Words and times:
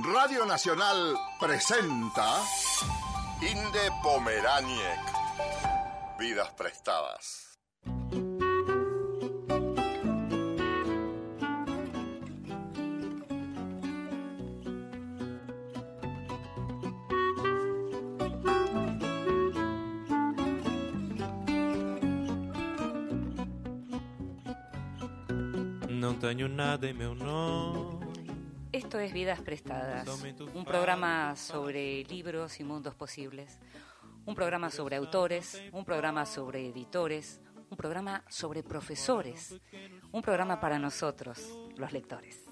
Radio 0.00 0.46
Nacional 0.46 1.36
presenta 1.38 2.40
Inde 3.42 3.90
Pomeraniec. 4.02 4.98
Vidas 6.18 6.48
prestadas. 6.54 7.58
Não 25.90 26.14
tenho 26.14 26.48
nada 26.48 26.88
em 26.88 26.94
meu 26.94 27.14
nome. 27.14 28.01
Esto 28.92 29.00
es 29.00 29.14
Vidas 29.14 29.40
Prestadas, 29.40 30.06
un 30.52 30.66
programa 30.66 31.34
sobre 31.34 32.04
libros 32.04 32.60
y 32.60 32.64
mundos 32.64 32.94
posibles, 32.94 33.58
un 34.26 34.34
programa 34.34 34.68
sobre 34.68 34.96
autores, 34.96 35.62
un 35.72 35.82
programa 35.82 36.26
sobre 36.26 36.68
editores, 36.68 37.40
un 37.70 37.76
programa 37.78 38.22
sobre 38.28 38.62
profesores, 38.62 39.58
un 40.10 40.20
programa 40.20 40.60
para 40.60 40.78
nosotros, 40.78 41.58
los 41.74 41.90
lectores. 41.90 42.44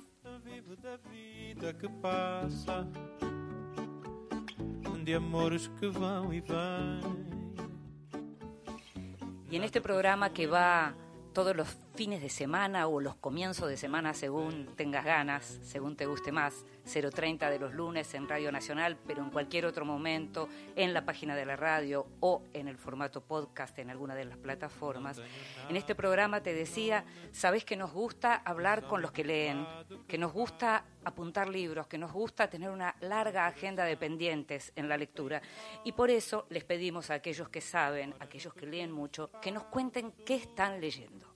Y 9.51 9.57
en 9.57 9.63
este 9.63 9.83
programa 9.83 10.33
que 10.33 10.47
va 10.47 10.95
todos 11.35 11.55
los 11.55 11.77
fines 12.01 12.23
de 12.23 12.31
semana 12.31 12.87
o 12.87 12.99
los 12.99 13.17
comienzos 13.17 13.69
de 13.69 13.77
semana 13.77 14.15
según 14.15 14.75
tengas 14.75 15.05
ganas, 15.05 15.61
según 15.63 15.97
te 15.97 16.07
guste 16.07 16.33
más, 16.33 16.65
030 16.91 17.51
de 17.51 17.59
los 17.59 17.75
lunes 17.75 18.15
en 18.15 18.27
Radio 18.27 18.51
Nacional, 18.51 18.97
pero 19.07 19.23
en 19.23 19.29
cualquier 19.29 19.67
otro 19.67 19.85
momento 19.85 20.49
en 20.77 20.95
la 20.95 21.05
página 21.05 21.37
de 21.37 21.45
la 21.45 21.57
radio 21.57 22.07
o 22.21 22.43
en 22.55 22.69
el 22.69 22.79
formato 22.79 23.21
podcast 23.21 23.79
en 23.81 23.91
alguna 23.91 24.15
de 24.15 24.25
las 24.25 24.39
plataformas. 24.39 25.21
En 25.69 25.77
este 25.77 25.95
programa 25.95 26.43
te 26.43 26.55
decía, 26.55 27.05
sabes 27.33 27.67
que 27.67 27.77
nos 27.77 27.93
gusta 27.93 28.35
hablar 28.35 28.87
con 28.87 29.03
los 29.03 29.13
que 29.13 29.23
leen, 29.23 29.67
que 30.09 30.17
nos 30.17 30.33
gusta 30.33 30.87
apuntar 31.05 31.51
libros, 31.51 31.87
que 31.87 31.99
nos 31.99 32.15
gusta 32.15 32.49
tener 32.49 32.71
una 32.71 32.97
larga 33.01 33.47
agenda 33.47 33.85
de 33.85 33.99
pendientes 33.99 34.73
en 34.75 34.89
la 34.89 34.97
lectura. 34.97 35.43
Y 35.85 35.93
por 35.93 36.09
eso 36.09 36.47
les 36.49 36.65
pedimos 36.65 37.11
a 37.11 37.15
aquellos 37.17 37.51
que 37.51 37.61
saben, 37.61 38.15
a 38.21 38.25
aquellos 38.25 38.55
que 38.55 38.65
leen 38.65 38.91
mucho, 38.91 39.31
que 39.43 39.53
nos 39.53 39.65
cuenten 39.65 40.13
qué 40.25 40.37
están 40.37 40.81
leyendo. 40.81 41.30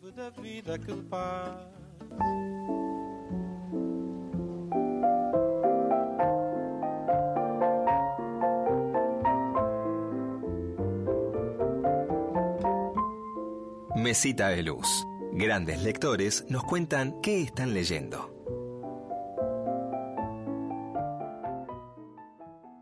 Vivo 0.00 0.12
da 0.12 0.30
vida 0.30 0.78
que 0.78 0.92
passa. 1.10 1.70
Mesita 13.96 14.50
de 14.50 14.62
Luz. 14.62 14.86
Grandes 15.32 15.82
lectores 15.82 16.44
nos 16.48 16.62
cuentan 16.64 17.20
qué 17.20 17.42
están 17.42 17.74
leyendo. 17.74 18.30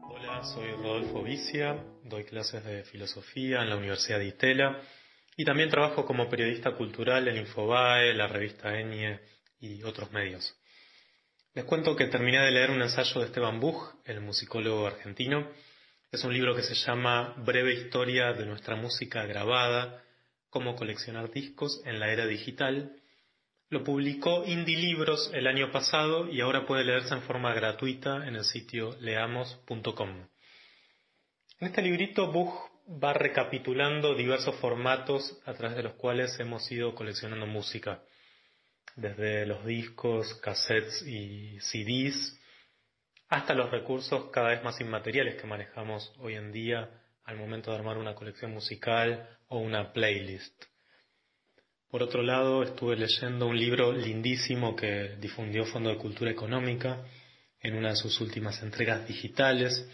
Hola, 0.03 0.45
soy 0.45 0.71
Rodolfo 0.73 1.23
Vicia, 1.23 1.83
doy 2.05 2.25
clases 2.25 2.65
de 2.65 2.85
filosofía 2.85 3.63
en 3.63 3.71
la 3.71 3.77
Universidad 3.77 4.19
de 4.19 4.27
Itela 4.27 4.83
y 5.37 5.45
también 5.45 5.69
trabajo 5.69 6.07
como 6.07 6.29
periodista 6.29 6.73
cultural 6.73 7.29
en 7.29 7.37
Infobae, 7.37 8.15
la 8.15 8.27
revista 8.27 8.79
Enie 8.79 9.21
y 9.61 9.83
otros 9.83 10.11
medios. 10.13 10.57
Les 11.55 11.65
cuento 11.65 11.95
que 11.95 12.07
terminé 12.07 12.39
de 12.41 12.51
leer 12.51 12.71
un 12.71 12.83
ensayo 12.83 13.21
de 13.21 13.27
Esteban 13.27 13.61
Buch, 13.61 13.95
el 14.05 14.21
musicólogo 14.21 14.87
argentino. 14.87 15.51
Es 16.11 16.25
un 16.25 16.33
libro 16.33 16.55
que 16.55 16.63
se 16.63 16.75
llama 16.75 17.35
Breve 17.39 17.75
Historia 17.75 18.33
de 18.33 18.47
nuestra 18.47 18.77
música 18.77 19.25
grabada, 19.27 20.03
cómo 20.51 20.77
coleccionar 20.77 21.31
discos 21.31 21.83
en 21.85 22.01
la 22.01 22.13
era 22.13 22.27
digital. 22.27 22.97
Lo 23.69 23.85
publicó 23.85 24.45
Indie 24.47 24.77
Libros 24.77 25.31
el 25.35 25.47
año 25.47 25.71
pasado 25.73 26.31
y 26.31 26.41
ahora 26.41 26.67
puede 26.67 26.85
leerse 26.85 27.15
en 27.15 27.23
forma 27.23 27.53
gratuita 27.53 28.27
en 28.27 28.37
el 28.37 28.45
sitio 28.45 28.97
leamos.com. 29.01 30.29
En 31.59 31.69
este 31.69 31.83
librito 31.83 32.31
Buch 32.31 32.55
va 32.89 33.13
recapitulando 33.13 34.15
diversos 34.15 34.55
formatos 34.57 35.41
a 35.45 35.55
través 35.55 35.77
de 35.77 35.83
los 35.83 35.95
cuales 35.95 36.39
hemos 36.39 36.71
ido 36.71 36.95
coleccionando 36.95 37.47
música, 37.47 38.03
desde 38.95 39.45
los 39.47 39.65
discos, 39.65 40.35
cassettes 40.35 41.03
y 41.03 41.59
CDs, 41.61 42.39
hasta 43.29 43.55
los 43.55 43.71
recursos 43.71 44.31
cada 44.31 44.51
vez 44.51 44.63
más 44.63 44.81
inmateriales 44.81 45.35
que 45.35 45.47
manejamos 45.47 46.13
hoy 46.19 46.35
en 46.35 46.53
día 46.53 47.03
al 47.25 47.37
momento 47.37 47.71
de 47.71 47.77
armar 47.77 47.99
una 47.99 48.15
colección 48.15 48.53
musical 48.53 49.29
o 49.49 49.59
una 49.59 49.93
playlist. 49.93 50.65
Por 51.91 52.03
otro 52.03 52.23
lado, 52.23 52.63
estuve 52.63 52.97
leyendo 52.97 53.47
un 53.47 53.59
libro 53.59 53.93
lindísimo 53.93 54.77
que 54.77 55.17
difundió 55.21 55.65
Fondo 55.67 55.91
de 55.91 55.97
Cultura 55.97 56.31
Económica 56.31 57.05
en 57.61 57.77
una 57.77 57.91
de 57.91 57.97
sus 57.97 58.21
últimas 58.21 58.63
entregas 58.63 59.07
digitales. 59.09 59.89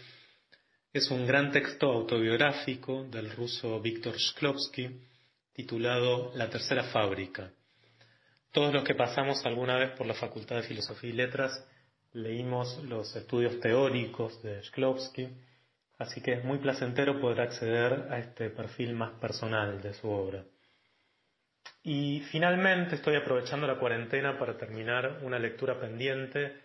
Es 0.93 1.09
un 1.09 1.25
gran 1.25 1.51
texto 1.51 1.91
autobiográfico 1.91 3.05
del 3.05 3.31
ruso 3.31 3.81
Víctor 3.81 4.15
Shklovsky 4.15 5.01
titulado 5.51 6.31
La 6.35 6.51
Tercera 6.51 6.83
Fábrica. 6.83 7.49
Todos 8.51 8.71
los 8.71 8.83
que 8.83 8.93
pasamos 8.93 9.43
alguna 9.43 9.75
vez 9.75 9.97
por 9.97 10.05
la 10.05 10.13
Facultad 10.13 10.57
de 10.57 10.67
Filosofía 10.67 11.09
y 11.09 11.13
Letras 11.13 11.67
leímos 12.11 12.77
los 12.83 13.15
estudios 13.15 13.59
teóricos 13.59 14.39
de 14.43 14.61
Shklovsky, 14.61 15.29
así 15.97 16.21
que 16.21 16.33
es 16.33 16.43
muy 16.43 16.59
placentero 16.59 17.19
poder 17.19 17.41
acceder 17.41 18.11
a 18.11 18.19
este 18.19 18.51
perfil 18.51 18.93
más 18.93 19.19
personal 19.19 19.81
de 19.81 19.95
su 19.95 20.07
obra. 20.07 20.45
Y 21.81 22.19
finalmente 22.31 22.97
estoy 22.97 23.15
aprovechando 23.15 23.65
la 23.65 23.79
cuarentena 23.79 24.37
para 24.37 24.57
terminar 24.57 25.21
una 25.23 25.39
lectura 25.39 25.79
pendiente 25.79 26.55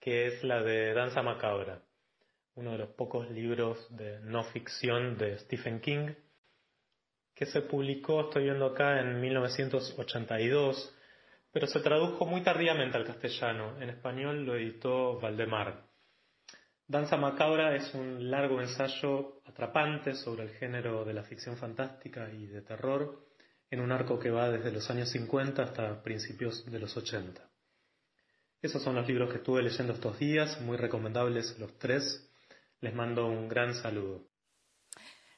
que 0.00 0.28
es 0.28 0.42
la 0.44 0.62
de 0.62 0.94
Danza 0.94 1.20
Macabra, 1.20 1.82
uno 2.56 2.72
de 2.72 2.78
los 2.78 2.88
pocos 2.90 3.30
libros 3.30 3.86
de 3.96 4.18
no 4.20 4.42
ficción 4.44 5.16
de 5.16 5.38
Stephen 5.38 5.80
King, 5.80 6.08
que 7.34 7.46
se 7.46 7.60
publicó, 7.60 8.22
estoy 8.22 8.44
viendo 8.44 8.66
acá, 8.66 9.00
en 9.00 9.20
1982, 9.20 10.94
pero 11.52 11.66
se 11.66 11.80
tradujo 11.80 12.24
muy 12.24 12.42
tardíamente 12.42 12.96
al 12.96 13.06
castellano. 13.06 13.80
En 13.80 13.90
español 13.90 14.44
lo 14.44 14.56
editó 14.56 15.20
Valdemar. 15.20 15.84
Danza 16.88 17.16
Macabra 17.16 17.74
es 17.76 17.92
un 17.94 18.30
largo 18.30 18.60
ensayo 18.60 19.42
atrapante 19.44 20.14
sobre 20.14 20.44
el 20.44 20.50
género 20.50 21.04
de 21.04 21.12
la 21.12 21.24
ficción 21.24 21.56
fantástica 21.56 22.30
y 22.32 22.46
de 22.46 22.62
terror 22.62 23.26
en 23.70 23.80
un 23.80 23.92
arco 23.92 24.18
que 24.18 24.30
va 24.30 24.50
desde 24.50 24.72
los 24.72 24.88
años 24.88 25.10
50 25.10 25.62
hasta 25.62 26.02
principios 26.02 26.64
de 26.70 26.78
los 26.78 26.96
80. 26.96 27.42
Esos 28.62 28.82
son 28.82 28.94
los 28.94 29.06
libros 29.06 29.30
que 29.30 29.38
estuve 29.38 29.62
leyendo 29.62 29.92
estos 29.92 30.18
días, 30.18 30.60
muy 30.62 30.76
recomendables 30.76 31.58
los 31.58 31.78
tres. 31.78 32.26
Les 32.80 32.94
mando 32.94 33.26
un 33.26 33.48
gran 33.48 33.74
saludo. 33.74 34.28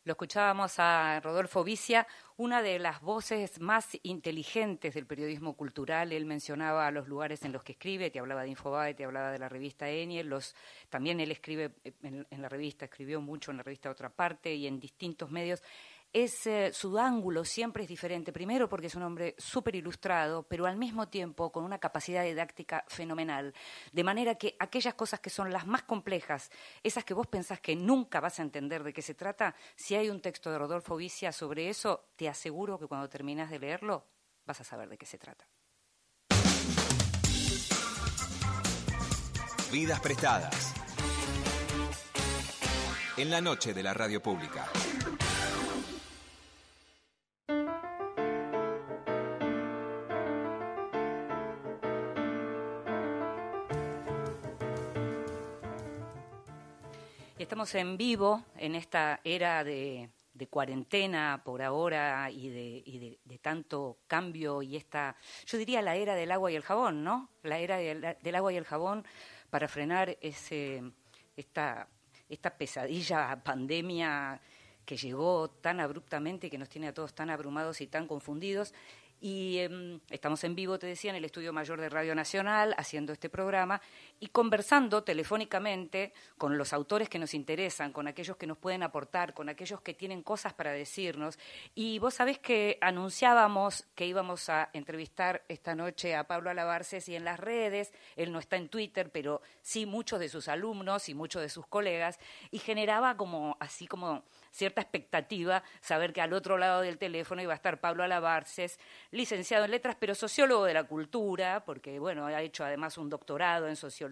Lo 0.05 0.13
escuchábamos 0.13 0.79
a 0.79 1.21
Rodolfo 1.21 1.63
Vicia, 1.63 2.07
una 2.39 2.63
de 2.63 2.79
las 2.79 3.03
voces 3.03 3.61
más 3.61 3.99
inteligentes 4.03 4.95
del 4.95 5.07
periodismo 5.07 5.55
cultural. 5.55 6.13
Él 6.13 6.25
mencionaba 6.25 6.91
los 6.91 7.09
lugares 7.09 7.45
en 7.45 7.53
los 7.53 7.63
que 7.63 7.73
escribe, 7.73 8.11
te 8.11 8.19
hablaba 8.19 8.43
de 8.43 8.49
Infobae, 8.49 8.95
te 8.95 9.05
hablaba 9.05 9.31
de 9.31 9.39
la 9.39 9.51
revista 9.51 9.91
Enie, 9.91 10.25
los, 10.25 10.57
también 10.89 11.21
él 11.21 11.31
escribe 11.31 11.75
en, 12.03 12.27
en 12.31 12.43
la 12.43 12.49
revista, 12.49 12.87
escribió 12.87 13.21
mucho 13.21 13.51
en 13.51 13.59
la 13.59 13.63
revista 13.63 13.91
Otra 13.91 14.09
Parte 14.09 14.55
y 14.55 14.67
en 14.67 14.81
distintos 14.81 15.31
medios 15.31 15.63
es 16.13 16.49
su 16.73 16.99
ángulo 16.99 17.45
siempre 17.45 17.83
es 17.83 17.89
diferente. 17.89 18.33
Primero 18.33 18.69
porque 18.69 18.87
es 18.87 18.95
un 18.95 19.03
hombre 19.03 19.35
súper 19.39 19.77
ilustrado, 19.77 20.43
pero 20.43 20.67
al 20.67 20.77
mismo 20.77 21.09
tiempo 21.09 21.53
con 21.53 21.65
una 21.65 21.79
capacidad 21.79 22.25
didáctica 22.25 22.85
fenomenal. 22.89 23.55
De 23.93 24.05
manera 24.05 24.37
que 24.37 24.57
aquellas 24.59 24.95
cosas 24.95 25.21
que 25.21 25.31
son 25.31 25.53
las 25.53 25.67
más 25.67 25.83
complejas, 25.83 26.51
esas 26.83 27.05
que 27.05 27.15
vos 27.15 27.27
pensás 27.27 27.61
que 27.61 27.77
nunca 27.77 28.21
vas 28.21 28.39
a 28.39 28.43
entender 28.43 28.83
de 28.83 28.93
qué 28.93 29.03
se 29.03 29.15
trata, 29.15 29.55
si 29.77 29.95
hay 29.95 30.11
un 30.11 30.21
texto 30.21 30.51
de 30.51 30.59
Rodolfo 30.59 30.97
Vicia 30.97 31.33
sobre 31.33 31.69
eso, 31.69 32.09
te 32.17 32.29
aseguro 32.29 32.79
que 32.79 32.87
cuando 32.87 33.09
terminas 33.09 33.51
de 33.51 33.59
leerlo 33.59 34.05
vas 34.47 34.61
a 34.61 34.65
saber 34.65 34.89
de 34.89 34.97
qué 34.97 35.07
se 35.07 35.19
trata. 35.19 35.47
Vidas 39.71 40.01
prestadas. 40.01 40.75
En 43.19 43.31
la 43.31 43.41
noche 43.41 43.75
de 43.75 43.83
la 43.83 43.93
radio 43.93 44.23
pública. 44.23 44.67
Estamos 57.59 57.75
en 57.75 57.97
vivo 57.97 58.45
en 58.57 58.77
esta 58.77 59.19
era 59.25 59.65
de, 59.65 60.11
cuarentena 60.49 61.43
por 61.45 61.61
ahora 61.61 62.31
y, 62.31 62.51
de, 62.51 62.83
y 62.87 63.19
de, 63.25 63.39
tanto 63.39 63.99
cambio 64.07 64.63
y 64.63 64.77
esta, 64.77 65.17
yo 65.45 65.59
diría 65.59 65.83
la 65.83 65.97
era 65.97 66.15
del 66.15 66.31
agua 66.31 66.53
y 66.53 66.55
el 66.55 66.63
jabón, 66.63 67.03
¿no? 67.03 67.31
La 67.43 67.59
era 67.59 67.79
del, 67.79 68.17
del 68.23 68.35
agua 68.37 68.53
y 68.53 68.57
el 68.59 68.65
jabón 68.65 69.05
para 69.51 69.67
frenar 69.67 70.17
ese, 70.21 70.85
esta, 71.37 71.89
esta 72.29 72.57
pesadilla 72.57 73.43
pandemia 73.43 74.41
que 74.85 74.97
llegó 74.97 75.51
tan 75.51 75.81
abruptamente 75.81 76.47
y 76.47 76.51
que 76.51 76.59
nos 76.59 76.69
tiene 76.69 76.87
a 76.87 76.95
todos 76.95 77.13
tan 77.13 77.29
abrumados 77.29 77.81
y 77.81 77.89
tan 77.89 78.07
confundidos. 78.07 78.73
Y 79.21 79.59
em, 79.59 80.01
estamos 80.11 80.45
en 80.45 80.55
vivo, 80.55 80.79
te 80.79 80.87
decía, 80.87 81.11
en 81.11 81.17
el 81.17 81.25
Estudio 81.25 81.53
Mayor 81.53 81.81
de 81.81 81.89
Radio 81.89 82.15
Nacional, 82.15 82.75
haciendo 82.79 83.13
este 83.13 83.29
programa 83.29 83.81
y 84.21 84.29
conversando 84.29 85.05
telefónicamente 85.05 86.13
con 86.37 86.59
los 86.59 86.73
autores 86.73 87.09
que 87.09 87.19
nos 87.19 87.35
interesan, 87.35 87.93
con 87.93 88.09
aquellos 88.09 88.37
que 88.37 88.47
nos 88.47 88.59
pueden 88.59 88.83
aportar, 88.83 89.35
con 89.35 89.49
aquellos 89.49 89.81
que 89.81 89.95
tienen 89.95 90.23
cosas 90.23 90.55
para 90.55 90.73
decirnos. 90.73 91.39
Y 91.75 91.99
vos 91.99 92.15
sabés 92.15 92.39
que 92.39 92.79
anunciábamos 92.81 93.87
que 93.95 94.07
íbamos 94.07 94.49
a 94.49 94.71
entrevistar 94.73 95.45
esta 95.49 95.75
noche 95.75 96.17
a 96.17 96.27
Pablo 96.27 96.51
Alabarces 96.51 97.09
y 97.09 97.17
en 97.17 97.25
las 97.25 97.39
redes, 97.39 97.93
él 98.17 98.33
no 98.33 98.39
está 98.39 98.57
en 98.57 98.69
Twitter, 98.69 99.11
pero 99.11 99.43
sí 99.63 99.87
muchos 99.87 100.21
de 100.21 100.29
sus 100.29 100.49
alumnos 100.49 101.09
y 101.09 101.15
muchos 101.15 101.43
de 101.43 101.49
sus 101.49 101.67
colegas, 101.67 102.19
y 102.51 102.59
generaba 102.59 103.17
como 103.17 103.57
así 103.61 103.87
como 103.87 104.25
cierta 104.51 104.81
expectativa 104.81 105.63
saber 105.81 106.13
que 106.13 106.21
al 106.21 106.33
otro 106.33 106.59
lado 106.59 106.81
del 106.81 106.99
teléfono 106.99 107.43
iba 107.43 107.53
a 107.53 107.57
estar 107.57 107.81
Pablo 107.81 108.03
Alabarces, 108.03 108.79
licenciado 109.11 109.65
en 109.65 109.71
letras, 109.71 109.97
pero 109.99 110.15
sociólogo 110.15 110.65
de 110.65 110.75
la 110.75 110.85
cultura, 110.85 111.65
porque 111.65 111.99
bueno, 111.99 112.27
ha 112.27 112.43
hecho 112.43 112.65
además 112.65 112.99
un 112.99 113.09
doctorado 113.09 113.69
en 113.69 113.77
sociología, 113.77 114.08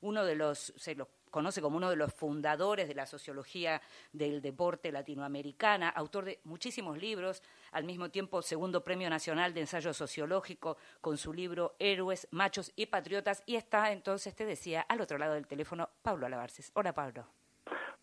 uno 0.00 0.24
de 0.24 0.34
los, 0.34 0.72
se 0.76 0.94
lo 0.94 1.08
conoce 1.30 1.60
como 1.60 1.76
uno 1.76 1.90
de 1.90 1.96
los 1.96 2.12
fundadores 2.12 2.88
de 2.88 2.94
la 2.94 3.06
sociología 3.06 3.80
del 4.12 4.40
deporte 4.40 4.90
latinoamericana, 4.90 5.88
autor 5.88 6.24
de 6.24 6.40
muchísimos 6.44 6.98
libros, 6.98 7.42
al 7.72 7.84
mismo 7.84 8.10
tiempo 8.10 8.42
segundo 8.42 8.82
premio 8.82 9.10
nacional 9.10 9.54
de 9.54 9.60
ensayo 9.60 9.92
sociológico 9.92 10.76
con 11.00 11.16
su 11.16 11.32
libro 11.32 11.76
Héroes, 11.78 12.28
Machos 12.30 12.72
y 12.76 12.86
Patriotas, 12.86 13.42
y 13.46 13.56
está 13.56 13.92
entonces, 13.92 14.34
te 14.34 14.46
decía, 14.46 14.82
al 14.82 15.00
otro 15.00 15.18
lado 15.18 15.34
del 15.34 15.46
teléfono, 15.46 15.90
Pablo 16.02 16.26
Alabarces. 16.26 16.70
Hola 16.74 16.92
Pablo. 16.92 17.26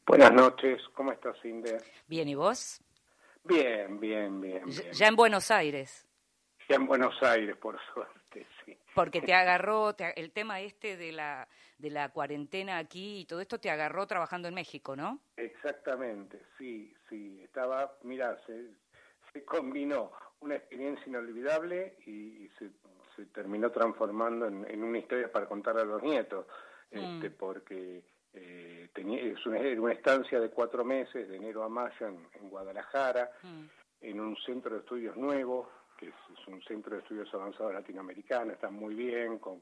Buenas 0.06 0.31
noches, 0.31 0.81
¿cómo 0.94 1.12
estás, 1.12 1.36
Inde? 1.44 1.81
Bien, 2.08 2.28
¿y 2.28 2.36
vos? 2.36 2.80
Bien, 3.44 4.00
bien, 4.00 4.40
bien. 4.40 4.63
Ya 4.94 5.08
en 5.08 5.16
Buenos 5.16 5.50
Aires. 5.50 6.08
Ya 6.69 6.75
en 6.75 6.86
Buenos 6.86 7.22
Aires, 7.24 7.56
por 7.58 7.80
suerte. 7.94 8.25
Porque 8.95 9.21
te 9.21 9.33
agarró, 9.33 9.94
el 10.15 10.31
tema 10.31 10.62
este 10.62 10.95
de 10.95 11.12
la, 11.12 11.47
de 11.77 11.89
la 11.89 12.09
cuarentena 12.09 12.77
aquí 12.77 13.19
y 13.19 13.25
todo 13.25 13.42
esto 13.42 13.59
te 13.59 13.69
agarró 13.69 14.07
trabajando 14.07 14.47
en 14.47 14.53
México, 14.53 14.95
¿no? 14.95 15.19
Exactamente, 15.36 16.42
sí, 16.57 16.95
sí. 17.09 17.42
Estaba, 17.44 17.97
mira, 18.03 18.39
se, 18.47 18.71
se 19.33 19.44
combinó 19.44 20.12
una 20.39 20.56
experiencia 20.56 21.06
inolvidable 21.07 21.97
y, 22.06 22.50
se, 22.57 22.69
se, 23.15 23.25
terminó 23.27 23.69
transformando 23.69 24.47
en, 24.47 24.83
una 24.83 24.98
historia 24.98 25.31
para 25.31 25.48
contar 25.48 25.77
a 25.77 25.83
los 25.83 26.01
nietos, 26.01 26.45
mm. 26.91 26.98
este, 26.98 27.31
porque 27.31 28.03
eh, 28.33 28.89
tenía, 28.94 29.21
es 29.21 29.45
una, 29.45 29.59
una, 29.59 29.94
estancia 29.94 30.39
de 30.39 30.50
cuatro 30.50 30.86
meses, 30.86 31.27
de 31.27 31.36
enero 31.36 31.63
a 31.63 31.69
mayo, 31.69 32.07
en, 32.07 32.50
Guadalajara, 32.50 33.30
mm. 33.44 33.63
en 34.01 34.19
un 34.19 34.38
centro 34.38 34.75
de 34.75 34.80
estudios 34.80 35.18
nuevo, 35.18 35.69
que 35.97 36.07
es, 36.07 36.13
un 36.47 36.62
centro 36.63 36.95
de 36.95 37.01
estudios 37.01 37.33
avanzados 37.33 37.74
latinoamericano, 37.74 38.53
está 38.53 38.69
muy 38.69 38.94
bien, 38.94 39.39
con 39.39 39.62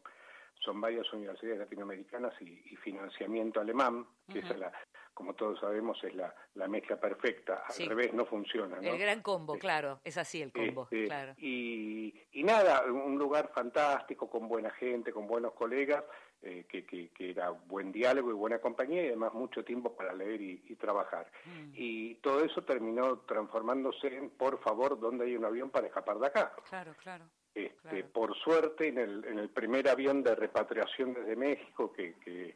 son 0.63 0.80
varias 0.80 1.12
universidades 1.12 1.59
latinoamericanas 1.59 2.33
y, 2.41 2.75
financiamiento 2.77 3.62
alemán, 3.62 4.06
que 4.31 4.39
es 4.39 4.57
la, 4.57 4.71
como 5.13 5.33
todos 5.33 5.59
sabemos, 5.59 6.01
es 6.03 6.13
la, 6.15 6.33
la 6.56 6.68
mezcla 6.68 7.00
perfecta. 7.00 7.63
Al 7.68 7.88
revés 7.88 8.13
no 8.13 8.25
funciona. 8.25 8.77
El 8.80 8.97
gran 8.97 9.21
combo, 9.21 9.57
claro, 9.57 10.00
es 10.03 10.18
así 10.18 10.41
el 10.41 10.51
combo. 10.51 10.83
Este, 10.83 11.06
claro. 11.06 11.33
y, 11.38 12.13
y 12.33 12.44
nada, 12.44 12.83
un 12.91 13.18
lugar 13.18 13.51
fantástico, 13.53 14.29
con 14.29 14.47
buena 14.47 14.69
gente, 14.71 15.12
con 15.12 15.27
buenos 15.27 15.53
colegas, 15.53 16.03
eh, 16.45 16.66
que, 16.68 16.86
que, 16.86 17.30
era 17.30 17.51
buen 17.51 17.94
diálogo 17.94 18.30
y 18.30 18.34
buena 18.34 18.60
compañía 18.60 19.04
y 19.04 19.07
además 19.07 19.34
mucho 19.34 19.63
tiempo 19.63 19.95
para 19.95 20.13
leer 20.13 20.42
y, 20.42 20.75
trabajar. 20.75 21.31
Mm. 21.45 21.72
Y 21.74 22.16
todo 22.16 22.44
eso 22.44 22.63
terminó 22.63 23.19
transformándose 23.19 24.07
en, 24.07 24.30
por 24.31 24.60
favor, 24.60 25.00
¿dónde 25.00 25.24
hay 25.24 25.38
un 25.38 25.45
avión 25.45 25.69
para 25.69 25.88
escapar 25.88 26.19
de 26.19 26.28
acá? 26.28 26.54
Claro, 26.68 26.94
claro. 27.01 27.24
Este, 27.56 28.04
Por 28.04 28.36
suerte, 28.36 28.90
en 28.90 28.98
el, 28.98 29.24
en 29.24 29.40
el 29.40 29.50
primer 29.51 29.88
avión 29.88 30.22
de 30.22 30.36
repatriación 30.36 31.13
desde 31.13 31.36
México, 31.38 31.94
que, 31.94 32.16
que, 32.16 32.56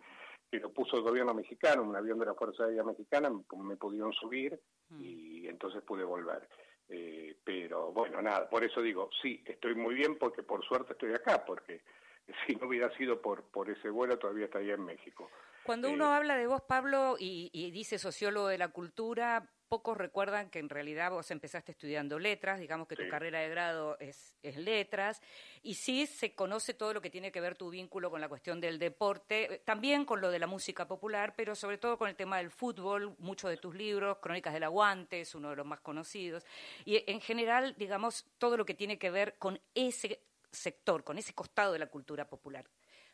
lo 0.59 0.73
puso 0.73 0.97
el 0.97 1.03
gobierno 1.03 1.33
mexicano, 1.33 1.83
un 1.83 1.95
avión 1.95 2.19
de 2.19 2.25
la 2.25 2.33
Fuerza 2.33 2.65
Aérea 2.65 2.83
Mexicana, 2.83 3.29
me, 3.29 3.77
pudieron 3.77 4.11
subir 4.11 4.59
mm. 4.89 5.01
y 5.01 5.47
entonces 5.47 5.81
pude 5.83 6.03
volver. 6.03 6.49
Eh, 6.89 7.37
pero 7.41 7.93
bueno, 7.93 8.21
nada, 8.21 8.49
por 8.49 8.65
eso 8.65 8.81
digo, 8.81 9.09
sí, 9.21 9.41
estoy 9.45 9.75
muy 9.75 9.95
bien 9.95 10.17
porque 10.17 10.43
por 10.43 10.63
suerte 10.65 10.93
estoy 10.93 11.13
acá, 11.13 11.45
porque 11.45 11.81
si 12.47 12.55
no 12.55 12.67
hubiera 12.67 12.95
sido 12.97 13.21
por, 13.21 13.43
por 13.43 13.69
ese 13.69 13.89
vuelo, 13.89 14.17
todavía 14.17 14.45
estaría 14.45 14.73
en 14.73 14.85
México. 14.85 15.29
Cuando 15.63 15.89
uno 15.91 16.11
eh, 16.13 16.15
habla 16.15 16.37
de 16.37 16.47
vos, 16.47 16.61
Pablo, 16.61 17.17
y, 17.19 17.71
dice 17.71 17.99
sociólogo 17.99 18.47
de 18.47 18.57
la 18.57 18.69
cultura, 18.69 19.49
pocos 19.67 19.97
recuerdan 19.97 20.49
que 20.49 20.59
en 20.59 20.69
realidad 20.69 21.11
vos 21.11 21.29
empezaste 21.29 21.73
estudiando 21.73 22.19
letras, 22.19 22.61
digamos 22.61 22.87
que 22.87 22.95
tu 22.95 23.09
carrera 23.09 23.39
de 23.39 23.49
grado 23.49 23.97
es, 23.99 24.37
es, 24.43 24.55
letras, 24.55 25.21
y 25.61 25.73
sí 25.73 26.05
se 26.05 26.33
conoce 26.33 26.73
todo 26.73 26.93
lo 26.93 27.01
que 27.01 27.09
tiene 27.09 27.33
que 27.33 27.41
ver 27.41 27.57
tu 27.57 27.69
vínculo 27.69 28.09
con 28.09 28.21
la 28.21 28.29
cuestión 28.29 28.61
del 28.61 28.79
deporte, 28.79 29.55
eh, 29.55 29.61
también 29.65 30.05
con 30.05 30.21
lo 30.21 30.31
de 30.31 30.39
la 30.39 30.47
música 30.47 30.87
popular, 30.87 31.33
pero 31.35 31.53
sobre 31.53 31.77
todo 31.77 31.97
con 31.97 32.07
el 32.07 32.15
tema 32.15 32.37
del 32.37 32.49
fútbol, 32.49 33.17
muchos 33.19 33.49
de 33.49 33.57
tus 33.57 33.75
libros, 33.75 34.19
Crónicas 34.19 34.53
del 34.53 34.63
Aguante 34.63 35.19
es 35.19 35.35
uno 35.35 35.49
de 35.49 35.57
los 35.57 35.65
más 35.65 35.81
conocidos, 35.81 36.45
y 36.85 37.03
en 37.11 37.19
general, 37.19 37.75
digamos, 37.77 38.25
todo 38.37 38.55
lo 38.55 38.65
que 38.65 38.73
tiene 38.73 38.97
que 38.97 39.11
ver 39.11 39.35
con 39.37 39.59
ese 39.75 40.21
sector, 40.57 41.03
con 41.03 41.17
ese 41.17 41.33
costado 41.33 41.73
de 41.73 41.79
la 41.79 41.87
cultura 41.87 42.27
popular. 42.27 42.65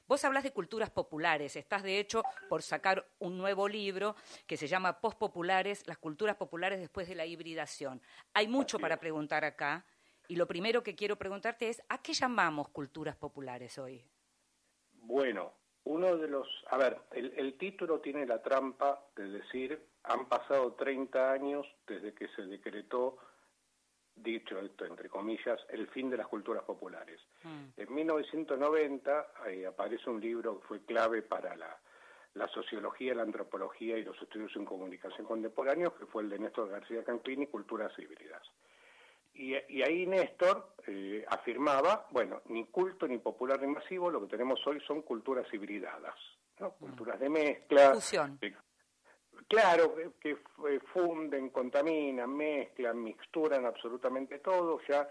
Vos 0.05 0.25
hablas 0.25 0.43
de 0.43 0.51
culturas 0.51 0.89
populares, 0.89 1.55
estás 1.55 1.81
de 1.83 1.97
hecho 1.99 2.23
por 2.49 2.61
sacar 2.61 3.05
un 3.19 3.37
nuevo 3.37 3.69
libro 3.69 4.15
que 4.45 4.57
se 4.57 4.67
llama 4.67 4.99
Postpopulares, 4.99 5.87
las 5.87 5.97
culturas 5.97 6.35
populares 6.35 6.79
después 6.79 7.07
de 7.07 7.15
la 7.15 7.25
hibridación. 7.25 8.01
Hay 8.33 8.47
mucho 8.47 8.79
para 8.79 8.99
preguntar 8.99 9.45
acá 9.45 9.85
y 10.27 10.35
lo 10.35 10.45
primero 10.45 10.83
que 10.83 10.95
quiero 10.95 11.15
preguntarte 11.15 11.69
es, 11.69 11.81
¿a 11.87 12.01
qué 12.01 12.13
llamamos 12.13 12.69
culturas 12.69 13.15
populares 13.15 13.77
hoy? 13.77 14.03
Bueno, 14.91 15.53
uno 15.85 16.17
de 16.17 16.27
los, 16.27 16.47
a 16.69 16.77
ver, 16.77 16.99
el, 17.11 17.33
el 17.37 17.57
título 17.57 17.99
tiene 17.99 18.25
la 18.25 18.41
trampa 18.41 19.05
de 19.15 19.29
decir, 19.29 19.87
han 20.03 20.27
pasado 20.27 20.73
30 20.73 21.31
años 21.31 21.65
desde 21.87 22.13
que 22.13 22.27
se 22.29 22.43
decretó 22.43 23.17
dicho 24.15 24.59
esto 24.59 24.85
entre 24.85 25.09
comillas, 25.09 25.59
el 25.69 25.87
fin 25.87 26.09
de 26.09 26.17
las 26.17 26.27
culturas 26.27 26.63
populares. 26.63 27.19
Mm. 27.43 27.65
En 27.77 27.93
1990 27.93 29.27
eh, 29.47 29.65
aparece 29.65 30.09
un 30.09 30.21
libro 30.21 30.59
que 30.59 30.67
fue 30.67 30.85
clave 30.85 31.21
para 31.21 31.55
la, 31.55 32.47
sociología, 32.53 33.15
la 33.15 33.23
antropología 33.23 33.97
y 33.97 34.03
los 34.03 34.19
estudios 34.21 34.55
en 34.55 34.65
comunicación 34.65 35.25
contemporáneos, 35.25 35.93
que 35.93 36.05
fue 36.05 36.23
el 36.23 36.29
de 36.29 36.39
Néstor 36.39 36.69
García 36.69 37.03
Campini, 37.03 37.47
Culturas 37.47 37.91
Híbridas. 37.97 38.41
Y, 39.35 39.55
ahí 39.81 40.05
Néstor 40.05 40.75
eh, 40.85 41.25
afirmaba, 41.27 42.07
bueno, 42.11 42.41
ni 42.49 42.65
culto, 42.65 43.07
ni 43.07 43.17
popular, 43.17 43.59
ni 43.61 43.67
masivo, 43.67 44.11
lo 44.11 44.21
que 44.21 44.27
tenemos 44.27 44.59
hoy 44.67 44.79
son 44.81 45.01
culturas 45.01 45.51
hibridadas, 45.51 46.15
¿no? 46.59 46.69
Mm. 46.69 46.85
Culturas 46.85 47.19
de 47.19 47.29
mezcla, 47.29 47.93
Fusión. 47.95 48.39
Claro, 49.47 49.95
que 50.19 50.37
funden, 50.93 51.49
contaminan, 51.49 52.35
mezclan, 52.35 53.03
mixturan 53.03 53.65
absolutamente 53.65 54.39
todo. 54.39 54.79
Ya 54.87 55.07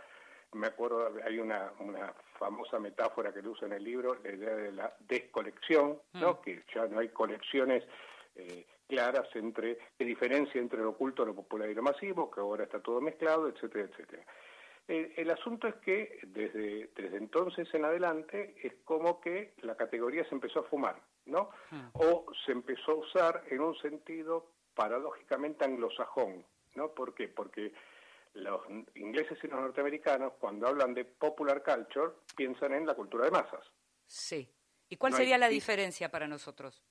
me 0.53 0.67
acuerdo, 0.67 1.11
hay 1.25 1.39
una, 1.39 1.73
una 1.81 2.13
famosa 2.39 2.79
metáfora 2.79 3.33
que 3.33 3.43
lo 3.43 3.53
usa 3.53 3.67
en 3.67 3.75
el 3.75 3.85
libro, 3.85 4.17
la 4.23 4.33
idea 4.33 4.55
de 4.55 4.73
la 4.73 4.95
descolección, 5.01 6.01
¿no? 6.15 6.33
Mm. 6.33 6.43
Que 6.43 6.65
ya 6.75 6.87
no 6.87 6.99
hay 6.99 7.09
colecciones 7.09 7.85
eh, 8.35 8.67
claras 8.89 9.29
entre, 9.35 9.79
de 9.99 10.05
diferencia 10.05 10.61
entre 10.61 10.81
lo 10.81 10.91
oculto, 10.91 11.25
lo 11.25 11.35
popular 11.35 11.69
y 11.71 11.75
lo 11.75 11.83
masivo, 11.83 12.31
que 12.31 12.41
ahora 12.41 12.65
está 12.65 12.81
todo 12.81 13.01
mezclado, 13.01 13.49
etcétera, 13.49 13.89
etcétera. 13.91 14.25
El, 14.89 15.31
asunto 15.31 15.69
es 15.69 15.77
que 15.77 16.19
desde, 16.27 16.91
desde 16.97 17.17
entonces 17.17 17.73
en 17.73 17.85
adelante 17.85 18.57
es 18.63 18.75
como 18.85 19.21
que 19.21 19.55
la 19.63 19.77
categoría 19.77 20.25
se 20.29 20.35
empezó 20.35 20.61
a 20.61 20.65
fumar, 20.65 21.01
¿no? 21.27 21.51
Hmm. 21.71 21.89
O 21.95 22.27
se 22.45 22.53
empezó 22.53 22.93
a 22.93 22.97
usar 22.97 23.45
en 23.51 23.61
un 23.61 23.77
sentido 23.79 24.53
paradójicamente 24.75 25.65
anglosajón, 25.65 26.45
¿no? 26.75 26.93
¿Por 26.93 27.15
qué? 27.15 27.29
Porque 27.29 27.73
los 28.35 28.63
ingleses 28.95 29.39
y 29.43 29.47
los 29.47 29.61
norteamericanos, 29.61 30.35
cuando 30.39 30.67
hablan 30.67 30.95
de 30.95 31.05
popular 31.05 31.63
culture, 31.63 32.13
piensan 32.37 32.73
en 32.73 32.87
la 32.87 32.95
cultura 32.95 33.27
de 33.27 33.31
masas. 33.31 33.65
Sí. 34.07 34.49
¿Y 34.89 34.97
cuál 34.97 35.15
sería 35.15 35.39
la 35.39 35.49
diferencia 35.49 36.11
para 36.11 36.27
nosotros? 36.27 36.83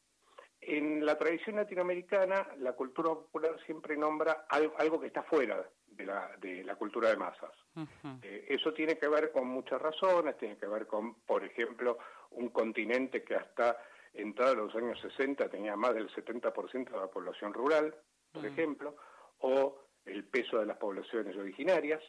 En 0.59 1.03
la 1.05 1.17
tradición 1.17 1.55
latinoamericana, 1.55 2.47
la 2.59 2.73
cultura 2.73 3.09
popular 3.09 3.59
siempre 3.65 3.97
nombra 3.97 4.45
algo, 4.49 4.99
que 4.99 5.07
está 5.07 5.23
fuera 5.23 5.67
de 5.87 6.05
la, 6.05 6.31
de 6.39 6.63
la 6.63 6.75
cultura 6.75 7.09
de 7.09 7.17
masas. 7.17 7.51
Eh, 8.21 8.45
eso 8.49 8.71
tiene 8.73 8.97
que 8.97 9.07
ver 9.07 9.31
con 9.31 9.47
muchas 9.47 9.81
razones, 9.81 10.37
tiene 10.37 10.57
que 10.57 10.67
ver 10.67 10.85
con, 10.85 11.15
por 11.21 11.43
ejemplo, 11.43 11.97
un 12.31 12.49
continente 12.49 13.23
que 13.23 13.35
hasta 13.35 13.77
entrado 14.13 14.55
los 14.55 14.75
años 14.75 14.99
60 15.01 15.49
tenía 15.49 15.75
más 15.75 15.93
del 15.93 16.09
70% 16.09 16.89
de 16.89 16.97
la 16.97 17.07
población 17.07 17.53
rural, 17.53 17.95
por 18.31 18.45
ejemplo, 18.45 18.95
o 19.39 19.79
el 20.05 20.23
peso 20.25 20.59
de 20.59 20.65
las 20.65 20.77
poblaciones 20.77 21.35
originarias, 21.35 22.01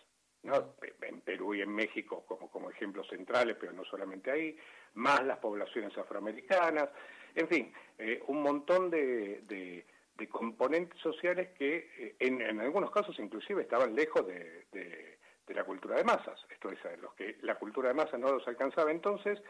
¿no? 0.43 0.75
en 1.03 1.21
Perú 1.21 1.55
y 1.55 1.63
en 1.63 1.75
México 1.75 2.25
como, 2.27 2.51
como 2.51 2.71
ejemplos 2.71 3.09
centrales, 3.09 3.57
pero 3.59 3.73
no 3.73 3.85
solamente 3.85 4.31
ahí, 4.31 4.57
más 4.95 5.25
las 5.25 5.39
poblaciones 5.39 5.97
afroamericanas, 5.97 6.89
en 7.35 7.49
fin, 7.49 7.73
eh, 7.99 8.23
un 8.27 8.43
montón 8.43 8.91
de, 8.91 9.43
de, 9.47 9.85
componentes 10.31 11.01
sociales 11.01 11.49
que 11.59 11.91
eh, 11.99 12.17
en, 12.21 12.41
en, 12.41 12.61
algunos 12.61 12.93
casos 12.93 13.19
inclusive 13.19 13.63
estaban 13.63 13.93
lejos 13.93 14.25
de, 14.25 14.67
de, 14.71 15.19
la 15.49 15.65
cultura 15.65 15.97
de 15.97 16.05
masas, 16.05 16.41
esto 16.49 16.71
es, 16.71 16.79
los 17.01 17.13
que 17.15 17.37
la 17.43 17.57
cultura 17.57 17.89
de 17.89 17.95
masas 17.95 18.19
no 18.21 18.31
los 18.33 18.47
alcanzaba. 18.49 18.91
Entonces, 18.91 19.43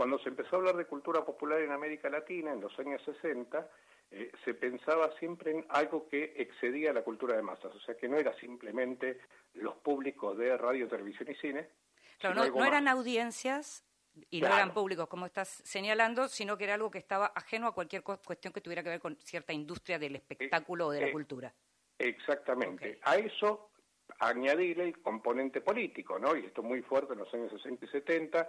cuando 0.00 0.18
se 0.20 0.30
empezó 0.30 0.56
a 0.56 0.58
hablar 0.60 0.76
de 0.78 0.86
cultura 0.86 1.22
popular 1.26 1.60
en 1.60 1.72
América 1.72 2.08
Latina 2.08 2.54
en 2.54 2.62
los 2.62 2.72
años 2.78 3.02
60, 3.04 3.68
eh, 4.10 4.32
se 4.46 4.54
pensaba 4.54 5.12
siempre 5.18 5.50
en 5.50 5.66
algo 5.68 6.08
que 6.08 6.32
excedía 6.38 6.90
la 6.94 7.02
cultura 7.02 7.36
de 7.36 7.42
masas, 7.42 7.74
o 7.74 7.80
sea 7.80 7.94
que 7.98 8.08
no 8.08 8.16
era 8.16 8.34
simplemente 8.36 9.20
los 9.52 9.74
públicos 9.74 10.38
de 10.38 10.56
radio, 10.56 10.88
televisión 10.88 11.30
y 11.30 11.34
cine. 11.34 11.68
Claro, 12.18 12.46
no, 12.46 12.64
eran 12.64 12.88
audiencias 12.88 13.84
y 14.30 14.40
no 14.40 14.46
eran 14.46 14.72
públicos, 14.72 15.06
como 15.06 15.26
estás 15.26 15.48
señalando, 15.66 16.28
sino 16.28 16.56
que 16.56 16.64
era 16.64 16.72
algo 16.76 16.90
que 16.90 16.96
estaba 16.96 17.32
ajeno 17.34 17.66
a 17.66 17.74
cualquier 17.74 18.02
cuestión 18.02 18.54
que 18.54 18.62
tuviera 18.62 18.82
que 18.82 18.88
ver 18.88 19.00
con 19.00 19.18
cierta 19.18 19.52
industria 19.52 19.98
del 19.98 20.16
espectáculo 20.16 20.86
o 20.86 20.92
de 20.92 21.02
la 21.02 21.08
eh, 21.08 21.12
cultura. 21.12 21.52
Exactamente. 21.98 23.00
A 23.02 23.16
eso 23.16 23.68
añadirle 24.18 24.84
el 24.84 24.98
componente 25.02 25.60
político, 25.60 26.18
¿no? 26.18 26.34
Y 26.36 26.46
esto 26.46 26.62
muy 26.62 26.80
fuerte 26.80 27.12
en 27.12 27.18
los 27.18 27.34
años 27.34 27.52
60 27.52 27.84
y 27.84 27.88
70, 27.88 28.48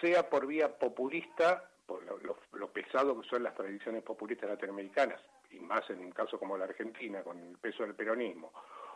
sea 0.00 0.28
por 0.28 0.46
vía 0.46 0.78
populista 0.78 1.68
por 1.88 2.04
lo, 2.52 2.68
pesado 2.70 3.18
que 3.18 3.28
son 3.28 3.42
las 3.42 3.54
tradiciones 3.54 4.02
populistas 4.02 4.50
latinoamericanas, 4.50 5.20
y 5.50 5.58
más 5.58 5.88
en 5.88 6.00
un 6.00 6.12
caso 6.12 6.38
como 6.38 6.58
la 6.58 6.66
Argentina, 6.66 7.22
con 7.22 7.38
el 7.38 7.56
peso 7.56 7.82
del 7.82 7.94
peronismo, 7.94 8.52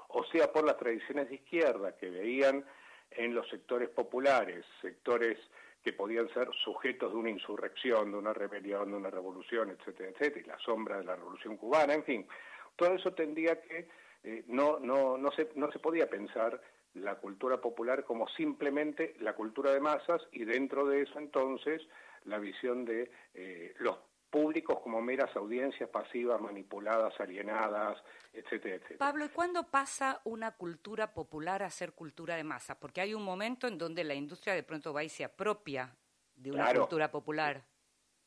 o 0.08 0.24
sea 0.24 0.52
por 0.52 0.64
las 0.64 0.76
tradiciones 0.76 1.30
de 1.30 1.36
izquierda 1.36 1.96
que 1.96 2.10
veían 2.10 2.62
en 3.10 3.34
los 3.34 3.48
sectores 3.48 3.88
populares, 3.88 4.66
sectores 4.82 5.38
que 5.82 5.94
podían 5.94 6.28
ser 6.34 6.50
sujetos 6.62 7.12
de 7.12 7.18
una 7.18 7.30
insurrección, 7.30 8.12
de 8.12 8.18
una 8.18 8.34
rebelión, 8.34 8.90
de 8.90 8.96
una 8.98 9.10
revolución, 9.10 9.70
etcétera, 9.70 10.10
etcétera, 10.10 10.44
y 10.44 10.48
la 10.48 10.58
sombra 10.58 10.98
de 10.98 11.04
la 11.04 11.16
revolución 11.16 11.56
cubana, 11.56 11.94
en 11.94 12.04
fin, 12.04 12.28
todo 12.76 12.94
eso 12.94 13.14
tendría 13.14 13.60
que, 13.62 13.88
eh, 14.22 14.44
no, 14.48 14.78
no, 14.78 15.16
no, 15.16 15.32
se, 15.32 15.48
no 15.54 15.72
se 15.72 15.78
podía 15.78 16.10
pensar 16.10 16.60
la 16.94 17.16
cultura 17.16 17.60
popular 17.60 18.04
como 18.04 18.28
simplemente 18.28 19.14
la 19.20 19.34
cultura 19.34 19.72
de 19.72 19.80
masas 19.80 20.20
y 20.32 20.44
dentro 20.44 20.86
de 20.86 21.02
eso 21.02 21.18
entonces 21.18 21.82
la 22.24 22.38
visión 22.38 22.84
de 22.84 23.10
eh, 23.34 23.74
los 23.78 23.98
públicos 24.30 24.80
como 24.80 25.02
meras 25.02 25.34
audiencias 25.36 25.90
pasivas, 25.90 26.40
manipuladas, 26.40 27.12
alienadas, 27.20 28.02
etcétera, 28.32 28.76
etcétera. 28.76 28.98
Pablo, 28.98 29.26
¿y 29.26 29.28
cuándo 29.28 29.64
pasa 29.64 30.22
una 30.24 30.52
cultura 30.52 31.12
popular 31.12 31.62
a 31.62 31.68
ser 31.68 31.92
cultura 31.92 32.36
de 32.36 32.42
masa? 32.42 32.80
Porque 32.80 33.02
hay 33.02 33.12
un 33.12 33.22
momento 33.22 33.66
en 33.66 33.76
donde 33.76 34.04
la 34.04 34.14
industria 34.14 34.54
de 34.54 34.62
pronto 34.62 34.94
va 34.94 35.04
y 35.04 35.10
se 35.10 35.24
apropia 35.24 35.94
de 36.34 36.50
una 36.50 36.72
cultura 36.72 37.10
popular. 37.10 37.62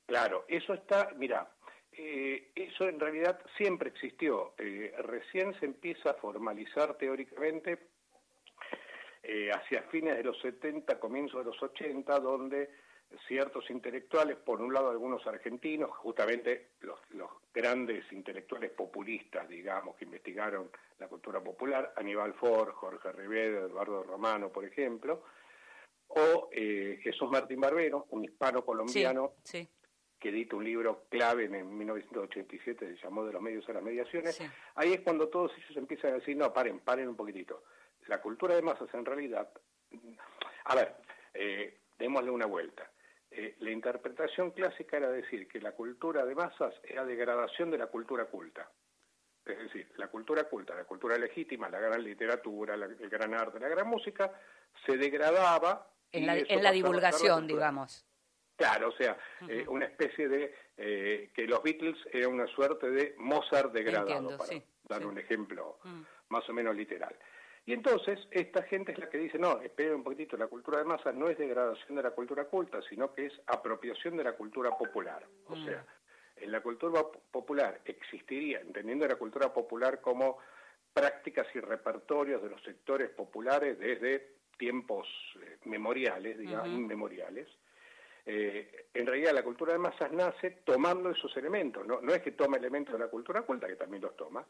Claro, 0.06 0.46
eso 0.48 0.76
está, 0.76 1.10
mira, 1.18 1.50
eh, 1.92 2.52
eso 2.54 2.88
en 2.88 3.00
realidad 3.00 3.40
siempre 3.58 3.90
existió. 3.90 4.54
Eh, 4.60 4.94
recién 5.00 5.60
se 5.60 5.66
empieza 5.66 6.12
a 6.12 6.14
formalizar 6.16 6.96
teóricamente 6.98 7.95
hacia 9.54 9.82
fines 9.84 10.18
de 10.18 10.24
los 10.24 10.40
70, 10.42 11.00
comienzos 11.00 11.40
de 11.40 11.52
los 11.52 11.62
80, 11.62 12.20
donde 12.20 12.70
ciertos 13.28 13.70
intelectuales, 13.70 14.38
por 14.38 14.62
un 14.62 14.74
lado 14.74 14.90
algunos 14.90 15.26
argentinos, 15.28 15.92
justamente 15.98 16.72
los, 16.82 17.00
grandes 17.54 18.04
intelectuales 18.12 18.72
populistas, 18.72 19.48
digamos, 19.48 19.96
que 19.96 20.04
investigaron 20.04 20.70
la 21.00 21.08
cultura 21.08 21.42
popular, 21.42 21.94
Aníbal 21.96 22.34
Ford, 22.34 22.74
Jorge 22.74 23.14
Rivera, 23.14 23.62
Eduardo 23.62 24.04
Romano, 24.04 24.50
por 24.50 24.66
ejemplo, 24.66 25.24
o 26.08 26.50
eh, 26.52 27.00
Jesús 27.02 27.30
Martín 27.32 27.62
Barbero, 27.62 28.08
un 28.10 28.26
hispano 28.26 28.66
colombiano 28.66 29.36
que 30.20 30.30
edita 30.30 30.58
un 30.58 30.66
libro 30.66 31.06
clave 31.10 31.46
en, 31.46 31.78
1987, 31.78 32.98
se 32.98 33.02
llamó 33.02 33.26
De 33.26 33.32
los 33.32 33.42
medios 33.42 33.68
a 33.70 33.74
las 33.74 33.84
mediaciones. 33.84 34.42
Ahí 34.76 34.94
es 34.94 35.00
cuando 35.00 35.30
todos 35.30 35.54
ellos 35.58 35.78
empiezan 35.78 36.12
a 36.12 36.16
decir, 36.16 36.36
no, 36.36 36.52
paren, 36.52 36.80
paren 36.80 37.08
un 37.08 37.16
poquitito. 37.16 37.64
La 38.08 38.22
cultura 38.22 38.56
de 38.56 38.62
masas 38.62 38.94
en 38.94 39.06
realidad, 39.06 39.50
a 40.66 40.76
ver, 40.76 40.96
eh, 41.34 41.80
démosle 41.98 42.32
una 42.32 42.46
vuelta 42.46 42.90
eh, 43.38 43.56
la 43.60 43.72
interpretación 43.72 44.52
clásica 44.52 44.96
era 44.96 45.10
decir 45.10 45.46
que 45.50 45.60
la 45.60 45.74
cultura 45.74 46.26
de 46.26 46.34
masas 46.36 46.74
era 46.84 47.04
degradación 47.04 47.70
de 47.70 47.78
la 47.78 47.88
cultura 47.88 48.26
culta. 48.26 48.72
Es 49.44 49.58
decir, 49.60 49.92
la 49.98 50.08
cultura 50.08 50.46
culta, 50.46 50.74
la 50.74 50.86
cultura 50.86 51.18
legítima, 51.18 51.70
la 51.70 51.80
gran 51.80 52.02
literatura, 52.02 52.76
el 52.76 53.10
gran 53.10 53.34
arte, 53.34 53.60
la 53.60 53.68
gran 53.68 53.88
música, 53.88 54.32
se 54.86 54.96
degradaba. 54.98 55.92
En 56.14 56.26
la, 56.26 56.72
divulgación, 56.72 57.46
digamos. 57.46 58.06
Claro, 58.56 58.88
o 58.88 58.94
sea, 58.94 59.18
eh, 59.50 59.66
una 59.68 59.86
especie 59.86 60.30
de 60.30 60.56
eh, 60.78 61.30
que 61.36 61.46
los 61.46 61.62
Beatles 61.62 61.98
eran 62.14 62.32
una 62.32 62.48
suerte 62.48 62.90
de 62.90 63.16
Mozart 63.18 63.74
degradado, 63.74 64.38
para 64.38 64.62
dar 64.84 65.06
un 65.06 65.18
ejemplo 65.20 65.80
mm. 65.84 66.02
más 66.30 66.48
o 66.50 66.54
menos 66.54 66.74
literal. 66.74 67.14
Y 67.66 67.74
entonces 67.74 68.20
esta 68.30 68.62
gente 68.64 68.92
es 68.92 69.00
la 69.00 69.10
que 69.10 69.18
dice, 69.18 69.40
no, 69.40 69.60
esperen 69.62 69.96
un 69.96 70.04
poquitito, 70.04 70.38
la 70.38 70.48
cultura 70.48 70.78
de 70.78 70.86
masa 70.86 71.12
no 71.12 71.30
es 71.30 71.38
degradación 71.38 71.96
de 71.96 72.04
la 72.04 72.12
cultura 72.12 72.46
culta, 72.46 72.80
sino 72.88 73.12
que 73.12 73.26
es 73.26 73.34
apropiación 73.48 74.18
de 74.18 74.24
la 74.24 74.34
cultura 74.34 74.70
popular. 74.78 75.26
O 75.48 75.56
mm. 75.56 75.66
sea, 75.66 75.86
en 76.36 76.52
la 76.52 76.62
cultura 76.62 77.02
popular 77.32 77.82
existiría, 77.86 78.60
entendiendo 78.60 79.08
la 79.08 79.16
cultura 79.16 79.52
popular 79.52 80.00
como 80.00 80.38
prácticas 80.94 81.48
y 81.56 81.60
repertorios 81.60 82.42
de 82.44 82.50
los 82.50 82.62
sectores 82.62 83.10
populares 83.10 83.80
desde 83.80 84.36
tiempos 84.58 85.08
eh, 85.42 85.58
memoriales, 85.66 86.38
digamos, 86.38 86.68
inmemoriales. 86.68 87.48
Eh, 88.26 88.88
en 88.94 89.06
realidad 89.06 89.34
la 89.34 89.44
cultura 89.44 89.74
de 89.74 89.80
masas 89.80 90.12
nace 90.12 90.50
tomando 90.64 91.12
esos 91.12 91.36
elementos, 91.38 91.86
¿no? 91.86 92.02
no 92.02 92.14
es 92.14 92.24
que 92.24 92.32
toma 92.32 92.58
elementos 92.58 92.94
de 92.94 93.00
la 93.00 93.08
cultura 93.08 93.44
culta, 93.44 93.68
que 93.68 93.76
también 93.76 94.02
los 94.02 94.16
toma, 94.16 94.44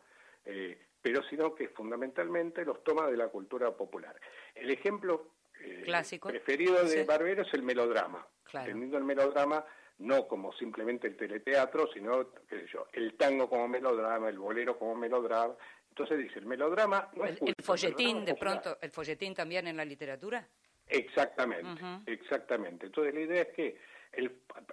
eh, 0.45 0.77
pero 1.01 1.21
sino 1.23 1.53
que 1.53 1.67
fundamentalmente 1.69 2.63
los 2.63 2.83
toma 2.83 3.07
de 3.07 3.17
la 3.17 3.27
cultura 3.27 3.71
popular. 3.71 4.15
El 4.53 4.71
ejemplo 4.71 5.27
eh, 5.59 5.83
preferido 6.21 6.85
de 6.85 7.03
Barbero 7.03 7.41
es 7.41 7.53
el 7.53 7.63
melodrama, 7.63 8.25
entendiendo 8.53 8.97
el 8.97 9.03
melodrama 9.03 9.65
no 9.97 10.27
como 10.27 10.53
simplemente 10.53 11.07
el 11.07 11.17
teleteatro, 11.17 11.87
sino, 11.93 12.31
qué 12.49 12.61
sé 12.61 12.67
yo, 12.71 12.87
el 12.93 13.15
tango 13.15 13.49
como 13.49 13.67
melodrama, 13.67 14.29
el 14.29 14.39
bolero 14.39 14.77
como 14.77 14.95
melodrama. 14.95 15.55
Entonces 15.89 16.17
dice, 16.17 16.39
el 16.39 16.45
melodrama 16.45 17.09
no 17.15 17.25
es... 17.25 17.41
¿El, 17.41 17.55
folletín, 17.63 18.25
de 18.25 18.35
pronto, 18.35 18.77
el 18.81 18.91
folletín 18.91 19.33
también 19.33 19.67
en 19.67 19.77
la 19.77 19.85
literatura? 19.85 20.45
Exactamente, 20.87 21.81
exactamente. 22.05 22.87
Entonces 22.87 23.13
la 23.13 23.21
idea 23.21 23.41
es 23.43 23.49
que 23.49 23.77
el 24.13 24.31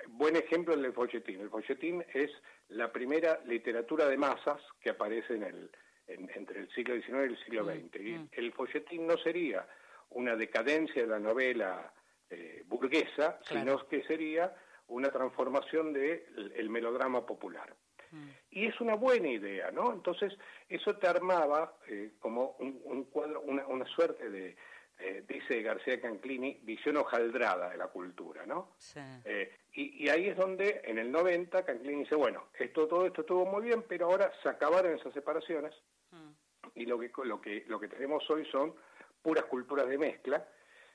buen 0.09 0.37
ejemplo 0.37 0.75
es 0.75 0.81
el 0.81 0.93
folletín. 0.93 1.41
El 1.41 1.51
folletín 1.51 2.05
es 2.13 2.31
la 2.69 2.93
primera 2.93 3.41
literatura 3.45 4.09
de 4.09 4.17
masas 4.17 4.61
que 4.81 4.91
aparece 4.91 5.35
en 5.35 5.43
el, 5.43 5.71
entre 6.07 6.61
el 6.61 6.71
siglo 6.73 6.95
XIX 6.95 7.09
y 7.09 7.33
el 7.33 7.45
siglo 7.45 7.65
XX. 7.65 8.01
Mm, 8.01 8.07
y 8.07 8.13
mm. 8.13 8.29
el 8.33 8.53
folletín 8.53 9.07
no 9.07 9.17
sería 9.19 9.67
una 10.11 10.37
decadencia 10.37 11.03
de 11.03 11.09
la 11.09 11.19
novela 11.19 11.93
eh, 12.31 12.63
burguesa, 12.67 13.39
sino 13.49 13.87
que 13.89 14.03
sería 14.05 14.55
una 14.89 15.11
transformación 15.11 15.93
del 15.93 16.53
el 16.55 16.69
melodrama 16.69 17.25
popular. 17.25 17.75
Mm. 18.11 18.29
Y 18.51 18.67
es 18.67 18.81
una 18.81 18.95
buena 18.95 19.29
idea, 19.29 19.71
¿no? 19.71 19.93
Entonces, 19.93 20.35
eso 20.69 20.97
te 20.97 21.09
armaba 21.09 21.75
eh, 21.89 22.13
como 22.21 22.57
un, 22.59 23.05
cuadro, 23.05 23.41
una 23.41 23.87
suerte 23.87 24.29
de, 24.29 24.57
eh, 25.05 25.25
dice 25.27 25.61
García 25.63 26.01
Canclini, 26.01 26.61
visión 26.63 26.97
hojaldrada 26.97 27.71
de 27.71 27.77
la 27.77 27.89
cultura, 27.89 28.47
¿no? 28.47 28.77
Eh, 29.25 29.53
y, 29.73 30.09
ahí 30.09 30.29
es 30.29 30.37
donde, 30.37 30.81
en 30.85 30.97
el 30.99 31.11
90, 31.11 31.65
Canclini 31.65 32.05
dice, 32.05 32.15
bueno, 32.15 32.51
esto, 32.57 32.87
todo 32.87 33.07
esto 33.07 33.23
estuvo 33.23 33.45
muy 33.45 33.65
bien, 33.65 33.83
pero 33.89 34.07
ahora 34.07 34.31
se 34.45 34.49
acabaron 34.49 34.95
esas 34.95 35.13
separaciones 35.13 35.75
mm. 36.13 36.31
y 36.77 36.87
lo 36.87 37.01
que, 37.01 37.11
lo, 37.25 37.41
que, 37.41 37.65
lo 37.67 37.81
que 37.81 37.89
tenemos 37.89 38.31
hoy 38.31 38.47
son 38.53 38.77
puras 39.21 39.45
culturas 39.47 39.89
de 39.89 39.99
mezcla, 39.99 40.47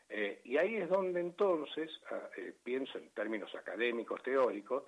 eh, 0.08 0.40
y 0.46 0.56
ahí 0.56 0.78
es 0.78 0.88
donde 0.88 1.20
entonces, 1.20 1.92
ah, 2.10 2.30
pienso 2.64 2.98
en 2.98 3.10
términos 3.10 3.54
académicos, 3.56 4.24
teóricos, 4.24 4.84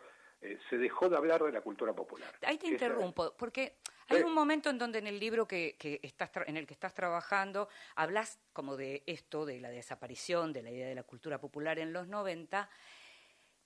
se 0.70 0.78
dejó 0.78 1.10
de 1.10 1.18
hablar 1.18 1.44
de 1.44 1.52
la 1.52 1.60
cultura 1.60 1.92
popular. 1.92 2.34
Ahí 2.44 2.58
te 2.58 2.68
interrumpo, 2.68 3.34
porque 3.38 3.74
hay 4.10 4.22
un 4.24 4.34
momento 4.34 4.70
en 4.70 4.78
donde 4.78 5.00
en 5.00 5.08
el 5.08 5.20
libro 5.20 5.48
que, 5.48 5.76
estás 6.04 6.32
en 6.48 6.58
el 6.58 6.66
que 6.66 6.74
estás 6.74 6.94
trabajando 6.94 7.70
hablas 7.96 8.40
como 8.54 8.76
de 8.76 9.04
esto, 9.06 9.46
de 9.46 9.60
la 9.60 9.70
desaparición 9.70 10.52
de 10.52 10.64
la 10.64 10.72
idea 10.72 10.88
de 10.88 10.96
la 10.96 11.04
cultura 11.04 11.40
popular 11.40 11.80
en 11.80 11.94
los 11.94 12.08
90. 12.08 12.70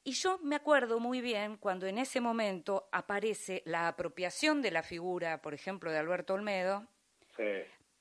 Y 0.04 0.12
yo 0.12 0.38
me 0.40 0.56
acuerdo 0.56 1.00
muy 1.00 1.22
bien 1.22 1.58
cuando 1.58 1.88
en 1.88 1.98
ese 1.98 2.20
momento 2.20 2.90
aparece 2.92 3.64
la 3.66 3.88
apropiación 3.88 4.62
de 4.62 4.72
la 4.72 4.84
figura, 4.84 5.42
por 5.42 5.54
ejemplo, 5.54 5.92
de 5.92 5.98
Alberto 5.98 6.34
Olmedo, 6.34 6.86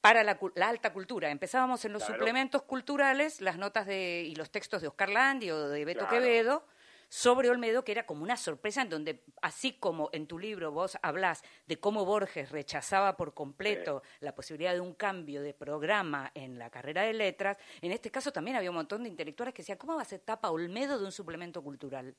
para 0.00 0.24
la, 0.24 0.36
alta 0.66 0.92
cultura. 0.92 1.30
Empezábamos 1.30 1.84
en 1.84 1.92
los 1.92 2.02
suplementos 2.02 2.62
culturales, 2.62 3.40
las 3.40 3.56
notas 3.56 3.86
de, 3.86 4.24
y 4.26 4.34
los 4.34 4.50
textos 4.50 4.82
de 4.82 4.88
Oscar 4.88 5.10
Landi 5.10 5.52
o 5.52 5.68
de 5.68 5.84
Beto 5.84 6.08
Quevedo, 6.08 6.66
sobre 7.12 7.50
Olmedo, 7.50 7.84
que 7.84 7.92
era 7.92 8.06
como 8.06 8.22
una 8.22 8.38
sorpresa 8.38 8.80
en 8.80 8.88
donde, 8.88 9.22
así 9.42 9.78
como 9.78 10.08
en 10.14 10.26
tu 10.26 10.38
libro 10.38 10.72
vos 10.72 10.96
hablás 11.02 11.42
de 11.66 11.78
cómo 11.78 12.06
Borges 12.06 12.50
rechazaba 12.50 13.18
por 13.18 13.34
completo 13.34 14.02
la 14.20 14.34
posibilidad 14.34 14.72
de 14.72 14.80
un 14.80 14.94
cambio 14.94 15.42
de 15.42 15.52
programa 15.52 16.30
en 16.34 16.58
la 16.58 16.70
carrera 16.70 17.02
de 17.02 17.12
letras, 17.12 17.58
en 17.82 17.92
este 17.92 18.10
caso 18.10 18.32
también 18.32 18.56
había 18.56 18.70
un 18.70 18.76
montón 18.76 19.02
de 19.02 19.10
intelectuales 19.10 19.52
que 19.52 19.60
decían, 19.60 19.76
¿cómo 19.76 19.94
va 19.94 20.00
a 20.00 20.06
ser 20.06 20.20
tapa 20.20 20.50
Olmedo 20.50 20.98
de 20.98 21.04
un 21.04 21.12
suplemento 21.12 21.62
cultural? 21.62 22.16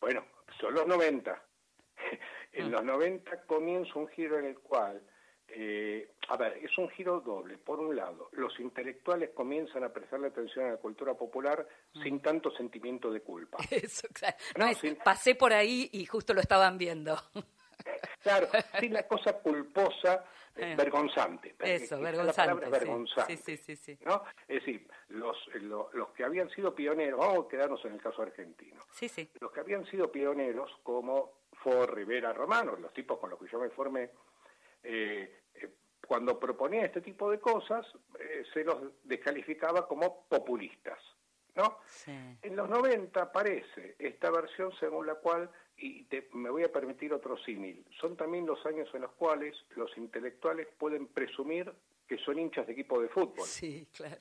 Bueno, 0.00 0.24
son 0.60 0.74
los 0.74 0.86
90. 0.86 1.42
en 2.52 2.68
Mm. 2.68 2.70
los 2.70 2.84
90 2.84 3.46
comienza 3.46 3.98
un 3.98 4.06
giro 4.10 4.38
en 4.38 4.44
el 4.44 4.60
cual, 4.60 5.02
eh, 5.54 6.12
a 6.28 6.36
ver, 6.36 6.58
es 6.62 6.76
un 6.78 6.88
giro 6.90 7.20
doble. 7.20 7.58
Por 7.58 7.80
un 7.80 7.94
lado, 7.96 8.28
los 8.32 8.58
intelectuales 8.60 9.30
comienzan 9.30 9.84
a 9.84 9.92
prestarle 9.92 10.28
atención 10.28 10.66
a 10.66 10.70
la 10.72 10.76
cultura 10.76 11.14
popular 11.14 11.66
Mm. 11.94 12.02
sin 12.02 12.20
tanto 12.22 12.50
sentimiento 12.52 13.10
de 13.10 13.20
culpa. 13.22 13.58
Eso, 13.70 14.08
claro. 14.12 14.36
No, 14.56 14.66
No 14.66 14.70
es, 14.70 14.80
pasé 15.04 15.34
por 15.34 15.52
ahí 15.52 15.88
y 15.92 16.06
justo 16.06 16.32
lo 16.34 16.40
estaban 16.40 16.78
viendo. 16.78 17.16
Claro, 18.22 18.48
sin 18.78 18.92
la 18.92 19.08
cosa 19.08 19.32
culposa, 19.40 20.26
eh, 20.54 20.72
Eh. 20.72 20.76
vergonzante. 20.76 21.54
Eso, 21.60 21.96
La 21.96 22.10
vergonzante. 22.10 22.66
sí. 22.66 22.70
vergonzante. 22.70 23.36
Sí, 23.38 23.56
sí, 23.56 23.76
sí. 23.76 23.98
¿no? 24.04 24.22
Es 24.46 24.56
decir, 24.60 24.86
los, 25.08 25.34
eh, 25.54 25.60
lo- 25.60 25.88
los 25.94 26.10
que 26.10 26.24
habían 26.24 26.50
sido 26.50 26.74
pioneros, 26.74 27.18
vamos 27.18 27.46
a 27.46 27.48
quedarnos 27.48 27.82
en 27.86 27.94
el 27.94 28.02
caso 28.02 28.20
argentino, 28.20 28.82
Sí, 28.92 29.08
sí. 29.08 29.30
los 29.40 29.50
que 29.52 29.60
habían 29.60 29.86
sido 29.86 30.12
pioneros 30.12 30.70
como 30.82 31.32
Ford, 31.64 31.88
Rivera, 31.94 32.34
Romano, 32.34 32.76
los 32.76 32.92
tipos 32.92 33.18
con 33.18 33.30
los 33.30 33.38
que 33.38 33.48
yo 33.50 33.58
me 33.58 33.70
formé, 33.70 34.10
eh, 34.82 35.42
eh, 35.54 35.70
cuando 36.06 36.38
proponían 36.38 36.84
este 36.86 37.00
tipo 37.00 37.30
de 37.30 37.38
cosas, 37.40 37.86
eh, 38.18 38.44
se 38.52 38.64
los 38.64 38.92
descalificaba 39.04 39.86
como 39.86 40.26
populistas, 40.28 40.98
¿no? 41.54 41.78
sí. 41.86 42.12
En 42.42 42.56
los 42.56 42.68
90 42.68 43.20
aparece 43.22 43.96
esta 43.98 44.30
versión 44.30 44.72
según 44.78 45.06
la 45.06 45.16
cual, 45.16 45.50
y 45.76 46.04
te- 46.04 46.28
me 46.32 46.50
voy 46.50 46.64
a 46.64 46.72
permitir 46.72 47.12
otro 47.12 47.36
símil, 47.38 47.84
son 48.00 48.16
también 48.16 48.46
los 48.46 48.64
años 48.66 48.88
en 48.94 49.02
los 49.02 49.12
cuales 49.12 49.56
los 49.76 49.96
intelectuales 49.96 50.68
pueden 50.78 51.06
presumir 51.08 51.72
que 52.08 52.18
son 52.18 52.38
hinchas 52.38 52.66
de 52.66 52.72
equipo 52.72 53.00
de 53.00 53.08
fútbol. 53.08 53.46
Sí, 53.46 53.86
claro, 53.94 54.18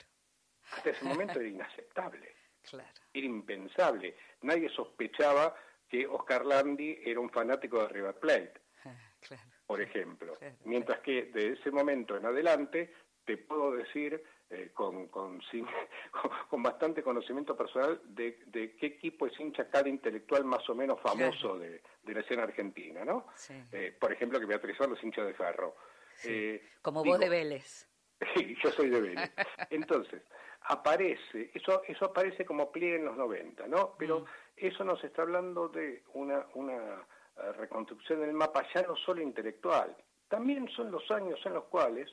Hasta 0.72 0.92
ese 0.92 1.04
momento 1.06 1.40
era 1.40 1.50
inaceptable, 1.50 2.36
claro. 2.70 3.00
era 3.14 3.26
impensable. 3.26 4.16
Nadie 4.42 4.70
sospechaba 4.70 5.56
que 5.88 6.06
Oscar 6.06 6.46
Landi 6.46 7.00
era 7.04 7.20
un 7.20 7.32
fanático 7.32 7.82
de 7.82 7.88
River 7.90 8.16
Plate, 8.20 8.54
Ah, 8.86 8.96
Claro. 9.22 9.50
Por 9.70 9.82
ejemplo. 9.82 10.34
Mientras 10.66 11.00
que 11.02 11.26
de 11.26 11.54
ese 11.54 11.70
momento 11.70 12.18
en 12.18 12.26
adelante 12.26 12.92
te 13.24 13.38
puedo 13.38 13.72
decir 13.74 14.20
eh, 14.50 14.72
con, 14.74 15.10
con, 15.10 15.40
sin- 15.44 15.68
con- 16.50 16.64
bastante 16.64 17.04
conocimiento 17.04 17.56
personal 17.56 18.02
de, 18.04 18.40
de 18.48 18.76
qué 18.76 18.88
equipo 18.88 19.28
es 19.28 19.40
hincha 19.40 19.70
cada 19.70 19.88
intelectual 19.88 20.44
más 20.44 20.68
o 20.70 20.74
menos 20.74 21.00
famoso 21.02 21.60
de, 21.60 21.84
de 22.02 22.14
la 22.16 22.22
escena 22.22 22.42
argentina, 22.44 23.06
¿no? 23.06 23.28
Sí. 23.36 23.54
Eh, 23.72 23.96
por 24.00 24.12
ejemplo, 24.12 24.40
que 24.40 24.48
Beatriz 24.48 24.76
Suárez 24.76 24.98
es 24.98 25.04
hincha 25.04 25.24
de 25.24 25.36
Ferro. 25.36 25.76
Eh, 26.26 26.68
Como 26.82 27.04
digo, 27.04 27.14
vos 27.18 27.20
de 27.20 27.30
Vélez. 27.30 27.88
Sí, 28.36 28.58
yo 28.64 28.72
soy 28.72 28.90
de 28.90 29.02
Vélez. 29.02 29.32
Entonces, 29.70 30.24
aparece, 30.62 31.52
eso, 31.54 31.84
eso 31.88 32.06
aparece 32.06 32.44
como 32.44 32.72
pliegue 32.72 32.96
en 32.96 33.06
los 33.06 33.16
90, 33.16 33.68
¿no? 33.68 33.96
Pero 34.00 34.26
eso 34.58 34.84
nos 34.84 35.02
está 35.04 35.22
hablando 35.22 35.70
de 35.70 36.04
una, 36.14 36.46
una 36.56 37.06
reconstrucción 37.58 38.22
del 38.22 38.34
mapa 38.34 38.66
ya 38.74 38.82
no 38.84 38.96
solo 38.96 39.22
intelectual, 39.22 39.96
también 40.28 40.68
son 40.70 40.92
los 40.92 41.10
años 41.12 41.40
en 41.46 41.54
los 41.54 41.66
cuales 41.66 42.10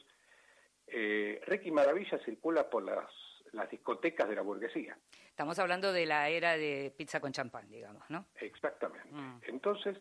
eh, 0.86 1.40
Ricky 1.46 1.70
Maravilla 1.70 2.18
circula 2.24 2.68
por 2.68 2.82
las, 2.84 3.08
las 3.52 3.68
discotecas 3.70 4.28
de 4.28 4.36
la 4.36 4.42
burguesía. 4.42 4.96
Estamos 5.28 5.58
hablando 5.58 5.92
de 5.92 6.06
la 6.06 6.28
era 6.28 6.56
de 6.56 6.92
pizza 6.96 7.20
con 7.20 7.32
champán, 7.32 7.68
digamos, 7.68 8.08
¿no? 8.08 8.26
Exactamente. 8.40 9.08
Mm. 9.10 9.40
Entonces, 9.48 9.98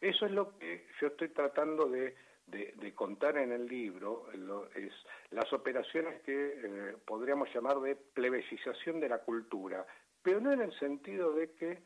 eso 0.00 0.26
es 0.26 0.32
lo 0.32 0.56
que 0.58 0.86
yo 1.00 1.08
estoy 1.08 1.28
tratando 1.30 1.86
de, 1.88 2.14
de- 2.46 2.72
de 2.76 2.94
contar 2.94 3.36
en 3.36 3.52
el 3.52 3.66
libro, 3.66 4.26
lo- 4.34 4.70
es 4.72 4.92
las 5.30 5.52
operaciones 5.52 6.22
que 6.22 6.32
eh, 6.64 6.96
podríamos 7.04 7.52
llamar 7.52 7.80
de 7.80 7.96
plebiscización 7.96 9.00
de 9.00 9.08
la 9.10 9.18
cultura, 9.18 9.84
pero 10.22 10.40
no 10.40 10.52
en 10.52 10.62
el 10.62 10.78
sentido 10.78 11.32
de 11.32 11.52
que 11.52 11.82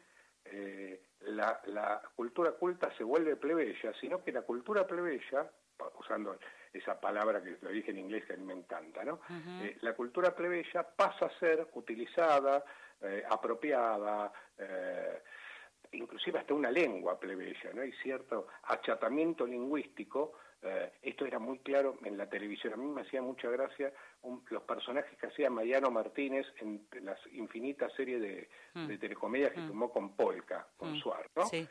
eh, 0.53 1.01
la, 1.23 1.61
la 1.67 2.03
cultura 2.15 2.53
culta 2.53 2.93
se 2.97 3.05
vuelve 3.05 3.37
plebeya, 3.37 3.93
sino 3.99 4.23
que 4.23 4.33
la 4.33 4.43
cultura 4.43 4.87
plebeya, 4.87 5.51
usando 5.99 6.39
esa 6.73 7.01
palabra 7.01 7.43
que 7.43 7.57
lo 7.63 7.71
dije 7.71 7.91
en 7.91 7.99
inglés 7.99 8.25
que 8.27 8.35
a 8.35 8.37
mí 8.37 8.45
me 8.45 8.53
encanta, 8.53 9.03
¿no? 9.05 9.21
Eh, 9.63 9.79
la 9.81 9.95
cultura 9.95 10.35
plebeya 10.35 10.83
pasa 10.83 11.27
a 11.27 11.39
ser 11.39 11.69
utilizada, 11.75 12.65
eh, 13.01 13.25
apropiada, 13.29 14.31
inclusive 15.93 16.39
hasta 16.39 16.55
una 16.55 16.71
lengua 16.71 17.19
plebeya, 17.19 17.73
¿no? 17.73 17.83
Hay 17.83 17.93
cierto 18.03 18.49
achatamiento 18.65 19.47
lingüístico. 19.47 20.35
Eh, 20.63 20.93
esto 21.03 21.27
era 21.27 21.39
muy 21.39 21.59
claro 21.61 21.99
en 22.05 22.17
la 22.17 22.29
televisión. 22.29 22.73
A 22.73 22.77
mí 22.77 22.87
me 22.87 23.03
hacía 23.03 23.21
mucha 23.23 23.49
gracia 23.51 23.93
un- 24.23 24.45
los 24.51 24.63
personajes 24.63 25.17
que 25.19 25.27
hacía 25.27 25.51
Mariano 25.51 25.91
Martínez 25.91 26.47
en 26.59 26.87
las 27.03 27.19
infinitas 27.33 27.93
series 27.95 28.21
de, 28.21 28.49
de 28.75 28.99
telecomedias 28.99 29.53
que 29.53 29.61
tomó 29.63 29.91
con 29.91 30.15
Polka, 30.17 30.67
con 30.77 30.93
Mm. 30.93 30.97
Suar, 31.01 31.27
¿no? 31.37 31.47
Sí. 31.47 31.67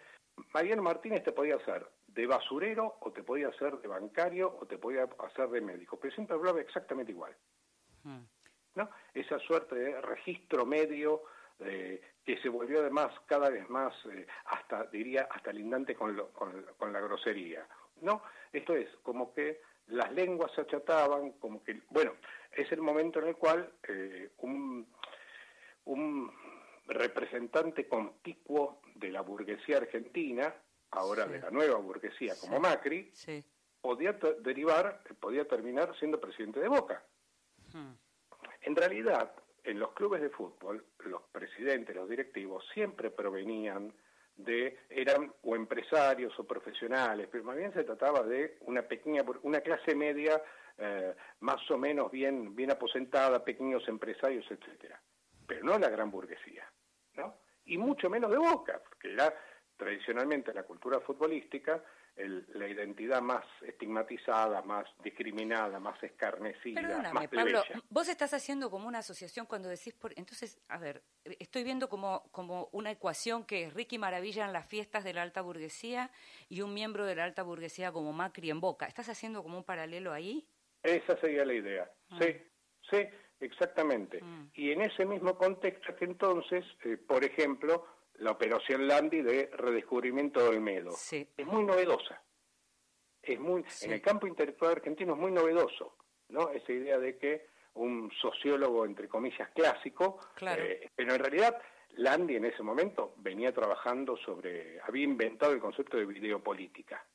Mariano 0.53 0.81
Martínez 0.81 1.23
te 1.23 1.31
podía 1.31 1.55
hacer 1.55 1.87
de 2.07 2.25
basurero 2.27 2.97
o 3.01 3.11
te 3.11 3.23
podía 3.23 3.47
hacer 3.49 3.77
de 3.79 3.87
bancario 3.87 4.57
o 4.59 4.65
te 4.65 4.77
podía 4.77 5.07
hacer 5.19 5.49
de 5.49 5.61
médico, 5.61 5.97
pero 5.99 6.13
siempre 6.13 6.35
hablaba 6.35 6.59
exactamente 6.61 7.11
igual. 7.11 7.35
Mm. 8.03 8.19
¿no? 8.75 8.89
Esa 9.13 9.37
suerte 9.39 9.75
de 9.75 10.01
registro 10.01 10.65
medio 10.65 11.23
eh, 11.59 12.01
que 12.25 12.37
se 12.37 12.49
volvió 12.49 12.79
además 12.79 13.11
cada 13.27 13.49
vez 13.49 13.69
más, 13.69 13.93
eh, 14.07 14.25
hasta 14.45 14.85
diría, 14.85 15.27
hasta 15.29 15.51
lindante 15.51 15.93
con, 15.93 16.15
lo- 16.15 16.29
con, 16.31 16.65
con 16.77 16.91
la 16.91 16.99
grosería. 17.01 17.67
¿No? 18.01 18.21
Esto 18.51 18.75
es 18.75 18.89
como 19.03 19.33
que 19.33 19.61
las 19.87 20.11
lenguas 20.11 20.51
se 20.53 20.61
achataban, 20.61 21.31
como 21.33 21.63
que, 21.63 21.81
bueno, 21.89 22.13
es 22.51 22.71
el 22.71 22.81
momento 22.81 23.19
en 23.19 23.27
el 23.29 23.35
cual 23.35 23.71
eh, 23.87 24.31
un, 24.39 24.87
un 25.85 26.31
representante 26.87 27.87
conspicuo 27.87 28.81
de 28.95 29.09
la 29.11 29.21
burguesía 29.21 29.77
argentina, 29.77 30.53
ahora 30.91 31.25
Sí. 31.25 31.31
de 31.33 31.39
la 31.39 31.49
nueva 31.51 31.77
burguesía 31.77 32.35
como 32.39 32.57
Sí. 32.57 32.61
Macri, 32.61 33.09
Sí. 33.13 33.43
podía 33.81 34.13
derivar, 34.39 35.01
podía 35.19 35.47
terminar 35.47 35.95
siendo 35.97 36.19
presidente 36.19 36.59
de 36.59 36.67
Boca. 36.67 37.03
Mm. 37.73 37.93
En 38.61 38.75
realidad, 38.75 39.31
en 39.63 39.79
los 39.79 39.91
clubes 39.93 40.21
de 40.21 40.29
fútbol, 40.29 40.85
los 41.05 41.21
presidentes, 41.31 41.95
los 41.95 42.09
directivos, 42.09 42.63
siempre 42.73 43.09
provenían 43.09 43.93
de, 44.43 44.79
eran 44.89 45.31
o 45.43 45.55
empresarios 45.55 46.37
o 46.39 46.43
profesionales, 46.45 47.27
pero 47.31 47.43
más 47.43 47.57
bien 47.57 47.73
se 47.73 47.83
trataba 47.83 48.23
de 48.23 48.57
una 48.61 48.81
pequeña, 48.83 49.23
una 49.43 49.61
clase 49.61 49.95
media 49.95 50.41
eh, 50.77 51.13
más 51.41 51.69
o 51.69 51.77
menos 51.77 52.11
bien, 52.11 52.55
bien 52.55 52.71
aposentada, 52.71 53.43
pequeños 53.43 53.87
empresarios, 53.87 54.45
etcétera. 54.49 54.99
Pero 55.45 55.63
no 55.63 55.77
la 55.77 55.89
gran 55.89 56.09
burguesía, 56.09 56.65
¿no? 57.15 57.37
Y 57.65 57.77
mucho 57.77 58.09
menos 58.09 58.31
de 58.31 58.37
Boca, 58.37 58.81
porque 58.87 59.13
era 59.13 59.33
tradicionalmente 59.77 60.51
en 60.51 60.57
la 60.57 60.63
cultura 60.63 60.99
futbolística 60.99 61.83
el- 62.15 62.45
la 62.53 62.67
identidad 62.67 63.21
más 63.21 63.43
estigmatizada, 63.61 64.61
más 64.61 64.85
discriminada, 65.03 65.79
más 65.79 66.01
escarnecida, 66.03 66.81
Perdóname, 66.81 67.13
más 67.13 67.27
Pablo, 67.29 67.63
vos 67.89 68.09
estás 68.09 68.33
haciendo 68.33 68.69
como 68.69 68.87
una 68.87 68.99
asociación 68.99 69.45
cuando 69.45 69.69
decís 69.69 69.93
por... 69.93 70.11
Entonces, 70.17 70.59
a 70.67 70.77
ver, 70.77 71.03
estoy 71.39 71.63
viendo 71.63 71.89
como, 71.89 72.23
como 72.31 72.69
una 72.73 72.91
ecuación 72.91 73.45
que 73.45 73.63
es 73.63 73.73
Ricky 73.73 73.97
Maravilla 73.97 74.45
en 74.45 74.53
las 74.53 74.67
fiestas 74.67 75.03
de 75.03 75.13
la 75.13 75.21
alta 75.21 75.41
burguesía 75.41 76.11
y 76.49 76.61
un 76.61 76.73
miembro 76.73 77.05
de 77.05 77.15
la 77.15 77.23
alta 77.23 77.43
burguesía 77.43 77.91
como 77.91 78.13
Macri 78.13 78.49
en 78.49 78.59
Boca. 78.59 78.85
¿Estás 78.85 79.09
haciendo 79.09 79.41
como 79.43 79.57
un 79.57 79.63
paralelo 79.63 80.11
ahí? 80.13 80.47
Esa 80.83 81.17
sería 81.19 81.45
la 81.45 81.53
idea. 81.53 81.91
Sí, 82.19 82.35
sí, 82.89 82.97
exactamente. 83.39 84.21
Mm. 84.21 84.49
Y 84.53 84.71
en 84.71 84.81
ese 84.81 85.05
mismo 85.05 85.37
contexto 85.37 85.95
que 85.95 86.05
entonces, 86.05 86.65
eh, 86.83 86.97
por 86.97 87.23
ejemplo, 87.23 87.85
la 88.21 88.31
operación 88.31 88.87
Landi 88.87 89.21
de 89.21 89.49
redescubrimiento 89.53 90.39
de 90.41 90.49
Olmedo 90.49 90.91
Sí. 90.91 91.27
es 91.35 91.45
muy 91.45 91.63
novedosa. 91.63 92.21
Es 93.21 93.39
muy, 93.39 93.63
Sí. 93.67 93.85
En 93.85 93.93
el 93.93 94.01
campo 94.01 94.27
intelectual 94.27 94.71
argentino 94.73 95.13
es 95.13 95.19
muy 95.19 95.31
novedoso, 95.31 95.95
¿no? 96.29 96.49
Esa 96.49 96.71
idea 96.71 96.97
de 96.97 97.17
que 97.17 97.47
un 97.75 98.11
sociólogo, 98.21 98.85
entre 98.85 99.07
comillas, 99.07 99.49
clásico, 99.51 100.19
Claro. 100.35 100.63
eh, 100.63 100.89
pero 100.95 101.13
en 101.13 101.19
realidad 101.19 101.57
Landi 101.95 102.35
en 102.35 102.45
ese 102.45 102.63
momento 102.63 103.13
venía 103.17 103.51
trabajando 103.53 104.15
sobre, 104.17 104.79
había 104.81 105.03
inventado 105.03 105.51
el 105.53 105.59
concepto 105.59 105.97
de 105.97 106.05
videopolítica 106.05 107.05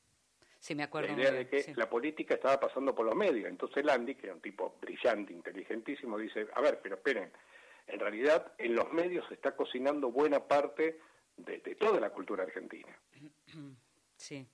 Sí, 0.58 0.74
me 0.74 0.82
acuerdo. 0.82 1.08
la 1.08 1.14
idea 1.14 1.30
bien, 1.30 1.44
de 1.44 1.48
que 1.50 1.62
sí. 1.62 1.74
la 1.74 1.88
política 1.88 2.34
estaba 2.34 2.58
pasando 2.58 2.94
por 2.94 3.06
los 3.06 3.14
medios. 3.14 3.48
Entonces 3.48 3.84
Landi, 3.84 4.14
que 4.16 4.26
era 4.26 4.34
un 4.34 4.40
tipo 4.40 4.76
brillante, 4.80 5.32
inteligentísimo, 5.32 6.18
dice, 6.18 6.46
a 6.52 6.60
ver, 6.60 6.80
pero 6.82 6.96
esperen, 6.96 7.30
en 7.86 8.00
realidad 8.00 8.52
en 8.58 8.74
los 8.74 8.92
medios 8.92 9.26
se 9.28 9.34
está 9.34 9.54
cocinando 9.56 10.10
buena 10.10 10.46
parte 10.46 10.98
de, 11.36 11.58
de 11.58 11.74
toda 11.74 12.00
la 12.00 12.10
cultura 12.10 12.44
argentina. 12.44 12.96
Sí. 14.18 14.46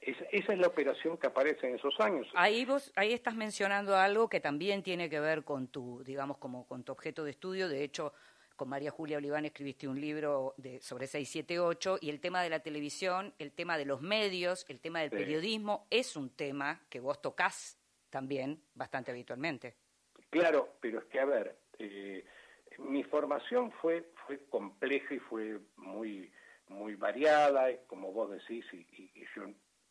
Es- 0.00 0.16
esa 0.30 0.52
es 0.52 0.58
la 0.60 0.68
operación 0.68 1.16
que 1.18 1.26
aparece 1.26 1.66
en 1.68 1.74
esos 1.74 1.98
años. 1.98 2.28
Ahí 2.34 2.64
vos, 2.64 2.92
ahí 2.94 3.12
estás 3.12 3.34
mencionando 3.34 3.96
algo 3.96 4.28
que 4.28 4.38
también 4.38 4.84
tiene 4.84 5.10
que 5.10 5.18
ver 5.18 5.42
con 5.42 5.66
tu, 5.66 6.04
digamos, 6.04 6.38
como 6.38 6.66
con 6.68 6.84
tu 6.84 6.92
objeto 6.92 7.24
de 7.24 7.32
estudio. 7.32 7.68
De 7.68 7.82
hecho, 7.82 8.12
con 8.54 8.68
María 8.68 8.92
Julia 8.92 9.16
Oliván 9.16 9.44
escribiste 9.44 9.88
un 9.88 10.00
libro 10.00 10.54
de, 10.56 10.80
sobre 10.80 11.08
678 11.08 11.98
y 12.00 12.10
el 12.10 12.20
tema 12.20 12.42
de 12.42 12.50
la 12.50 12.60
televisión, 12.60 13.34
el 13.40 13.50
tema 13.52 13.76
de 13.76 13.86
los 13.86 14.00
medios, 14.02 14.64
el 14.68 14.78
tema 14.78 15.00
del 15.00 15.10
Sí. 15.10 15.16
periodismo 15.16 15.88
es 15.90 16.14
un 16.14 16.30
tema 16.30 16.82
que 16.88 17.00
vos 17.00 17.20
tocas 17.20 17.76
también 18.08 18.62
bastante 18.74 19.10
habitualmente. 19.10 19.74
Claro, 20.30 20.76
pero 20.80 21.00
es 21.00 21.06
que, 21.06 21.18
a 21.18 21.24
ver, 21.24 21.58
eh, 21.80 22.24
mi 22.78 23.02
formación 23.04 23.72
fue, 23.80 24.10
fue 24.26 24.44
compleja 24.48 25.14
y 25.14 25.18
fue 25.18 25.58
muy, 25.76 26.30
muy 26.68 26.94
variada, 26.94 27.68
como 27.86 28.12
vos 28.12 28.30
decís, 28.30 28.64
y, 28.72 28.76
y- 28.76 29.10
y 29.14 29.24
yo 29.34 29.44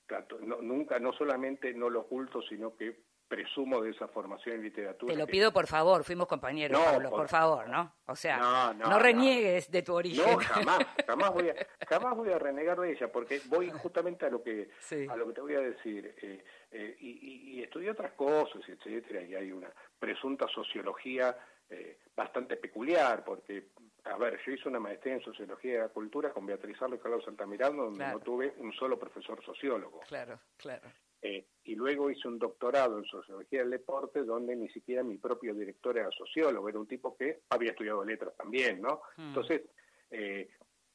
trato, 0.05 0.37
no, 0.39 0.61
nunca, 0.61 0.99
no 0.99 1.13
solamente 1.13 1.73
no 1.73 1.89
lo 1.89 2.01
oculto, 2.01 2.41
sino 2.43 2.75
que 2.75 3.03
presumo 3.27 3.81
de 3.81 3.89
esa 3.89 4.07
formación 4.07 4.57
en 4.57 4.61
literatura. 4.61 5.11
Te 5.11 5.17
lo 5.17 5.25
que- 5.25 5.31
pido 5.31 5.51
por 5.51 5.65
favor, 5.65 6.03
fuimos 6.03 6.27
compañeros, 6.27 6.77
No, 6.79 6.85
Pablo, 6.85 7.09
por- 7.09 7.19
por 7.21 7.27
favor, 7.27 7.67
¿no? 7.67 7.95
O 8.05 8.15
sea, 8.15 8.37
No, 8.37 8.73
no, 8.75 8.83
no, 8.85 8.89
no. 8.91 8.99
reniegues 8.99 9.71
de 9.71 9.81
tu 9.81 9.95
origen. 9.95 10.23
No, 10.31 10.37
jamás, 10.37 10.77
jamás 11.07 11.33
voy 11.33 11.49
a, 11.49 11.55
jamás 11.89 12.15
voy 12.15 12.29
a 12.31 12.37
renegar 12.37 12.79
de 12.79 12.91
ella, 12.91 13.11
porque 13.11 13.41
voy 13.47 13.71
justamente 13.71 14.27
a 14.27 14.29
lo 14.29 14.43
que, 14.43 14.69
Sí. 14.79 15.07
a 15.09 15.15
lo 15.15 15.25
que 15.27 15.33
te 15.33 15.41
voy 15.41 15.55
a 15.55 15.59
decir. 15.61 16.13
eh, 16.21 16.43
eh, 16.69 16.97
y, 16.99 17.09
y- 17.09 17.59
y 17.59 17.63
estudié 17.63 17.89
otras 17.89 18.11
cosas, 18.11 18.61
etcétera, 18.69 19.23
y 19.23 19.33
hay 19.33 19.51
una 19.51 19.71
presunta 19.97 20.47
sociología 20.49 21.35
eh, 21.69 21.97
bastante 22.15 22.57
peculiar, 22.57 23.23
porque, 23.25 23.69
a 24.05 24.17
ver, 24.17 24.39
yo 24.45 24.53
hice 24.53 24.69
una 24.69 24.79
maestría 24.79 25.15
en 25.15 25.21
sociología 25.21 25.73
de 25.73 25.79
la 25.79 25.89
cultura 25.89 26.31
con 26.31 26.45
Beatriz 26.45 26.81
Arlo 26.81 26.95
y 26.95 26.99
Carlos 26.99 27.27
Altamirano, 27.27 27.83
donde 27.85 27.97
Claro. 27.99 28.19
no 28.19 28.23
tuve 28.23 28.53
un 28.57 28.71
solo 28.73 28.97
profesor 28.97 29.43
sociólogo. 29.43 29.99
Claro, 30.07 30.39
claro. 30.57 30.87
Eh, 31.21 31.47
y 31.63 31.75
luego 31.75 32.09
hice 32.11 32.27
un 32.27 32.37
doctorado 32.37 32.99
en 32.99 33.05
sociología 33.05 33.61
del 33.61 33.71
deporte 33.71 34.23
donde 34.23 34.55
ni 34.55 34.69
siquiera 34.69 35.03
mi 35.03 35.17
propio 35.17 35.53
director 35.55 35.97
era 35.97 36.09
sociólogo, 36.11 36.69
era 36.69 36.79
un 36.79 36.87
tipo 36.87 37.15
que 37.17 37.41
había 37.49 37.71
estudiado 37.71 38.03
letras 38.05 38.35
también, 38.37 38.81
¿no? 38.81 39.01
Mm. 39.17 39.27
Entonces, 39.29 39.63
eh, 40.11 40.49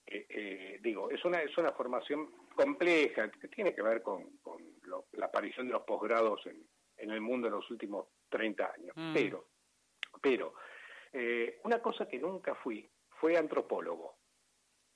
eh, 0.06 0.26
eh, 0.28 0.78
digo, 0.82 1.10
es 1.10 1.24
una, 1.24 1.42
es 1.42 1.56
una 1.58 1.72
formación 1.72 2.30
compleja 2.54 3.30
que 3.30 3.48
tiene 3.48 3.74
que 3.74 3.82
ver 3.82 4.02
con, 4.02 4.38
con 4.38 4.62
lo- 4.82 5.06
la 5.12 5.26
aparición 5.26 5.66
de 5.66 5.72
los 5.72 5.82
posgrados 5.82 6.46
en, 6.46 6.64
en 6.96 7.10
el 7.10 7.20
mundo 7.20 7.48
en 7.48 7.54
los 7.54 7.68
últimos 7.70 8.06
30 8.28 8.72
años. 8.72 8.92
Mm. 8.96 9.14
Pero, 9.14 9.48
pero, 10.22 10.54
eh, 11.12 11.60
una 11.64 11.80
cosa 11.80 12.06
que 12.06 12.18
nunca 12.18 12.54
fui 12.54 12.88
fue 13.20 13.36
antropólogo. 13.36 14.16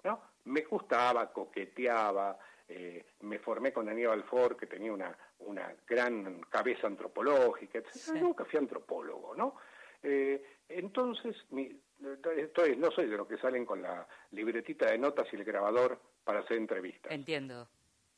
¿no? 0.05 0.21
Me 0.45 0.63
gustaba, 0.63 1.33
coqueteaba, 1.33 2.39
eh, 2.69 3.05
me 3.21 3.39
formé 3.39 3.73
con 3.73 3.89
Aníbal 3.89 4.25
Ford, 4.25 4.57
que 4.57 4.67
tenía 4.67 4.93
una, 4.93 5.17
una 5.41 5.75
gran 5.87 6.41
cabeza 6.43 6.87
antropológica, 6.87 7.79
etc. 7.79 7.89
Sí. 7.91 8.13
Nunca 8.21 8.45
fui 8.45 8.59
antropólogo, 8.59 9.35
¿no? 9.35 9.57
Eh, 10.03 10.43
entonces, 10.69 11.37
mi, 11.51 11.71
entonces, 12.01 12.79
no 12.79 12.91
soy 12.91 13.07
de 13.07 13.17
los 13.17 13.27
que 13.27 13.39
salen 13.39 13.65
con 13.65 13.81
la 13.83 14.07
libretita 14.33 14.91
de 14.91 14.99
notas 14.99 15.27
y 15.33 15.37
el 15.37 15.45
grabador 15.45 16.01
para 16.25 16.41
hacer 16.41 16.57
entrevistas. 16.59 17.11
Entiendo, 17.13 17.69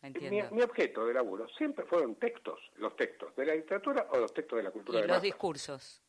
Mi, 0.02 0.08
entiendo. 0.08 0.54
mi 0.54 0.62
objeto 0.62 1.06
de 1.06 1.14
laburo 1.14 1.48
siempre 1.48 1.84
fueron 1.84 2.16
textos, 2.16 2.58
los 2.76 2.96
textos 2.96 3.34
de 3.36 3.46
la 3.46 3.54
literatura 3.54 4.08
o 4.10 4.18
los 4.18 4.32
textos 4.32 4.56
de 4.56 4.62
la 4.64 4.70
cultura 4.70 4.98
Y 4.98 5.02
de 5.02 5.08
los 5.08 5.22
discursos. 5.22 6.02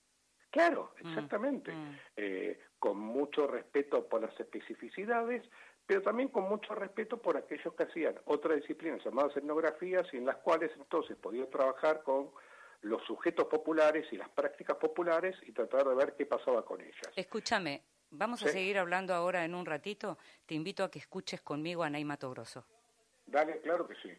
Claro, 0.57 0.91
Mm, 1.01 1.07
exactamente. 1.07 1.71
mm. 1.71 1.99
Eh, 2.17 2.59
con 2.79 2.97
mucho 2.97 3.45
respeto 3.47 4.07
por 4.07 4.21
las 4.21 4.39
especificidades, 4.39 5.43
pero 5.85 6.01
también 6.01 6.29
con 6.29 6.43
mucho 6.49 6.73
respeto 6.75 7.21
por 7.21 7.37
aquellos 7.37 7.73
que 7.75 7.83
hacían 7.83 8.15
otras 8.25 8.57
disciplinas 8.57 9.03
llamadas 9.03 9.35
etnografías 9.37 10.05
y 10.13 10.17
en 10.17 10.25
las 10.25 10.37
cuales 10.37 10.71
entonces 10.75 11.15
podía 11.17 11.49
trabajar 11.49 12.01
con 12.03 12.31
los 12.81 13.03
sujetos 13.05 13.45
populares 13.47 14.05
y 14.11 14.17
las 14.17 14.29
prácticas 14.29 14.77
populares 14.77 15.35
y 15.43 15.51
tratar 15.51 15.87
de 15.87 15.95
ver 15.95 16.15
qué 16.15 16.25
pasaba 16.25 16.63
con 16.65 16.81
ellas. 16.81 17.11
Escúchame, 17.15 17.81
vamos 18.11 18.43
a 18.43 18.47
seguir 18.47 18.77
hablando 18.77 19.13
ahora 19.13 19.45
en 19.45 19.53
un 19.55 19.65
ratito. 19.65 20.17
Te 20.45 20.55
invito 20.55 20.83
a 20.83 20.91
que 20.91 20.99
escuches 20.99 21.41
conmigo 21.41 21.83
a 21.83 21.89
Naima 21.89 22.17
Togroso. 22.17 22.65
Dale, 23.25 23.59
claro 23.61 23.87
que 23.87 23.95
sí. 23.95 24.11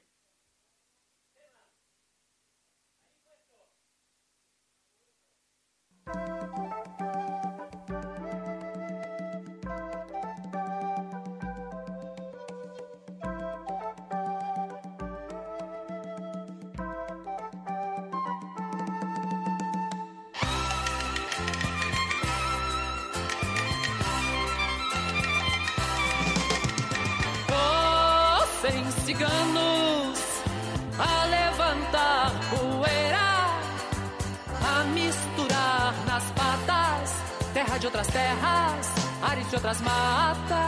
Terra 37.59 37.79
de 37.79 37.87
outras 37.87 38.07
terras, 38.07 38.87
ares 39.21 39.49
de 39.49 39.55
outras 39.57 39.81
matas. 39.81 40.61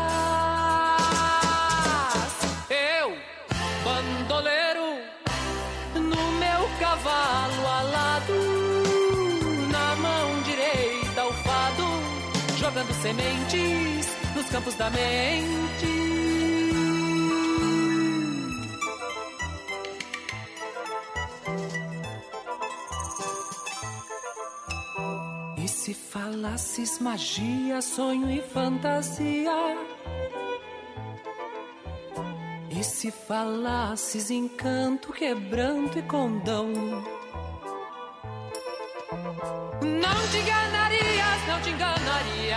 Eu, 2.68 3.16
bandoleiro, 3.84 4.98
no 5.94 6.32
meu 6.42 6.68
cavalo 6.80 7.68
alado, 7.78 8.34
na 9.70 9.96
mão 9.96 10.42
direita 10.42 11.26
o 11.26 11.32
fado, 11.44 11.86
jogando 12.58 12.92
sementes 13.00 14.08
nos 14.34 14.46
campos 14.46 14.74
da 14.74 14.90
mente. 14.90 16.39
Se 25.90 25.94
falasses 25.94 27.00
magia, 27.00 27.82
sonho 27.82 28.30
e 28.30 28.40
fantasia? 28.40 29.76
E 32.70 32.84
se 32.84 33.10
falasses 33.10 34.30
encanto, 34.30 35.12
quebranto 35.12 35.98
e 35.98 36.02
condão? 36.02 36.72
Não 39.82 40.28
te 40.30 40.38
enganarias, 40.38 41.48
não 41.48 41.60
te 41.60 41.70
enganarias. 41.70 42.50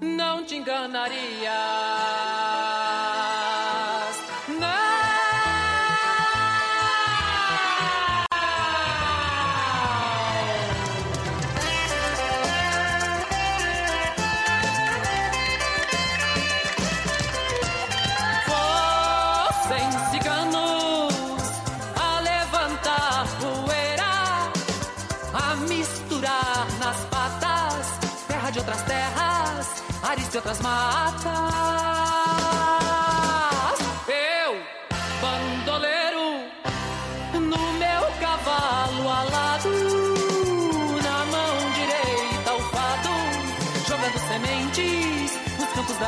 Não 0.00 0.44
te 0.44 0.54
enganarias. 0.56 1.91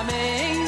Nos 0.06 0.63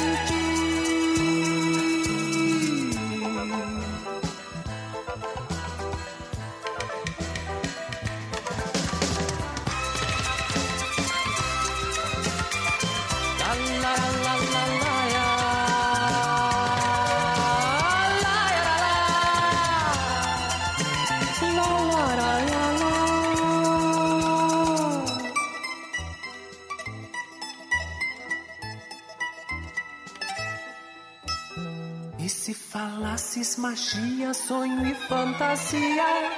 magia, 33.66 34.32
sonho 34.32 34.86
e 34.86 34.94
fantasia? 34.94 36.30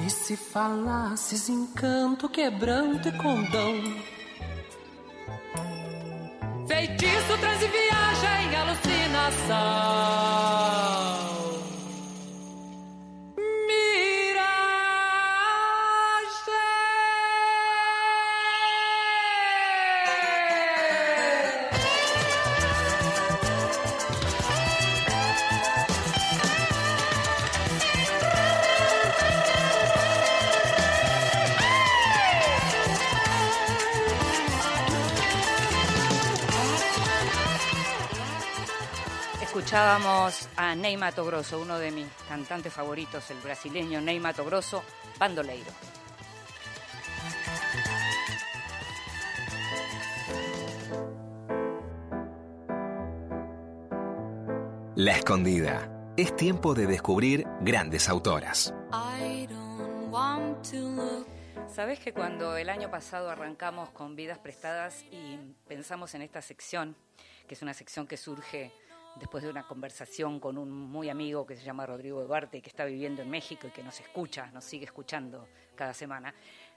E 0.00 0.10
se 0.10 0.10
se 0.10 0.36
falasses 0.36 1.50
encanto, 1.50 2.30
quebranto 2.30 3.08
e 3.08 3.12
condão. 3.12 3.74
Feitiço, 6.66 7.38
transe, 7.38 7.66
viagem, 7.66 8.56
alucinação. 8.56 10.97
Ney 40.80 40.96
Mato 40.96 41.24
Grosso, 41.24 41.58
uno 41.58 41.78
de 41.78 41.90
mis 41.90 42.06
cantantes 42.28 42.72
favoritos, 42.72 43.30
el 43.30 43.38
brasileño 43.38 44.00
Ney 44.00 44.20
Mato 44.20 44.44
Grosso, 44.44 44.82
bandoleiro. 45.18 45.72
La 54.94 55.12
Escondida. 55.12 56.12
Es 56.16 56.34
tiempo 56.34 56.74
de 56.74 56.86
descubrir 56.86 57.46
grandes 57.60 58.08
autoras. 58.08 58.74
Sabes 61.68 62.00
que 62.00 62.12
cuando 62.12 62.56
el 62.56 62.68
año 62.68 62.90
pasado 62.90 63.30
arrancamos 63.30 63.90
con 63.90 64.16
Vidas 64.16 64.38
Prestadas 64.38 65.04
y 65.12 65.38
pensamos 65.68 66.14
en 66.14 66.22
esta 66.22 66.42
sección, 66.42 66.96
que 67.46 67.54
es 67.54 67.62
una 67.62 67.74
sección 67.74 68.06
que 68.06 68.16
surge 68.16 68.72
después 69.16 69.42
de 69.44 69.50
una 69.50 69.66
conversación 69.66 70.40
con 70.40 70.58
un 70.58 70.70
muy 70.70 71.08
amigo 71.08 71.46
que 71.46 71.56
se 71.56 71.64
llama 71.64 71.86
Rodrigo 71.86 72.22
Duarte, 72.24 72.60
que 72.60 72.68
está 72.68 72.84
viviendo 72.84 73.22
en 73.22 73.30
México 73.30 73.66
y 73.66 73.70
que 73.70 73.82
nos 73.82 74.00
escucha, 74.00 74.50
nos 74.52 74.64
sigue 74.64 74.84
escuchando 74.84 75.48
cada 75.74 75.94
semana. 75.94 76.34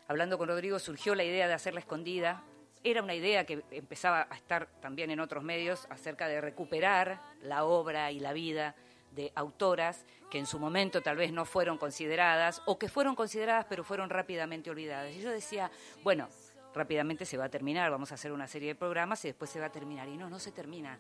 Hablando 0.08 0.38
con 0.38 0.48
Rodrigo 0.48 0.80
surgió 0.80 1.16
la 1.16 1.24
idea 1.24 1.48
de 1.48 1.54
hacerla 1.54 1.80
escondida. 1.80 2.44
Era 2.84 3.04
una 3.04 3.14
idea 3.14 3.46
que 3.46 3.64
empezaba 3.72 4.28
a 4.30 4.36
estar 4.36 4.68
también 4.82 5.12
en 5.12 5.20
otros 5.20 5.44
medios 5.44 5.88
acerca 5.90 6.28
de 6.28 6.42
recuperar 6.42 7.22
la 7.44 7.64
obra 7.64 8.12
y 8.12 8.20
la 8.20 8.34
vida 8.34 8.76
de 9.12 9.32
autoras 9.36 10.06
que 10.30 10.40
en 10.40 10.46
su 10.46 10.58
momento 10.58 11.02
tal 11.02 11.18
vez 11.18 11.32
no 11.34 11.46
fueron 11.46 11.78
consideradas 11.78 12.62
o 12.66 12.80
que 12.80 12.88
fueron 12.88 13.14
consideradas 13.14 13.66
pero 13.70 13.84
fueron 13.84 14.10
rápidamente 14.10 14.70
olvidadas. 14.70 15.14
Y 15.14 15.22
yo 15.22 15.30
decía, 15.30 15.70
bueno, 16.04 16.30
rápidamente 16.74 17.26
se 17.26 17.38
va 17.38 17.46
a 17.46 17.50
terminar, 17.50 17.92
vamos 17.92 18.12
a 18.12 18.16
hacer 18.16 18.32
una 18.32 18.48
serie 18.48 18.70
de 18.70 18.76
programas 18.76 19.24
y 19.26 19.30
después 19.30 19.52
se 19.52 19.60
va 19.60 19.68
a 19.68 19.72
terminar. 19.72 20.08
Y 20.08 20.18
no, 20.18 20.30
no 20.30 20.40
se 20.40 20.52
termina. 20.52 20.98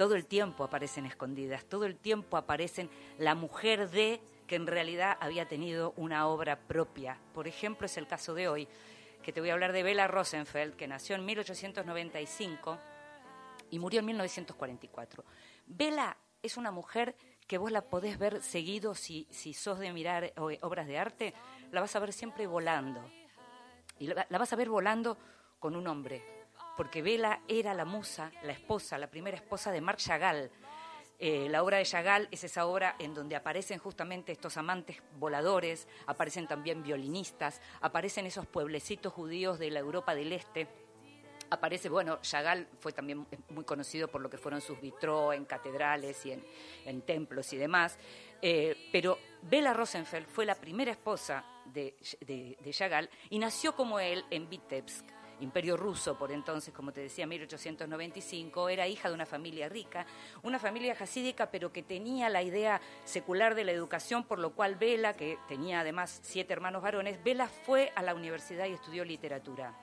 Todo 0.00 0.14
el 0.14 0.24
tiempo 0.24 0.64
aparecen 0.64 1.04
escondidas, 1.04 1.66
todo 1.66 1.84
el 1.84 1.94
tiempo 1.94 2.38
aparecen 2.38 2.88
la 3.18 3.34
mujer 3.34 3.90
de 3.90 4.22
que 4.46 4.56
en 4.56 4.66
realidad 4.66 5.18
había 5.20 5.46
tenido 5.46 5.92
una 5.98 6.26
obra 6.26 6.58
propia. 6.58 7.18
Por 7.34 7.46
ejemplo, 7.46 7.84
es 7.84 7.98
el 7.98 8.06
caso 8.06 8.32
de 8.32 8.48
hoy, 8.48 8.66
que 9.22 9.30
te 9.30 9.42
voy 9.42 9.50
a 9.50 9.52
hablar 9.52 9.74
de 9.74 9.82
Bella 9.82 10.08
Rosenfeld, 10.08 10.74
que 10.74 10.88
nació 10.88 11.16
en 11.16 11.26
1895 11.26 12.78
y 13.68 13.78
murió 13.78 14.00
en 14.00 14.06
1944. 14.06 15.22
Bella 15.66 16.16
es 16.42 16.56
una 16.56 16.70
mujer 16.70 17.14
que 17.46 17.58
vos 17.58 17.70
la 17.70 17.82
podés 17.82 18.18
ver 18.18 18.42
seguido 18.42 18.94
si, 18.94 19.26
si 19.28 19.52
sos 19.52 19.78
de 19.78 19.92
mirar 19.92 20.24
eh, 20.24 20.32
obras 20.62 20.86
de 20.86 20.96
arte, 20.96 21.34
la 21.72 21.82
vas 21.82 21.94
a 21.94 22.00
ver 22.00 22.14
siempre 22.14 22.46
volando. 22.46 23.04
Y 23.98 24.06
la, 24.06 24.26
la 24.30 24.38
vas 24.38 24.50
a 24.50 24.56
ver 24.56 24.70
volando 24.70 25.18
con 25.58 25.76
un 25.76 25.86
hombre, 25.86 26.39
porque 26.76 27.02
Bella 27.02 27.40
era 27.48 27.74
la 27.74 27.84
musa, 27.84 28.30
la 28.42 28.52
esposa, 28.52 28.98
la 28.98 29.10
primera 29.10 29.36
esposa 29.36 29.70
de 29.72 29.80
Marc 29.80 29.98
Chagall. 29.98 30.50
Eh, 31.18 31.48
la 31.50 31.62
obra 31.62 31.76
de 31.76 31.84
Chagall 31.84 32.28
es 32.30 32.44
esa 32.44 32.64
obra 32.64 32.96
en 32.98 33.12
donde 33.12 33.36
aparecen 33.36 33.78
justamente 33.78 34.32
estos 34.32 34.56
amantes 34.56 35.02
voladores, 35.18 35.86
aparecen 36.06 36.48
también 36.48 36.82
violinistas, 36.82 37.60
aparecen 37.82 38.24
esos 38.24 38.46
pueblecitos 38.46 39.12
judíos 39.12 39.58
de 39.58 39.70
la 39.70 39.80
Europa 39.80 40.14
del 40.14 40.32
Este 40.32 40.66
aparece, 41.50 41.88
bueno, 41.88 42.20
Chagall 42.22 42.68
fue 42.78 42.92
también 42.92 43.26
muy 43.50 43.64
conocido 43.64 44.08
por 44.08 44.20
lo 44.20 44.30
que 44.30 44.38
fueron 44.38 44.60
sus 44.60 44.80
vitró 44.80 45.32
en 45.32 45.44
catedrales 45.44 46.24
y 46.24 46.32
en, 46.32 46.44
en 46.86 47.02
templos 47.02 47.52
y 47.52 47.56
demás, 47.56 47.98
eh, 48.40 48.88
pero 48.92 49.18
Bella 49.42 49.74
Rosenfeld 49.74 50.26
fue 50.28 50.46
la 50.46 50.54
primera 50.54 50.92
esposa 50.92 51.44
de, 51.66 51.96
de, 52.20 52.56
de 52.58 52.70
Chagall 52.70 53.10
y 53.28 53.38
nació 53.38 53.74
como 53.74 54.00
él 54.00 54.24
en 54.30 54.48
Vitebsk, 54.48 55.04
imperio 55.40 55.76
ruso 55.76 56.16
por 56.16 56.32
entonces, 56.32 56.72
como 56.72 56.92
te 56.92 57.00
decía, 57.00 57.26
1895, 57.26 58.68
era 58.68 58.86
hija 58.86 59.08
de 59.08 59.14
una 59.14 59.26
familia 59.26 59.68
rica, 59.68 60.06
una 60.42 60.58
familia 60.58 60.94
jasídica, 60.94 61.50
pero 61.50 61.72
que 61.72 61.82
tenía 61.82 62.28
la 62.28 62.42
idea 62.42 62.80
secular 63.04 63.54
de 63.54 63.64
la 63.64 63.72
educación, 63.72 64.24
por 64.24 64.38
lo 64.38 64.50
cual 64.50 64.76
Bella, 64.76 65.14
que 65.14 65.38
tenía 65.48 65.80
además 65.80 66.20
siete 66.22 66.52
hermanos 66.52 66.82
varones, 66.82 67.22
Bella 67.22 67.48
fue 67.48 67.92
a 67.94 68.02
la 68.02 68.14
universidad 68.14 68.66
y 68.66 68.72
estudió 68.72 69.04
literatura. 69.04 69.74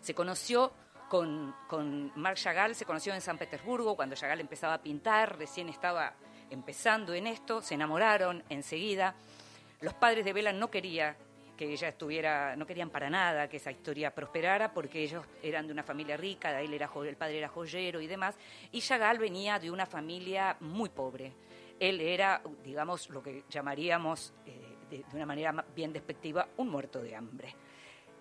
Se 0.00 0.14
conoció 0.14 0.72
con, 1.08 1.54
con 1.68 2.12
Marc 2.16 2.36
Chagall, 2.36 2.74
se 2.74 2.84
conoció 2.84 3.14
en 3.14 3.20
San 3.20 3.38
Petersburgo 3.38 3.96
cuando 3.96 4.16
Chagall 4.16 4.40
empezaba 4.40 4.74
a 4.74 4.82
pintar, 4.82 5.38
recién 5.38 5.68
estaba 5.68 6.14
empezando 6.50 7.12
en 7.14 7.26
esto, 7.26 7.62
se 7.62 7.74
enamoraron 7.74 8.42
enseguida. 8.48 9.14
Los 9.80 9.94
padres 9.94 10.24
de 10.24 10.32
Bella 10.32 10.52
no 10.52 10.70
querían 10.70 11.16
que 11.56 11.72
ella 11.72 11.88
estuviera, 11.88 12.54
no 12.56 12.66
querían 12.66 12.90
para 12.90 13.08
nada 13.10 13.48
que 13.48 13.56
esa 13.56 13.70
historia 13.70 14.14
prosperara 14.14 14.72
porque 14.72 15.02
ellos 15.02 15.24
eran 15.42 15.66
de 15.66 15.72
una 15.72 15.82
familia 15.82 16.16
rica, 16.16 16.60
él 16.60 16.74
era, 16.74 16.90
el 17.04 17.16
padre 17.16 17.38
era 17.38 17.48
joyero 17.48 18.00
y 18.00 18.06
demás, 18.06 18.36
y 18.72 18.80
Chagall 18.80 19.18
venía 19.18 19.58
de 19.58 19.70
una 19.70 19.86
familia 19.86 20.56
muy 20.60 20.88
pobre. 20.90 21.32
Él 21.80 22.00
era, 22.00 22.42
digamos, 22.64 23.08
lo 23.10 23.22
que 23.22 23.44
llamaríamos 23.50 24.32
eh, 24.46 24.76
de, 24.90 24.98
de 24.98 25.16
una 25.16 25.26
manera 25.26 25.52
ma- 25.52 25.64
bien 25.74 25.92
despectiva, 25.92 26.48
un 26.56 26.68
muerto 26.68 27.02
de 27.02 27.14
hambre. 27.16 27.54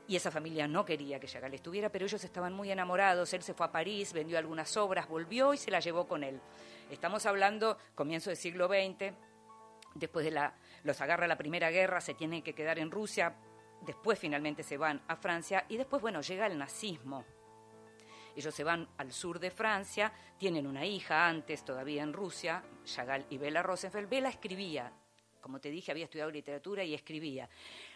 Y 0.08 0.16
esa 0.16 0.30
familia 0.30 0.68
no 0.68 0.86
quería 0.86 1.20
que 1.20 1.28
Chagall 1.28 1.54
estuviera, 1.56 1.90
pero 1.90 2.06
ellos 2.06 2.24
estaban 2.24 2.54
muy 2.54 2.70
enamorados. 2.72 3.34
Él 3.34 3.42
se 3.42 3.54
fue 3.56 3.66
a 3.66 3.72
París, 3.72 4.14
vendió 4.14 4.38
algunas 4.38 4.76
obras, 4.78 5.08
volvió 5.08 5.54
y 5.54 5.58
se 5.58 5.72
la 5.72 5.80
llevó 5.80 6.08
con 6.08 6.24
él. 6.24 6.40
Estamos 6.92 7.26
hablando 7.26 7.78
comienzo 7.96 8.30
del 8.30 8.38
siglo 8.38 8.68
XX, 8.68 9.14
después 9.96 10.24
de 10.26 10.32
la 10.32 10.54
los 10.86 11.02
agarra 11.02 11.28
la 11.28 11.38
Primera 11.38 11.72
Guerra, 11.72 12.00
se 12.00 12.14
tienen 12.14 12.44
que 12.44 12.54
quedar 12.54 12.78
en 12.78 12.92
Rusia, 12.92 13.36
después 13.82 14.20
finalmente 14.20 14.62
se 14.62 14.78
van 14.78 15.02
a 15.08 15.16
Francia 15.16 15.66
y 15.68 15.78
después, 15.78 16.02
bueno, 16.02 16.22
llega 16.22 16.46
el 16.46 16.58
nazismo. 16.58 17.26
Ellos 18.36 18.54
se 18.54 18.64
van 18.64 18.88
al 18.98 19.12
sur 19.12 19.40
de 19.40 19.50
Francia, 19.50 20.14
tienen 20.38 20.68
una 20.68 20.86
hija 20.86 21.28
antes 21.28 21.66
todavía 21.66 22.04
en 22.04 22.14
Rusia, 22.14 22.64
Chagall 22.84 23.26
y 23.30 23.38
Bella 23.38 23.64
Rosenfeld. 23.64 24.08
Bella 24.08 24.30
escribía, 24.30 24.92
como 25.42 25.60
te 25.60 25.72
dije, 25.72 25.92
había 25.92 26.04
estudiado 26.04 26.30
literatura 26.30 26.84
y 26.84 26.94
escribía. 26.94 27.50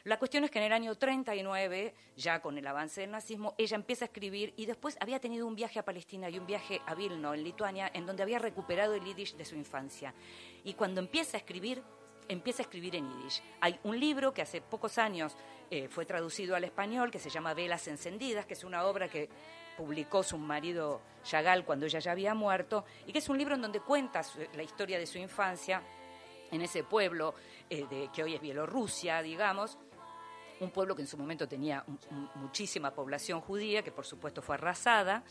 La 0.06 0.18
cuestión 0.18 0.46
es 0.46 0.50
que 0.50 0.58
en 0.58 0.66
el 0.66 0.74
año 0.74 0.96
39, 0.96 1.94
ya 2.16 2.42
con 2.42 2.58
el 2.58 2.66
avance 2.66 3.02
del 3.02 3.12
nazismo, 3.12 3.54
ella 3.58 3.76
empieza 3.76 4.06
a 4.06 4.08
escribir 4.08 4.54
y 4.56 4.66
después 4.66 4.98
había 5.00 5.20
tenido 5.20 5.46
un 5.46 5.56
viaje 5.56 5.78
a 5.78 5.86
Palestina 5.86 6.30
y 6.30 6.40
un 6.40 6.48
viaje 6.48 6.82
a 6.88 6.96
Vilno, 6.96 7.34
en 7.36 7.44
Lituania, 7.44 7.92
en 7.94 8.08
donde 8.08 8.24
había 8.24 8.40
recuperado 8.40 8.96
el 8.96 9.04
yiddish 9.04 9.36
de 9.36 9.46
su 9.46 9.56
infancia. 9.56 10.14
Y 10.64 10.74
cuando 10.74 11.02
empieza 11.02 11.38
a 11.38 11.40
escribir, 11.40 11.84
empieza 12.30 12.62
a 12.62 12.66
escribir 12.66 12.96
en 12.96 13.10
yiddish. 13.10 13.42
Hay 13.60 13.78
un 13.84 14.00
libro 14.00 14.34
que 14.34 14.42
hace 14.42 14.62
pocos 14.62 14.98
años 14.98 15.36
eh, 15.70 15.90
fue 15.90 16.06
traducido 16.06 16.56
al 16.56 16.64
español 16.64 17.12
que 17.12 17.20
se 17.20 17.30
llama 17.30 17.54
Velas 17.54 17.88
Encendidas, 17.88 18.46
que 18.46 18.54
es 18.54 18.64
una 18.64 18.86
obra 18.86 19.10
que 19.10 19.28
publicó 19.76 20.24
su 20.24 20.38
marido 20.38 21.02
Chagall 21.24 21.66
cuando 21.66 21.86
ella 21.86 22.00
ya 22.00 22.12
había 22.12 22.34
muerto, 22.34 22.86
y 23.06 23.12
que 23.12 23.20
es 23.20 23.30
un 23.30 23.38
libro 23.38 23.56
en 23.56 23.62
donde 23.62 23.82
cuenta 23.82 24.22
la 24.54 24.64
historia 24.64 25.00
de 25.00 25.08
su 25.08 25.18
infancia 25.18 25.82
en 26.52 26.62
ese 26.62 26.84
pueblo 26.84 27.34
eh, 27.70 27.86
de, 27.90 28.10
que 28.14 28.24
hoy 28.24 28.36
es 28.36 28.42
Bielorrusia, 28.42 29.22
digamos, 29.22 29.78
un 30.60 30.72
pueblo 30.72 30.96
que 30.96 31.02
en 31.02 31.08
su 31.08 31.18
momento 31.18 31.48
tenía 31.48 31.84
muchísima 32.36 32.92
población 32.92 33.42
judía, 33.42 33.82
que 33.82 33.92
por 33.92 34.06
supuesto 34.06 34.42
fue 34.42 34.56
arrasada, 34.56 35.24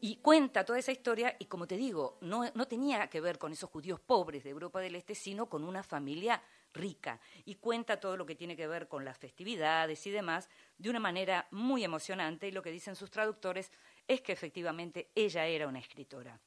y 0.00 0.16
cuenta 0.16 0.64
toda 0.64 0.78
esa 0.78 0.92
historia 0.92 1.36
y 1.38 1.46
como 1.46 1.66
te 1.66 1.76
digo, 1.76 2.18
no, 2.20 2.44
no 2.54 2.68
tenía 2.68 3.08
que 3.08 3.20
ver 3.20 3.38
con 3.38 3.52
esos 3.52 3.70
judíos 3.70 4.00
pobres 4.00 4.44
de 4.44 4.50
Europa 4.50 4.80
del 4.80 4.94
Este, 4.94 5.14
sino 5.14 5.48
con 5.48 5.64
una 5.64 5.82
familia 5.82 6.42
rica. 6.72 7.20
Y 7.44 7.56
cuenta 7.56 8.00
todo 8.00 8.16
lo 8.16 8.26
que 8.26 8.34
tiene 8.34 8.56
que 8.56 8.66
ver 8.66 8.88
con 8.88 9.04
las 9.04 9.18
festividades 9.18 10.06
y 10.06 10.10
demás 10.10 10.48
de 10.76 10.90
una 10.90 11.00
manera 11.00 11.48
muy 11.50 11.84
emocionante 11.84 12.48
y 12.48 12.52
lo 12.52 12.62
que 12.62 12.70
dicen 12.70 12.96
sus 12.96 13.10
traductores 13.10 13.72
es 14.06 14.20
que 14.20 14.32
efectivamente 14.32 15.10
ella 15.14 15.46
era 15.46 15.66
una 15.66 15.78
escritora. 15.78 16.40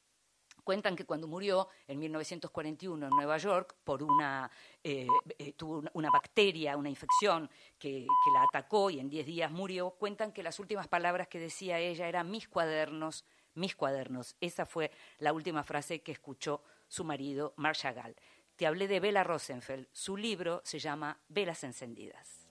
Cuentan 0.64 0.94
que 0.94 1.04
cuando 1.04 1.26
murió 1.26 1.68
en 1.88 1.98
1941 1.98 3.06
en 3.06 3.10
Nueva 3.10 3.36
York 3.36 3.74
por 3.82 4.00
una 4.02 4.48
eh, 4.84 5.08
eh, 5.38 5.52
tuvo 5.54 5.78
una, 5.78 5.90
una 5.94 6.08
bacteria, 6.10 6.76
una 6.76 6.88
infección 6.88 7.50
que, 7.78 8.06
que 8.06 8.30
la 8.32 8.44
atacó 8.44 8.88
y 8.88 9.00
en 9.00 9.08
10 9.08 9.26
días 9.26 9.50
murió, 9.50 9.90
cuentan 9.90 10.32
que 10.32 10.44
las 10.44 10.60
últimas 10.60 10.86
palabras 10.86 11.26
que 11.26 11.40
decía 11.40 11.80
ella 11.80 12.06
eran 12.06 12.30
mis 12.30 12.48
cuadernos, 12.48 13.24
mis 13.54 13.76
cuadernos. 13.76 14.36
Esa 14.40 14.66
fue 14.66 14.90
la 15.18 15.32
última 15.32 15.62
frase 15.64 16.02
que 16.02 16.12
escuchó 16.12 16.62
su 16.88 17.04
marido, 17.04 17.54
Marc 17.56 17.76
Chagall. 17.76 18.16
te 18.56 18.66
hablé 18.66 18.86
de 18.86 19.00
Bela 19.00 19.24
Rosenfeld. 19.24 19.88
Su 19.92 20.16
libro 20.16 20.60
se 20.64 20.78
llama 20.78 21.18
Velas 21.28 21.64
Encendidas. 21.64 22.46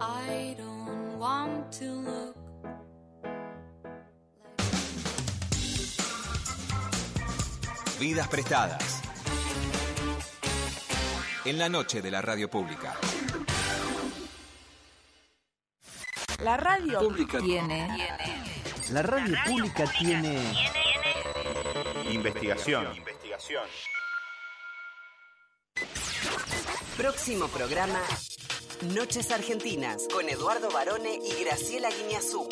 I 0.00 0.54
don't 0.56 1.18
want 1.18 1.72
to 1.78 1.84
look. 1.84 2.36
Vidas 7.98 8.28
prestadas. 8.28 9.02
En 11.44 11.58
la 11.58 11.68
noche 11.68 12.02
de 12.02 12.10
la 12.10 12.20
radio 12.20 12.50
pública. 12.50 12.94
La 16.42 16.56
radio 16.56 16.98
Pública. 16.98 17.38
tiene 17.38 17.88
La 18.90 19.02
radio 19.02 19.34
pública 19.46 19.84
tiene 19.98 20.38
Investigación. 22.10 22.86
Próximo 26.96 27.48
programa, 27.48 28.00
Noches 28.94 29.30
Argentinas, 29.30 30.06
con 30.12 30.28
Eduardo 30.28 30.70
Barone 30.70 31.18
y 31.22 31.44
Graciela 31.44 31.88
Guiñazú. 31.90 32.46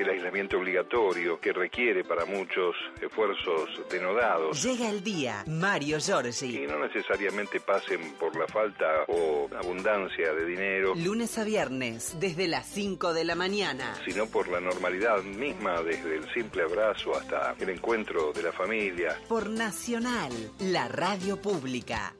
El 0.00 0.08
aislamiento 0.10 0.58
obligatorio 0.58 1.40
que 1.40 1.52
requiere 1.52 2.04
para 2.04 2.24
muchos 2.24 2.74
esfuerzos 3.00 3.68
denodados 3.90 4.62
Llega 4.62 4.88
el 4.90 5.02
día, 5.02 5.44
Mario 5.46 5.98
y 5.98 6.00
Giorgi. 6.00 6.66
no 6.66 6.78
necesariamente 6.78 7.60
pasen 7.60 8.12
por 8.18 8.36
la 8.36 8.46
falta 8.46 9.04
o 9.08 9.48
abundancia 9.58 10.32
de 10.34 10.44
dinero, 10.46 10.94
Lunes 10.94 11.36
a 11.38 11.44
viernes, 11.44 12.16
desde 12.18 12.48
las 12.48 12.66
5 12.66 13.12
de 13.14 13.24
la 13.24 13.34
mañana. 13.34 13.94
sino 14.06 14.26
por 14.26 14.48
la 14.48 14.60
normalidad 14.60 15.22
misma, 15.22 15.82
desde 15.82 16.16
el 16.16 16.32
simple 16.32 16.62
abrazo 16.62 17.14
hasta 17.14 17.54
el 17.58 17.68
encuentro 17.70 18.32
de 18.32 18.42
la 18.42 18.52
familia. 18.52 19.16
Por 19.28 19.48
Nacional, 19.50 20.32
la 20.60 20.88
radio 20.88 21.40
pública. 21.40 22.14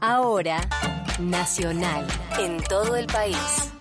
Ahora, 0.00 0.60
Nacional, 1.20 2.06
en 2.40 2.56
todo 2.64 2.96
el 2.96 3.06
país. 3.06 3.71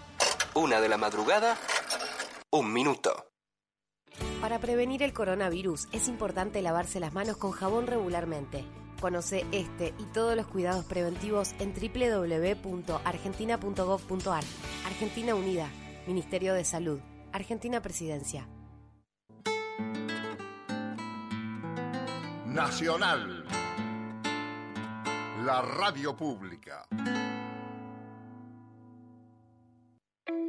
Una 0.54 0.82
de 0.82 0.90
la 0.90 0.98
madrugada, 0.98 1.56
un 2.52 2.74
minuto. 2.74 3.26
Para 4.42 4.60
prevenir 4.60 5.02
el 5.02 5.14
coronavirus 5.14 5.88
es 5.94 6.10
importante 6.10 6.62
lavarse 6.62 7.00
las 7.00 7.14
manos 7.14 7.38
con 7.38 7.52
jabón 7.52 7.88
regularmente. 7.88 8.66
Conoce 9.00 9.46
este 9.54 9.94
y 9.98 10.04
todos 10.14 10.36
los 10.36 10.48
cuidados 10.48 10.84
preventivos 10.84 11.56
en 11.60 11.74
www.argentina.gov.ar. 11.74 14.44
Argentina 14.86 15.36
Unida, 15.36 15.70
Ministerio 16.06 16.54
de 16.54 16.66
Salud, 16.66 17.00
Argentina 17.32 17.82
Presidencia. 17.82 18.46
Nacional. 22.46 23.46
La 25.46 25.62
radio 25.62 26.14
pública. 26.14 26.86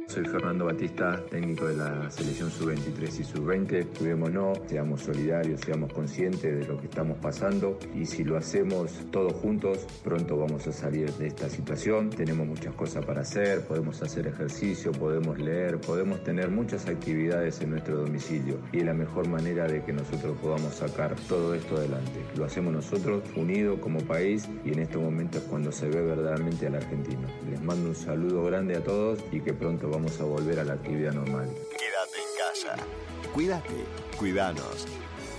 Soy 0.07 0.25
Fernando 0.25 0.65
Batista, 0.65 1.23
técnico 1.29 1.65
de 1.65 1.75
la 1.75 2.11
selección 2.11 2.51
sub-23 2.51 3.19
y 3.19 3.23
sub-20. 3.23 3.97
Cuidémonos, 3.97 4.59
seamos 4.67 5.01
solidarios, 5.01 5.61
seamos 5.61 5.91
conscientes 5.91 6.59
de 6.59 6.67
lo 6.67 6.77
que 6.77 6.85
estamos 6.85 7.17
pasando 7.17 7.79
y 7.95 8.05
si 8.05 8.23
lo 8.23 8.37
hacemos 8.37 8.91
todos 9.11 9.33
juntos, 9.33 9.87
pronto 10.03 10.37
vamos 10.37 10.67
a 10.67 10.71
salir 10.71 11.11
de 11.13 11.27
esta 11.27 11.49
situación. 11.49 12.09
Tenemos 12.09 12.45
muchas 12.45 12.75
cosas 12.75 13.03
para 13.05 13.21
hacer, 13.21 13.65
podemos 13.65 14.01
hacer 14.03 14.27
ejercicio, 14.27 14.91
podemos 14.91 15.39
leer, 15.39 15.79
podemos 15.79 16.23
tener 16.23 16.49
muchas 16.51 16.87
actividades 16.87 17.61
en 17.61 17.71
nuestro 17.71 17.97
domicilio 17.97 18.59
y 18.71 18.79
es 18.79 18.85
la 18.85 18.93
mejor 18.93 19.27
manera 19.27 19.67
de 19.67 19.83
que 19.83 19.93
nosotros 19.93 20.37
podamos 20.39 20.75
sacar 20.75 21.15
todo 21.27 21.55
esto 21.55 21.77
adelante. 21.77 22.19
Lo 22.35 22.45
hacemos 22.45 22.73
nosotros 22.73 23.23
unidos 23.35 23.79
como 23.79 23.99
país 24.01 24.47
y 24.63 24.73
en 24.73 24.79
estos 24.79 25.01
momentos 25.01 25.41
es 25.41 25.47
cuando 25.47 25.71
se 25.71 25.87
ve 25.87 26.01
verdaderamente 26.01 26.67
al 26.67 26.75
argentino. 26.75 27.27
Les 27.49 27.63
mando 27.63 27.89
un 27.89 27.95
saludo 27.95 28.43
grande 28.43 28.75
a 28.75 28.83
todos 28.83 29.19
y 29.31 29.39
que 29.39 29.53
pronto 29.53 29.92
vamos 29.93 30.19
a 30.19 30.23
volver 30.23 30.59
a 30.59 30.63
la 30.63 30.73
actividad 30.73 31.13
normal. 31.13 31.47
Quédate 31.77 32.17
en 32.17 32.73
casa. 32.73 32.87
Cuídate, 33.31 33.85
cuidanos. 34.17 34.87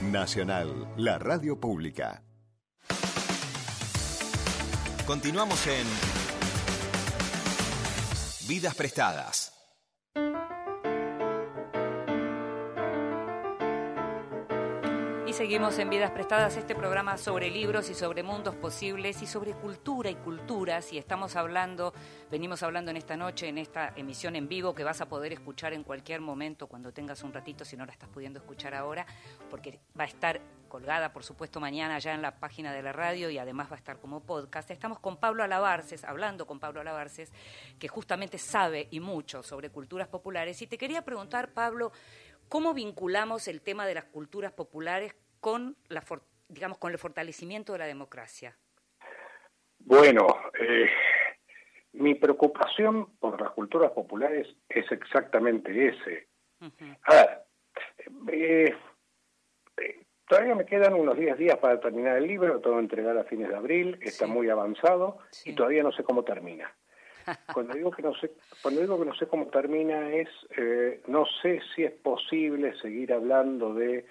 Nacional, 0.01 0.89
la 0.97 1.19
radio 1.19 1.59
pública. 1.59 2.23
Continuamos 5.07 5.67
en 5.67 5.87
Vidas 8.47 8.75
prestadas. 8.75 9.44
Seguimos 15.45 15.79
en 15.79 15.91
Vidas 15.91 16.11
Prestadas, 16.11 16.57
este 16.57 16.75
programa 16.75 17.19
sobre 17.19 17.51
libros 17.51 17.91
y 17.91 17.95
sobre 17.95 18.23
mundos 18.23 18.55
posibles 18.55 19.21
y 19.21 19.27
sobre 19.27 19.53
cultura 19.53 20.09
y 20.09 20.15
culturas. 20.15 20.91
Y 20.91 20.97
estamos 20.97 21.37
hablando, 21.37 21.93
venimos 22.31 22.63
hablando 22.63 22.91
en 22.91 22.97
esta 22.97 23.15
noche, 23.15 23.49
en 23.49 23.59
esta 23.59 23.93
emisión 23.95 24.37
en 24.37 24.49
vivo 24.49 24.75
que 24.75 24.85
vas 24.85 25.03
a 25.03 25.07
poder 25.07 25.35
escuchar 25.35 25.75
en 25.75 25.85
cualquier 25.85 26.23
momento 26.23 26.67
cuando 26.67 26.95
tengas 26.95 27.23
un 27.23 27.35
ratito, 27.35 27.63
si 27.67 27.77
no 27.77 27.85
la 27.85 27.93
estás 27.93 28.09
pudiendo 28.09 28.39
escuchar 28.39 28.75
ahora, 28.75 29.05
porque 29.51 29.81
va 30.01 30.05
a 30.05 30.07
estar 30.07 30.41
colgada, 30.67 31.13
por 31.13 31.25
supuesto, 31.25 31.61
mañana 31.61 31.99
ya 31.99 32.15
en 32.15 32.23
la 32.23 32.41
página 32.41 32.73
de 32.73 32.83
la 32.83 32.95
radio 32.95 33.29
y 33.29 33.37
además 33.37 33.71
va 33.71 33.75
a 33.75 33.79
estar 33.79 33.99
como 33.99 34.21
podcast. 34.21 34.71
Estamos 34.71 34.99
con 34.99 35.19
Pablo 35.19 35.45
Alabarces, 35.45 36.05
hablando 36.05 36.47
con 36.47 36.59
Pablo 36.59 36.81
Alabarces, 36.81 37.31
que 37.79 37.87
justamente 37.87 38.39
sabe 38.39 38.89
y 38.91 38.99
mucho 38.99 39.43
sobre 39.43 39.69
culturas 39.69 40.09
populares. 40.09 40.63
Y 40.63 40.67
te 40.67 40.79
quería 40.79 41.05
preguntar, 41.05 41.53
Pablo, 41.53 41.93
¿Cómo 42.49 42.75
vinculamos 42.75 43.49
el 43.49 43.63
tema 43.63 43.87
de 43.87 43.95
las 43.95 44.05
culturas 44.05 44.53
populares 44.53 45.15
con, 45.45 45.77
la, 45.91 46.03
digamos, 46.49 46.79
con 46.79 46.91
el 46.91 46.97
fortalecimiento 46.97 47.75
de 47.75 47.81
la 47.81 47.85
democracia? 47.85 48.57
Bueno, 49.79 50.27
eh, 50.59 50.89
mi 51.93 52.15
preocupación 52.15 53.15
por 53.19 53.39
las 53.39 53.51
culturas 53.51 53.91
populares 53.91 54.49
es 54.71 54.91
exactamente 54.91 55.89
ese. 55.89 56.29
A 57.03 57.15
ver, 57.15 57.43
eh, 58.33 58.75
eh, 59.77 60.07
todavía 60.27 60.55
me 60.55 60.65
quedan 60.65 60.95
unos 60.95 61.15
10 61.15 61.37
días 61.37 61.59
para 61.59 61.79
terminar 61.79 62.17
el 62.17 62.27
libro, 62.27 62.55
lo 62.55 62.61
tengo 62.63 62.77
que 62.77 62.85
entregar 62.85 63.19
a 63.19 63.25
fines 63.25 63.51
de 63.51 63.57
abril, 63.57 63.99
está 64.01 64.27
muy 64.27 64.49
avanzado 64.49 65.19
y 65.45 65.55
todavía 65.55 65.83
no 65.83 65.93
sé 65.93 66.05
cómo 66.05 66.25
termina. 66.25 66.75
Cuando 67.53 67.75
digo 67.75 67.91
que 67.91 68.01
no 68.01 68.15
sé, 68.15 68.31
cuando 68.63 68.81
digo 68.81 68.99
que 68.99 69.07
no 69.07 69.15
sé 69.15 69.27
cómo 69.27 69.47
termina 69.49 70.11
es, 70.15 70.29
eh, 70.57 71.03
no 71.07 71.25
sé 71.43 71.61
si 71.75 71.85
es 71.85 71.93
posible 71.93 72.75
seguir 72.81 73.13
hablando 73.13 73.75
de 73.75 74.07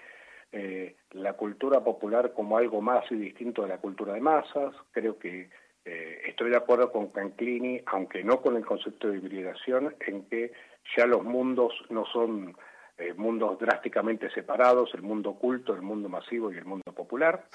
eh, 0.54 0.96
la 1.12 1.34
cultura 1.34 1.84
popular 1.84 2.32
como 2.34 2.58
algo 2.58 2.82
más 2.82 3.04
y 3.12 3.16
distinto 3.16 3.64
de 3.64 3.70
la 3.70 3.80
cultura 3.80 4.14
de 4.14 4.22
masas. 4.22 4.74
Creo 4.92 5.18
que 5.18 5.50
eh, 5.84 6.22
estoy 6.28 6.52
de 6.52 6.58
acuerdo 6.58 6.92
con 6.92 7.08
Canclini, 7.08 7.82
aunque 7.88 8.24
no 8.24 8.42
con 8.42 8.56
el 8.56 8.66
concepto 8.66 9.10
de 9.10 9.18
hibridación, 9.18 9.96
en 10.00 10.26
que 10.30 10.54
ya 10.96 11.06
los 11.06 11.24
mundos 11.24 11.74
no 11.90 12.06
son 12.06 12.56
eh, 12.98 13.14
mundos 13.16 13.60
drásticamente 13.60 14.30
separados, 14.30 14.94
el 14.94 15.02
mundo 15.02 15.32
oculto, 15.32 15.74
el 15.74 15.82
mundo 15.82 16.08
masivo 16.08 16.52
y 16.52 16.58
el 16.58 16.66
mundo 16.66 16.94
popular. 16.94 17.46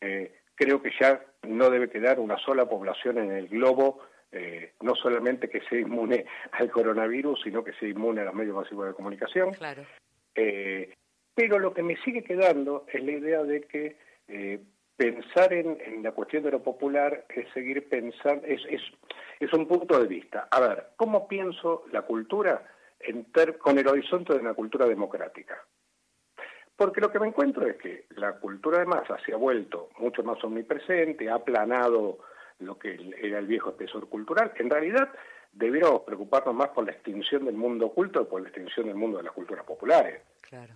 Eh, 0.00 0.32
creo 0.54 0.80
que 0.82 0.90
ya 0.98 1.22
no 1.42 1.70
debe 1.70 1.90
quedar 1.90 2.18
una 2.18 2.38
sola 2.38 2.66
población 2.66 3.18
en 3.18 3.32
el 3.32 3.48
globo, 3.48 4.00
eh, 4.30 4.72
no 4.80 4.94
solamente 4.94 5.50
que 5.50 5.60
sea 5.68 5.78
inmune 5.78 6.24
al 6.52 6.70
coronavirus, 6.70 7.42
sino 7.42 7.62
que 7.62 7.74
sea 7.74 7.88
inmune 7.88 8.22
a 8.22 8.24
los 8.24 8.34
medios 8.34 8.56
masivos 8.56 8.86
de 8.86 8.94
comunicación. 8.94 9.52
Claro. 9.52 9.84
Eh, 10.34 10.94
pero 11.34 11.58
lo 11.58 11.72
que 11.72 11.82
me 11.82 11.96
sigue 12.02 12.22
quedando 12.22 12.84
es 12.92 13.02
la 13.02 13.12
idea 13.12 13.42
de 13.42 13.62
que 13.62 13.96
eh, 14.28 14.60
pensar 14.96 15.52
en, 15.52 16.02
la 16.02 16.12
cuestión 16.12 16.42
de 16.42 16.50
lo 16.50 16.62
popular 16.62 17.24
es 17.28 17.50
seguir 17.52 17.88
pensando, 17.88 18.46
es, 18.46 18.60
es, 18.68 18.82
es 19.40 19.52
un 19.52 19.66
punto 19.66 19.98
de 19.98 20.06
vista. 20.06 20.48
A 20.50 20.60
ver, 20.60 20.88
¿cómo 20.96 21.26
pienso 21.26 21.84
la 21.90 22.02
cultura 22.02 22.62
con 23.58 23.78
el 23.78 23.88
horizonte 23.88 24.34
de 24.34 24.40
una 24.40 24.54
cultura 24.54 24.86
democrática? 24.86 25.58
Porque 26.76 27.00
lo 27.00 27.10
que 27.10 27.20
me 27.20 27.28
encuentro 27.28 27.66
es 27.66 27.76
que 27.76 28.06
la 28.10 28.38
cultura 28.38 28.78
de 28.78 28.86
masa 28.86 29.16
se 29.24 29.32
ha 29.32 29.36
vuelto 29.36 29.90
mucho 29.98 30.22
más 30.22 30.42
omnipresente, 30.44 31.28
ha 31.28 31.34
aplanado 31.34 32.18
lo 32.58 32.78
que 32.78 32.98
era 33.20 33.38
el 33.38 33.46
viejo 33.46 33.70
espesor 33.70 34.08
cultural. 34.08 34.52
En 34.56 34.70
realidad, 34.70 35.10
debiéramos 35.52 36.02
preocuparnos 36.02 36.54
más 36.54 36.68
por 36.68 36.84
la 36.84 36.92
extinción 36.92 37.44
del 37.44 37.56
mundo 37.56 37.86
oculto 37.86 38.20
que 38.20 38.30
por 38.30 38.42
la 38.42 38.48
extinción 38.48 38.86
del 38.86 38.96
mundo 38.96 39.18
de 39.18 39.24
las 39.24 39.32
culturas 39.32 39.64
populares. 39.64 40.22
Claro. 40.40 40.74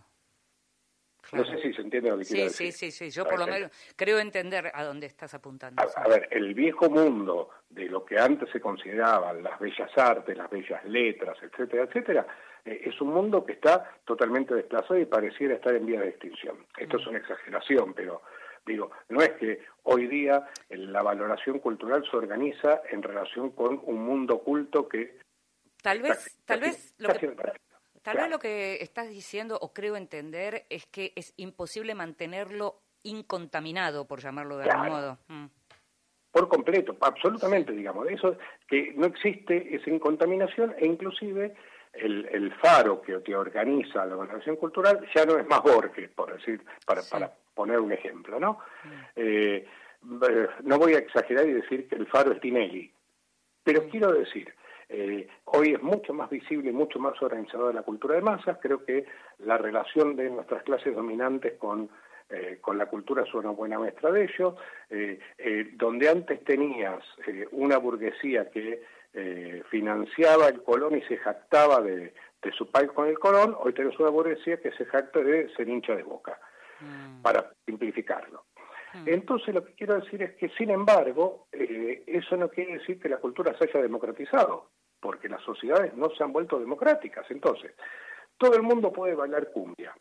No 1.33 1.45
sé 1.45 1.61
si 1.61 1.73
se 1.73 1.83
entiende 1.83 2.11
lo 2.11 2.19
que 2.19 2.25
Sí, 2.25 2.35
quiero 2.35 2.51
sí, 2.51 2.65
decir. 2.67 2.91
sí, 2.93 3.05
sí. 3.07 3.11
Yo 3.11 3.25
por 3.25 3.39
lo 3.39 3.47
menos 3.47 3.71
creo 3.97 4.19
entender 4.19 4.71
a 4.73 4.85
dónde 4.85 5.07
estás 5.07 5.35
apuntando. 5.35 5.83
A, 5.83 6.03
a 6.03 6.09
ver, 6.09 6.29
el 6.31 6.55
viejo 6.55 6.89
mundo 6.91 7.51
de 7.71 7.87
lo 7.87 8.05
que 8.05 8.19
antes 8.19 8.49
se 8.51 8.61
consideraban 8.61 9.43
las 9.43 9.59
bellas 9.59 9.91
artes, 9.97 10.37
las 10.37 10.51
bellas 10.51 10.85
letras, 10.85 11.37
etcétera, 11.43 11.85
etcétera, 11.85 12.27
eh, 12.65 12.83
es 12.85 13.01
un 13.01 13.09
mundo 13.13 13.45
que 13.45 13.53
está 13.55 13.91
totalmente 14.05 14.55
desplazado 14.55 14.99
y 14.99 15.05
pareciera 15.07 15.55
estar 15.55 15.75
en 15.75 15.87
vía 15.87 16.01
de 16.01 16.09
extinción. 16.11 16.65
Esto 16.77 16.99
es 16.99 17.07
una 17.07 17.19
exageración, 17.19 17.95
pero 17.95 18.23
digo, 18.65 18.91
no 19.09 19.21
es 19.21 19.31
que 19.33 19.61
hoy 19.85 20.07
día 20.09 20.47
la 20.71 21.03
valoración 21.03 21.59
cultural 21.61 22.05
se 22.11 22.17
organiza 22.17 22.83
en 22.91 23.03
relación 23.03 23.51
con 23.51 23.81
un 23.85 24.05
mundo 24.05 24.37
oculto 24.37 24.89
que 24.89 25.19
Tal 25.83 26.03
vez, 26.03 26.41
tal 26.45 26.61
vez 26.61 26.95
lo 26.99 27.11
que, 27.11 27.33
Tal 28.07 28.19
vez 28.19 28.31
lo 28.31 28.39
que 28.39 28.75
estás 28.75 29.09
diciendo, 29.09 29.59
o 29.61 29.73
creo 29.73 29.97
entender, 29.97 30.65
es 30.71 30.87
que 30.87 31.13
es 31.17 31.35
imposible 31.39 31.93
mantenerlo 31.97 32.77
incontaminado, 33.03 34.07
por 34.07 34.21
llamarlo 34.21 34.59
de 34.59 34.71
algún 34.71 34.89
modo. 34.91 35.19
Mm. 35.27 35.47
Por 36.31 36.49
completo, 36.49 36.97
absolutamente, 37.01 37.73
digamos. 37.73 38.09
Eso 38.09 38.37
que 38.69 38.93
no 38.95 39.07
existe 39.07 39.75
esa 39.75 39.91
incontaminación 39.91 40.73
e 40.79 40.87
inclusive 40.87 41.57
el, 41.95 42.55
faro 42.63 43.03
que 43.03 43.19
te 43.19 43.35
organiza 43.35 44.07
la 44.07 44.17
organización 44.17 44.55
cultural 44.55 45.05
ya 45.13 45.25
no 45.25 45.37
es 45.39 45.47
más 45.49 45.63
Borges, 45.63 46.09
por 46.11 46.33
decir, 46.33 46.65
para, 46.87 47.03
para 47.11 47.35
poner 47.55 47.81
un 47.81 47.91
ejemplo, 47.91 48.39
¿no? 48.39 48.61
Mm. 48.85 48.89
Eh, 49.17 49.67
eh, 50.31 50.49
no 50.63 50.79
voy 50.79 50.95
a 50.95 50.99
exagerar 50.99 51.49
y 51.49 51.55
decir 51.55 51.89
que 51.89 51.97
el 51.97 52.07
faro 52.07 52.31
es 52.31 52.41
Tinelli, 52.41 52.89
pero 53.65 53.83
mm. 53.83 53.89
quiero 53.89 54.13
decir, 54.13 54.55
eh, 54.89 55.29
hoy 55.45 55.75
es 55.75 55.83
mucho 55.83 56.13
más 56.15 56.31
visible 56.31 56.71
y 56.71 56.73
mucho 56.73 56.99
más 56.99 57.21
organizada 57.21 57.73
la 57.73 57.83
cultura 57.83 58.15
de 58.15 58.23
masas. 58.23 58.59
Creo 58.61 58.85
que 58.85 59.05
la 59.39 59.59
relación 59.59 60.17
de 60.17 60.31
nuestras 60.31 60.63
clases 60.63 60.95
dominantes 60.95 61.55
con, 61.59 61.91
eh, 62.31 62.59
con 62.61 62.79
la 62.79 62.87
cultura 62.87 63.25
es 63.25 63.35
una 63.35 63.51
buena 63.51 63.79
muestra 63.79 64.11
de 64.11 64.25
ello. 64.25 64.57
donde 65.75 66.09
antes 66.09 66.45
tenías 66.45 67.03
una 67.53 67.79
burguesía 67.79 68.51
que 68.51 68.83
financiaba 69.71 70.49
el 70.49 70.63
colón 70.63 70.97
y 70.97 71.03
se 71.03 71.17
jactaba 71.17 71.81
de, 71.81 72.13
su 72.57 72.71
país 72.71 72.91
con 72.93 73.09
el 73.09 73.19
colón, 73.19 73.57
hoy 73.59 73.73
tenemos 73.73 73.99
una 73.99 74.11
burguesía 74.11 74.61
que 74.61 74.71
se 74.73 74.85
jacta 74.85 75.21
de 75.21 75.49
ser 75.55 75.69
hincha 75.69 75.97
de 75.97 76.03
boca, 76.03 76.39
mm. 76.81 77.23
para 77.23 77.51
simplificarlo. 77.65 78.45
Mm. 78.95 79.09
Entonces 79.09 79.55
lo 79.55 79.65
que 79.65 79.75
quiero 79.75 80.01
decir 80.01 80.23
es 80.23 80.35
que, 80.37 80.49
sin 80.51 80.71
embargo, 80.71 81.47
eh, 81.53 82.05
eso 82.07 82.37
no 82.37 82.49
quiere 82.49 82.79
decir 82.79 83.01
que 83.01 83.09
la 83.09 83.19
cultura 83.19 83.57
se 83.59 83.65
haya 83.65 83.83
democratizado, 83.83 84.71
porque 85.07 85.29
las 85.29 85.41
sociedades 85.43 85.95
no 85.95 86.11
se 86.11 86.25
han 86.25 86.33
vuelto 86.33 86.59
democráticas. 86.59 87.25
Entonces, 87.31 87.71
todo 88.37 88.57
el 88.57 88.63
mundo 88.63 88.93
puede 88.93 89.15
bailar 89.15 89.53
cumbia, 89.53 89.95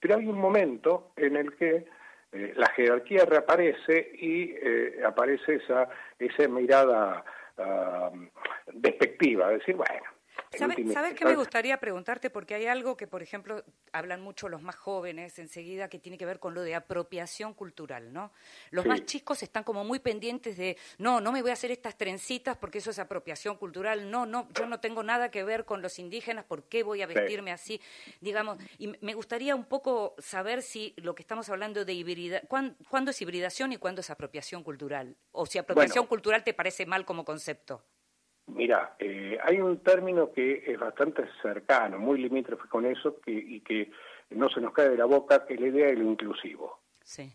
pero 0.00 0.16
hay 0.16 0.26
un 0.26 0.40
momento 0.40 1.12
en 1.14 1.36
el 1.36 1.54
que 1.54 1.86
eh, 2.32 2.52
la 2.56 2.66
jerarquía 2.70 3.24
reaparece 3.26 4.10
y 4.12 4.50
eh, 4.60 5.02
aparece 5.06 5.54
esa, 5.54 5.88
esa 6.18 6.48
mirada 6.48 7.24
uh, 7.58 8.10
despectiva, 8.72 9.50
decir, 9.50 9.76
bueno, 9.76 10.02
¿Sabes 10.52 11.14
qué 11.14 11.24
me 11.24 11.36
gustaría 11.36 11.78
preguntarte? 11.78 12.28
Porque 12.28 12.54
hay 12.54 12.66
algo 12.66 12.96
que, 12.96 13.06
por 13.06 13.22
ejemplo, 13.22 13.64
hablan 13.92 14.20
mucho 14.20 14.48
los 14.48 14.60
más 14.60 14.74
jóvenes 14.74 15.38
enseguida 15.38 15.88
que 15.88 16.00
tiene 16.00 16.18
que 16.18 16.26
ver 16.26 16.40
con 16.40 16.54
lo 16.54 16.62
de 16.62 16.74
apropiación 16.74 17.54
cultural, 17.54 18.12
¿no? 18.12 18.32
Los 18.70 18.84
más 18.84 19.04
chicos 19.06 19.44
están 19.44 19.62
como 19.62 19.84
muy 19.84 20.00
pendientes 20.00 20.56
de, 20.56 20.76
no, 20.98 21.20
no 21.20 21.30
me 21.30 21.40
voy 21.40 21.50
a 21.50 21.54
hacer 21.54 21.70
estas 21.70 21.96
trencitas 21.96 22.56
porque 22.56 22.78
eso 22.78 22.90
es 22.90 22.98
apropiación 22.98 23.56
cultural, 23.56 24.10
no, 24.10 24.26
no, 24.26 24.48
yo 24.52 24.66
no 24.66 24.80
tengo 24.80 25.04
nada 25.04 25.30
que 25.30 25.44
ver 25.44 25.64
con 25.64 25.82
los 25.82 25.98
indígenas, 26.00 26.44
¿por 26.44 26.64
qué 26.64 26.82
voy 26.82 27.02
a 27.02 27.06
vestirme 27.06 27.52
así? 27.52 27.80
Digamos, 28.20 28.58
y 28.78 28.88
me 29.00 29.14
gustaría 29.14 29.54
un 29.54 29.64
poco 29.64 30.16
saber 30.18 30.62
si 30.62 30.94
lo 30.96 31.14
que 31.14 31.22
estamos 31.22 31.48
hablando 31.48 31.84
de 31.84 31.92
hibridación, 31.92 32.76
¿cuándo, 32.88 33.12
es 33.12 33.22
hibridación 33.22 33.72
y 33.72 33.76
cuándo 33.76 34.00
es 34.00 34.10
apropiación 34.10 34.64
cultural? 34.64 35.16
O 35.30 35.46
si 35.46 35.58
apropiación 35.58 36.06
cultural 36.06 36.42
te 36.42 36.54
parece 36.54 36.86
mal 36.86 37.04
como 37.04 37.24
concepto. 37.24 37.84
Mira, 38.54 38.94
eh, 38.98 39.38
hay 39.42 39.60
un 39.60 39.78
término 39.82 40.32
que 40.32 40.62
es 40.66 40.78
bastante 40.78 41.24
cercano, 41.42 41.98
muy 41.98 42.20
limítrofe 42.20 42.68
con 42.68 42.86
eso 42.86 43.20
que, 43.20 43.32
y 43.32 43.60
que 43.60 43.90
no 44.30 44.48
se 44.48 44.60
nos 44.60 44.72
cae 44.72 44.90
de 44.90 44.96
la 44.96 45.04
boca, 45.04 45.46
que 45.46 45.54
es 45.54 45.60
la 45.60 45.68
idea 45.68 45.86
de 45.86 45.96
lo 45.96 46.04
inclusivo. 46.04 46.80
Sí. 47.02 47.32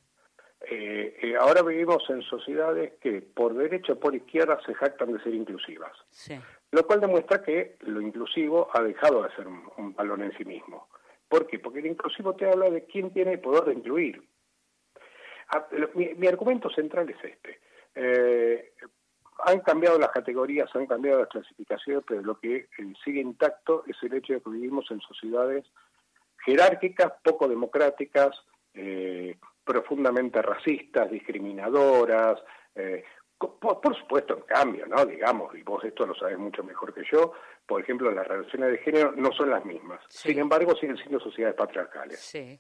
Eh, 0.68 1.18
eh, 1.22 1.36
ahora 1.40 1.62
vivimos 1.62 2.10
en 2.10 2.22
sociedades 2.24 2.94
que 3.00 3.22
por 3.22 3.54
derecha 3.54 3.94
o 3.94 4.00
por 4.00 4.16
izquierda 4.16 4.60
se 4.66 4.74
jactan 4.74 5.14
de 5.14 5.22
ser 5.22 5.34
inclusivas. 5.34 5.92
Sí. 6.10 6.40
Lo 6.72 6.86
cual 6.88 7.02
demuestra 7.02 7.44
que 7.44 7.78
lo 7.82 8.02
inclusivo 8.02 8.70
ha 8.74 8.82
dejado 8.82 9.24
de 9.24 9.36
ser 9.36 9.48
un, 9.48 9.94
valor 9.94 10.22
en 10.22 10.36
sí 10.38 10.44
mismo. 10.44 10.88
¿Por 11.30 11.46
qué? 11.48 11.60
Porque 11.60 11.80
el 11.80 11.88
inclusivo 11.88 12.36
te 12.36 12.50
habla 12.50 12.70
de 12.70 12.86
quién 12.86 13.12
tiene 13.12 13.34
el 13.34 13.40
poder 13.40 13.66
de 13.66 13.74
incluir. 13.74 14.24
Ah, 15.50 15.68
mi, 15.94 16.16
mi, 16.16 16.28
argumento 16.28 16.70
central 16.70 17.10
es 17.10 17.24
este. 17.24 17.60
Eh, 17.94 18.74
han 19.44 19.60
cambiado 19.62 20.00
las 20.00 20.12
categorías, 20.12 20.70
han 20.76 20.88
cambiado 20.88 21.20
las 21.20 21.30
clasificaciones, 21.30 22.04
pero 22.08 22.22
lo 22.22 22.40
que 22.40 22.56
eh, 22.56 22.68
sigue 23.04 23.22
intacto 23.22 23.84
es 23.88 23.98
el 24.04 24.14
hecho 24.14 24.34
de 24.34 24.42
que 24.42 24.50
vivimos 24.50 24.90
en 24.92 25.02
sociedades 25.02 25.66
jerárquicas, 26.46 27.14
poco 27.24 27.48
democráticas, 27.48 28.36
eh, 28.74 29.38
profundamente 29.64 30.42
racistas, 30.42 31.10
discriminadoras. 31.10 32.40
Eh, 32.76 33.04
por, 33.38 33.96
supuesto, 33.98 34.38
en 34.38 34.44
cambio, 34.44 34.88
¿no? 34.88 35.06
Digamos, 35.06 35.54
y 35.56 35.62
vos 35.62 35.84
esto 35.84 36.06
lo 36.06 36.16
sabés 36.16 36.38
mucho 36.38 36.64
mejor 36.64 36.94
que 36.94 37.04
yo, 37.12 37.34
por 37.66 37.82
ejemplo, 37.82 38.10
las 38.12 38.28
relaciones 38.28 38.72
de 38.72 38.78
género 38.78 39.12
no 39.12 39.32
son 39.34 39.50
las 39.50 39.66
mismas. 39.66 40.00
Sin 40.08 40.40
embargo, 40.40 40.76
siguen 40.76 40.98
siendo 40.98 41.20
sociedades 41.20 41.58
patriarcales. 41.58 42.20
Sí. 42.20 42.60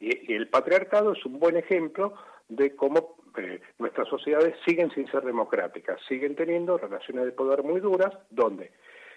Y 0.00 0.32
el 0.32 0.48
patriarcado 0.48 1.12
es 1.12 1.24
un 1.24 1.38
buen 1.38 1.56
ejemplo 1.56 2.14
de 2.48 2.74
cómo 2.76 3.16
eh, 3.38 3.60
nuestras 3.78 4.08
sociedades 4.08 4.56
siguen 4.66 4.90
sin 4.90 5.10
ser 5.10 5.22
democráticas, 5.22 6.00
siguen 6.06 6.36
teniendo 6.36 6.76
relaciones 6.76 7.24
de 7.24 7.32
poder 7.32 7.62
muy 7.62 7.80
duras, 7.80 8.12
donde 8.30 8.72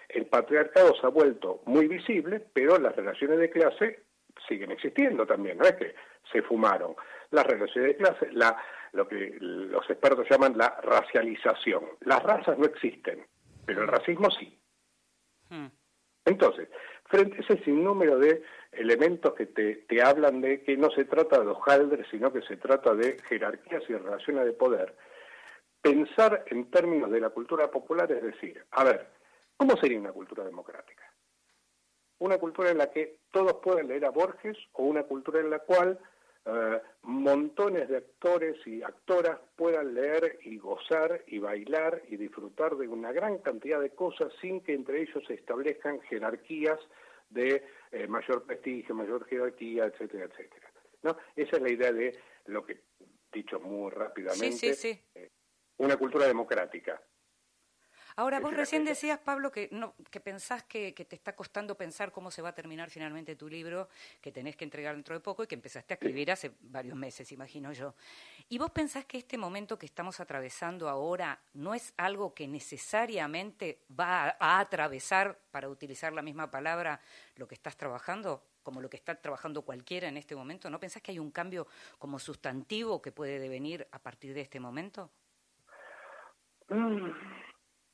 el 0.08 0.26
patriarcado 0.26 0.94
se 0.94 1.06
ha 1.06 1.10
vuelto 1.10 1.62
muy 1.66 1.88
visible, 1.88 2.44
pero 2.52 2.78
las 2.78 2.94
relaciones 2.96 3.38
de 3.38 3.50
clase 3.50 4.00
siguen 4.48 4.70
existiendo 4.70 5.26
también, 5.26 5.58
no 5.58 5.64
es 5.64 5.74
que 5.74 5.94
se 6.32 6.42
fumaron. 6.42 6.94
Las 7.30 7.46
relaciones 7.46 7.90
de 7.90 7.96
clase, 7.96 8.28
la, 8.32 8.56
lo 8.92 9.06
que 9.06 9.36
los 9.40 9.88
expertos 9.90 10.26
llaman 10.30 10.56
la 10.56 10.80
racialización. 10.82 11.84
Las 12.00 12.22
razas 12.22 12.58
no 12.58 12.66
existen, 12.66 13.26
pero 13.64 13.82
el 13.82 13.88
racismo 13.88 14.30
sí. 14.30 14.58
Hmm. 15.50 15.66
Entonces, 16.24 16.68
frente 17.04 17.36
a 17.36 17.40
ese 17.40 17.62
sinnúmero 17.64 18.18
de 18.18 18.42
elementos 18.72 19.34
que 19.34 19.46
te, 19.46 19.76
te 19.88 20.02
hablan 20.02 20.40
de 20.40 20.62
que 20.62 20.76
no 20.76 20.90
se 20.90 21.04
trata 21.04 21.40
de 21.40 21.48
hojaldres, 21.48 22.06
sino 22.10 22.32
que 22.32 22.42
se 22.42 22.56
trata 22.56 22.94
de 22.94 23.18
jerarquías 23.28 23.82
y 23.88 23.94
relaciones 23.94 24.44
de 24.44 24.52
poder, 24.52 24.94
pensar 25.80 26.44
en 26.48 26.70
términos 26.70 27.10
de 27.10 27.20
la 27.20 27.30
cultura 27.30 27.70
popular 27.70 28.10
es 28.10 28.22
decir, 28.22 28.64
a 28.72 28.84
ver, 28.84 29.06
¿cómo 29.56 29.76
sería 29.76 30.00
una 30.00 30.12
cultura 30.12 30.44
democrática? 30.44 31.04
Una 32.18 32.38
cultura 32.38 32.70
en 32.70 32.78
la 32.78 32.90
que 32.90 33.20
todos 33.30 33.58
pueden 33.62 33.88
leer 33.88 34.04
a 34.04 34.10
Borges 34.10 34.56
o 34.72 34.84
una 34.84 35.04
cultura 35.04 35.40
en 35.40 35.50
la 35.50 35.60
cual 35.60 35.98
eh, 36.44 36.80
montones 37.02 37.88
de 37.88 37.96
actores 37.98 38.56
y 38.66 38.82
actoras 38.82 39.38
puedan 39.56 39.94
leer 39.94 40.38
y 40.42 40.58
gozar 40.58 41.22
y 41.26 41.38
bailar 41.38 42.02
y 42.08 42.16
disfrutar 42.16 42.76
de 42.76 42.88
una 42.88 43.12
gran 43.12 43.38
cantidad 43.38 43.80
de 43.80 43.90
cosas 43.90 44.32
sin 44.40 44.60
que 44.62 44.72
entre 44.72 45.02
ellos 45.02 45.22
se 45.26 45.34
establezcan 45.34 46.00
jerarquías 46.02 46.78
de 47.30 47.64
eh, 47.96 48.06
mayor 48.08 48.44
prestigio, 48.44 48.94
mayor 48.94 49.26
jerarquía, 49.26 49.86
etcétera, 49.86 50.26
etcétera. 50.26 50.70
¿no? 51.02 51.16
Esa 51.34 51.56
es 51.56 51.62
la 51.62 51.70
idea 51.70 51.92
de 51.92 52.18
lo 52.46 52.64
que, 52.64 52.82
dicho 53.32 53.58
muy 53.60 53.90
rápidamente, 53.90 55.00
eh, 55.14 55.30
una 55.78 55.96
cultura 55.96 56.26
democrática. 56.26 57.00
Ahora, 58.18 58.40
vos 58.40 58.54
recién 58.54 58.86
decías, 58.86 59.18
Pablo, 59.18 59.52
que, 59.52 59.68
no, 59.72 59.94
que 60.10 60.20
pensás 60.20 60.62
que, 60.62 60.92
te 60.92 61.14
está 61.14 61.36
costando 61.36 61.74
pensar 61.74 62.10
cómo 62.12 62.30
se 62.30 62.40
va 62.40 62.48
a 62.48 62.54
terminar 62.54 62.88
finalmente 62.88 63.36
tu 63.36 63.46
libro, 63.46 63.90
que 64.22 64.32
tenés 64.32 64.56
que 64.56 64.64
entregar 64.64 64.94
dentro 64.94 65.14
de 65.14 65.20
poco 65.20 65.44
y 65.44 65.46
que 65.46 65.54
empezaste 65.54 65.92
a 65.92 65.96
escribir 65.96 66.32
hace 66.32 66.52
varios 66.62 66.96
meses, 66.96 67.30
imagino 67.32 67.74
yo. 67.74 67.94
¿Y 68.48 68.56
vos 68.56 68.70
pensás 68.70 69.04
que 69.04 69.18
este 69.18 69.36
momento 69.36 69.78
que 69.78 69.84
estamos 69.84 70.18
atravesando 70.18 70.88
ahora 70.88 71.38
no 71.52 71.74
es 71.74 71.92
algo 71.98 72.32
que 72.32 72.48
necesariamente 72.48 73.80
va 73.88 74.34
a, 74.40 74.60
atravesar, 74.60 75.38
para 75.50 75.68
utilizar 75.68 76.14
la 76.14 76.22
misma 76.22 76.50
palabra, 76.50 76.98
lo 77.36 77.46
que 77.46 77.54
estás 77.54 77.76
trabajando? 77.76 78.42
como 78.62 78.80
lo 78.80 78.90
que 78.90 78.96
está 78.96 79.14
trabajando 79.14 79.62
cualquiera 79.62 80.08
en 80.08 80.16
este 80.16 80.34
momento? 80.34 80.68
¿No 80.68 80.80
pensás 80.80 81.00
que 81.00 81.12
hay 81.12 81.20
un 81.20 81.30
cambio 81.30 81.68
como 82.00 82.18
sustantivo 82.18 83.00
que 83.00 83.12
puede 83.12 83.38
devenir 83.38 83.86
a 83.92 84.00
partir 84.00 84.34
de 84.34 84.40
este 84.40 84.58
momento? 84.58 85.08
Mm, 86.68 87.12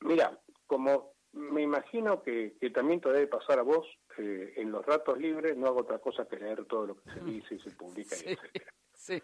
Mira, 0.03 0.39
como 0.67 1.13
me 1.33 1.61
imagino 1.61 2.21
que, 2.21 2.55
también 2.73 3.01
te 3.01 3.09
debe 3.09 3.27
pasar 3.27 3.59
a 3.59 3.63
vos, 3.63 3.87
eh, 4.17 4.53
en 4.57 4.71
los 4.71 4.85
ratos 4.85 5.17
libres 5.17 5.57
no 5.57 5.67
hago 5.67 5.81
otra 5.81 5.99
cosa 5.99 6.27
que 6.27 6.37
leer 6.37 6.65
todo 6.65 6.87
lo 6.87 6.95
que 6.95 7.11
se 7.11 7.19
dice 7.21 7.55
y 7.55 7.59
se 7.59 7.71
publica, 7.71 8.15
y 8.15 8.33
etcétera. 8.33 8.73
Sí. 8.93 9.21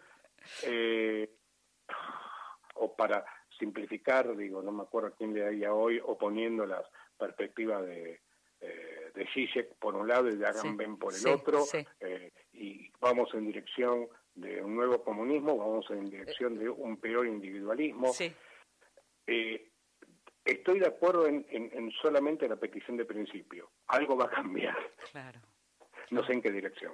Eh, 0.63 1.30
o 2.75 2.95
para 2.95 3.25
simplificar, 3.57 4.36
digo, 4.36 4.61
no 4.61 4.71
me 4.71 4.84
acuerdo 4.84 5.09
a 5.09 5.15
quién 5.15 5.34
le 5.34 5.41
daría 5.41 5.73
hoy, 5.73 6.01
oponiendo 6.03 6.65
las 6.65 6.86
perspectivas 7.17 7.86
de, 7.86 8.21
eh, 8.61 9.11
de 9.13 9.27
Zizek 9.34 9.75
por 9.75 9.95
un 9.95 10.07
lado 10.07 10.30
y 10.30 10.38
de 10.38 10.47
Agamben 10.47 10.97
por 10.97 11.13
el 11.13 11.27
otro, 11.27 11.63
eh, 11.99 12.32
y 12.53 12.91
vamos 12.99 13.34
en 13.34 13.45
dirección 13.45 14.07
de 14.36 14.61
un 14.61 14.75
nuevo 14.75 15.03
comunismo, 15.03 15.57
vamos 15.57 15.86
en 15.91 16.09
dirección 16.09 16.57
de 16.57 16.69
un 16.69 16.97
peor 16.97 17.27
individualismo. 17.27 18.13
Sí. 18.13 18.34
Eh, 19.27 19.68
estoy 20.52 20.80
de 20.80 20.88
acuerdo 20.88 21.28
en, 21.28 21.91
solamente 22.02 22.47
la 22.47 22.56
petición 22.56 22.97
de 22.97 23.06
principio. 23.06 23.70
Algo 23.88 24.18
va 24.18 24.26
a 24.26 24.30
cambiar. 24.30 24.78
Claro. 25.12 25.39
No 26.12 26.26
sé 26.26 26.34
en 26.34 26.41
qué 26.41 26.52
dirección. 26.52 26.93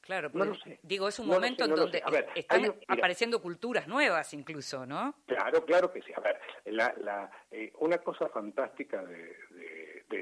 Claro, 0.00 0.30
no 0.34 0.44
lo 0.44 0.54
sé. 0.54 0.78
digo, 0.82 1.08
es 1.08 1.18
un 1.18 1.28
momento 1.28 1.64
en 1.64 1.74
donde 1.74 2.02
están 2.34 2.74
apareciendo 2.88 3.40
culturas 3.40 3.88
nuevas 3.88 4.34
incluso, 4.34 4.84
¿no? 4.84 5.14
Claro, 5.26 5.64
claro 5.64 5.90
que 5.90 6.02
sí. 6.02 6.12
A 6.14 6.20
ver, 6.20 6.38
la, 6.66 6.94
la, 6.98 7.30
eh, 7.50 7.72
una 7.78 7.98
cosa 7.98 8.28
fantástica 8.28 9.02
de, 9.02 9.34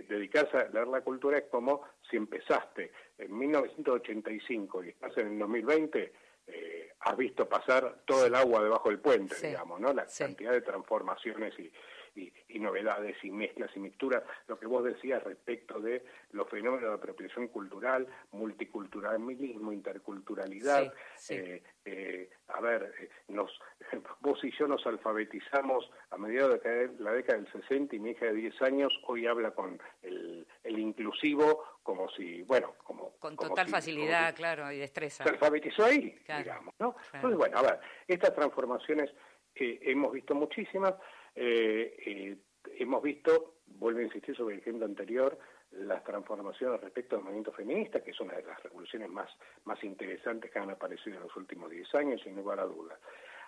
dedicarse 0.09 0.57
a 0.57 0.69
leer 0.69 0.87
la 0.87 1.01
cultura 1.01 1.37
es 1.39 1.45
como 1.51 1.83
si 2.09 2.17
empezaste 2.17 2.93
en 3.19 3.37
1985 3.37 4.85
y 4.85 4.89
estás 4.91 5.19
en 5.19 5.33
el 5.33 5.39
2020, 5.41 6.13
eh, 6.47 6.93
has 7.01 7.17
visto 7.17 7.49
pasar 7.49 8.03
todo 8.07 8.25
el 8.25 8.35
agua 8.37 8.63
debajo 8.63 8.89
del 8.89 9.01
puente, 9.01 9.35
digamos, 9.45 9.81
¿no? 9.81 9.93
La 9.93 10.07
cantidad 10.07 10.53
de 10.53 10.63
transformaciones 10.63 11.59
y, 11.59 11.71
y, 12.15 12.59
novedades 12.59 13.17
y 13.25 13.31
mezclas 13.31 13.71
y 13.75 13.81
mixturas, 13.81 14.23
lo 14.47 14.59
que 14.59 14.67
vos 14.67 14.85
decías 14.85 15.23
respecto 15.25 15.81
de 15.81 16.05
los 16.31 16.49
fenómenos 16.49 16.91
de 16.91 16.95
apropiación 16.95 17.49
cultural, 17.49 18.07
multiculturalismo, 18.31 19.73
interculturalidad. 19.73 20.93
Eh, 21.29 21.63
eh, 21.85 22.31
a 22.49 22.61
ver, 22.61 22.95
eh, 23.01 23.09
nos, 23.29 23.51
vos 24.21 24.39
y 24.45 24.53
yo 24.57 24.69
nos 24.69 24.87
alfabetizamos 24.87 25.91
a 26.11 26.19
mediados 26.19 26.63
de 26.63 26.91
la 26.99 27.13
década 27.13 27.39
del 27.39 27.51
60 27.51 27.97
y 27.97 27.99
mi 27.99 28.11
hija 28.11 28.27
de 28.27 28.35
10 28.35 28.63
años 28.63 28.93
hoy 29.07 29.27
habla 29.27 29.51
con 29.53 29.81
el, 30.03 30.47
inclusivo 30.65 31.65
como 31.83 32.09
si, 32.11 32.43
bueno, 32.43 32.75
como... 32.85 33.13
Con 33.19 33.37
total 33.37 33.69
facilidad, 33.69 34.35
claro, 34.35 34.71
y 34.71 34.79
destreza. 34.79 35.25
Se 35.25 35.31
alfabetizó 35.31 35.85
ahí, 35.85 36.17
digamos, 36.39 36.75
¿no? 36.79 36.97
Entonces, 37.13 37.39
bueno, 37.39 37.59
a 37.59 37.63
ver, 37.63 37.81
estas 38.07 38.35
transformaciones 38.35 39.11
hemos 39.55 40.13
visto 40.13 40.35
muchísimas, 40.35 40.95
eh, 41.35 42.37
hemos 42.79 43.03
visto, 43.03 43.57
vuelvo 43.67 44.01
a 44.01 44.05
insistir 44.05 44.37
sobre 44.37 44.55
el 44.55 44.61
ejemplo 44.61 44.87
anterior, 44.87 45.39
las 45.73 46.05
transformaciones 46.05 46.81
respecto 46.81 47.17
al 47.17 47.23
movimiento 47.23 47.53
feminista, 47.53 48.03
que 48.03 48.11
es 48.11 48.21
una 48.21 48.35
de 48.35 48.43
las 48.43 48.63
revoluciones 48.63 49.09
más, 49.09 49.31
más 49.65 49.83
interesantes 49.85 50.51
que 50.51 50.59
han 50.59 50.71
aparecido 50.71 51.17
en 51.17 51.23
los 51.23 51.37
últimos 51.37 51.71
10 51.71 51.95
años, 51.95 52.21
sin 52.23 52.37
lugar 52.37 52.61
a 52.61 52.65
dudas. 52.65 52.99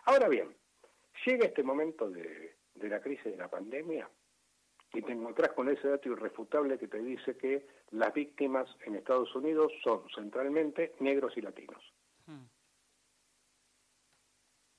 Ahora 0.04 0.28
bien, 0.28 0.54
llega 1.26 1.46
este 1.46 1.62
momento 1.62 2.10
de, 2.10 2.56
de 2.74 2.88
la 2.88 3.00
crisis 3.00 3.24
de 3.24 3.36
la 3.36 3.48
pandemia 3.48 4.08
y 4.94 5.02
te 5.02 5.12
encontrás 5.12 5.52
con 5.52 5.68
ese 5.68 5.88
dato 5.88 6.08
irrefutable 6.08 6.78
que 6.78 6.88
te 6.88 7.02
dice 7.02 7.36
que 7.36 7.66
las 7.90 8.14
víctimas 8.14 8.68
en 8.86 8.94
Estados 8.94 9.34
Unidos 9.34 9.72
son 9.82 10.04
centralmente 10.14 10.94
negros 11.00 11.36
y 11.36 11.42
latinos. 11.42 11.92
Hmm. 12.26 12.46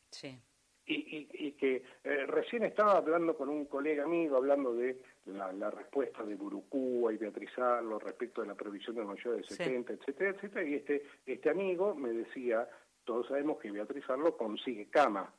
Sí 0.09 0.41
y, 0.87 1.27
y, 1.33 1.51
que 1.53 1.83
eh, 2.03 2.25
recién 2.27 2.63
estaba 2.63 2.97
hablando 2.97 3.35
con 3.35 3.49
un 3.49 3.65
colega 3.65 4.03
amigo, 4.03 4.37
hablando 4.37 4.73
de 4.75 5.01
la, 5.25 5.71
respuesta 5.71 6.23
de 6.23 6.35
Burucúa 6.35 7.11
y 7.11 7.17
Beatriz 7.17 7.57
Arlo 7.57 7.97
respecto 7.97 8.41
de 8.41 8.47
la 8.47 8.55
provisión 8.55 8.95
de 8.95 9.03
mayores 9.03 9.47
de 9.49 9.55
70, 9.55 9.93
etcétera, 9.93 10.29
etcétera, 10.31 10.63
y 10.63 10.75
este, 10.75 11.03
este 11.25 11.49
amigo 11.49 11.95
me 11.95 12.09
decía, 12.09 12.69
todos 13.03 13.27
sabemos 13.27 13.57
que 13.57 13.71
Beatriz 13.71 14.07
Arlo 14.09 14.37
consigue 14.37 14.87
cama 14.89 15.33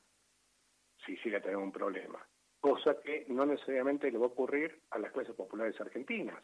si 1.05 1.17
llega 1.17 1.39
a 1.39 1.43
tener 1.43 1.59
un 1.59 1.71
problema, 1.71 2.27
cosa 2.61 3.01
que 3.01 3.27
no 3.29 3.47
necesariamente 3.47 4.11
le 4.11 4.19
va 4.19 4.25
a 4.25 4.31
ocurrir 4.31 4.81
a 4.91 4.99
las 4.99 5.13
clases 5.13 5.35
populares 5.37 5.81
argentinas, 5.81 6.43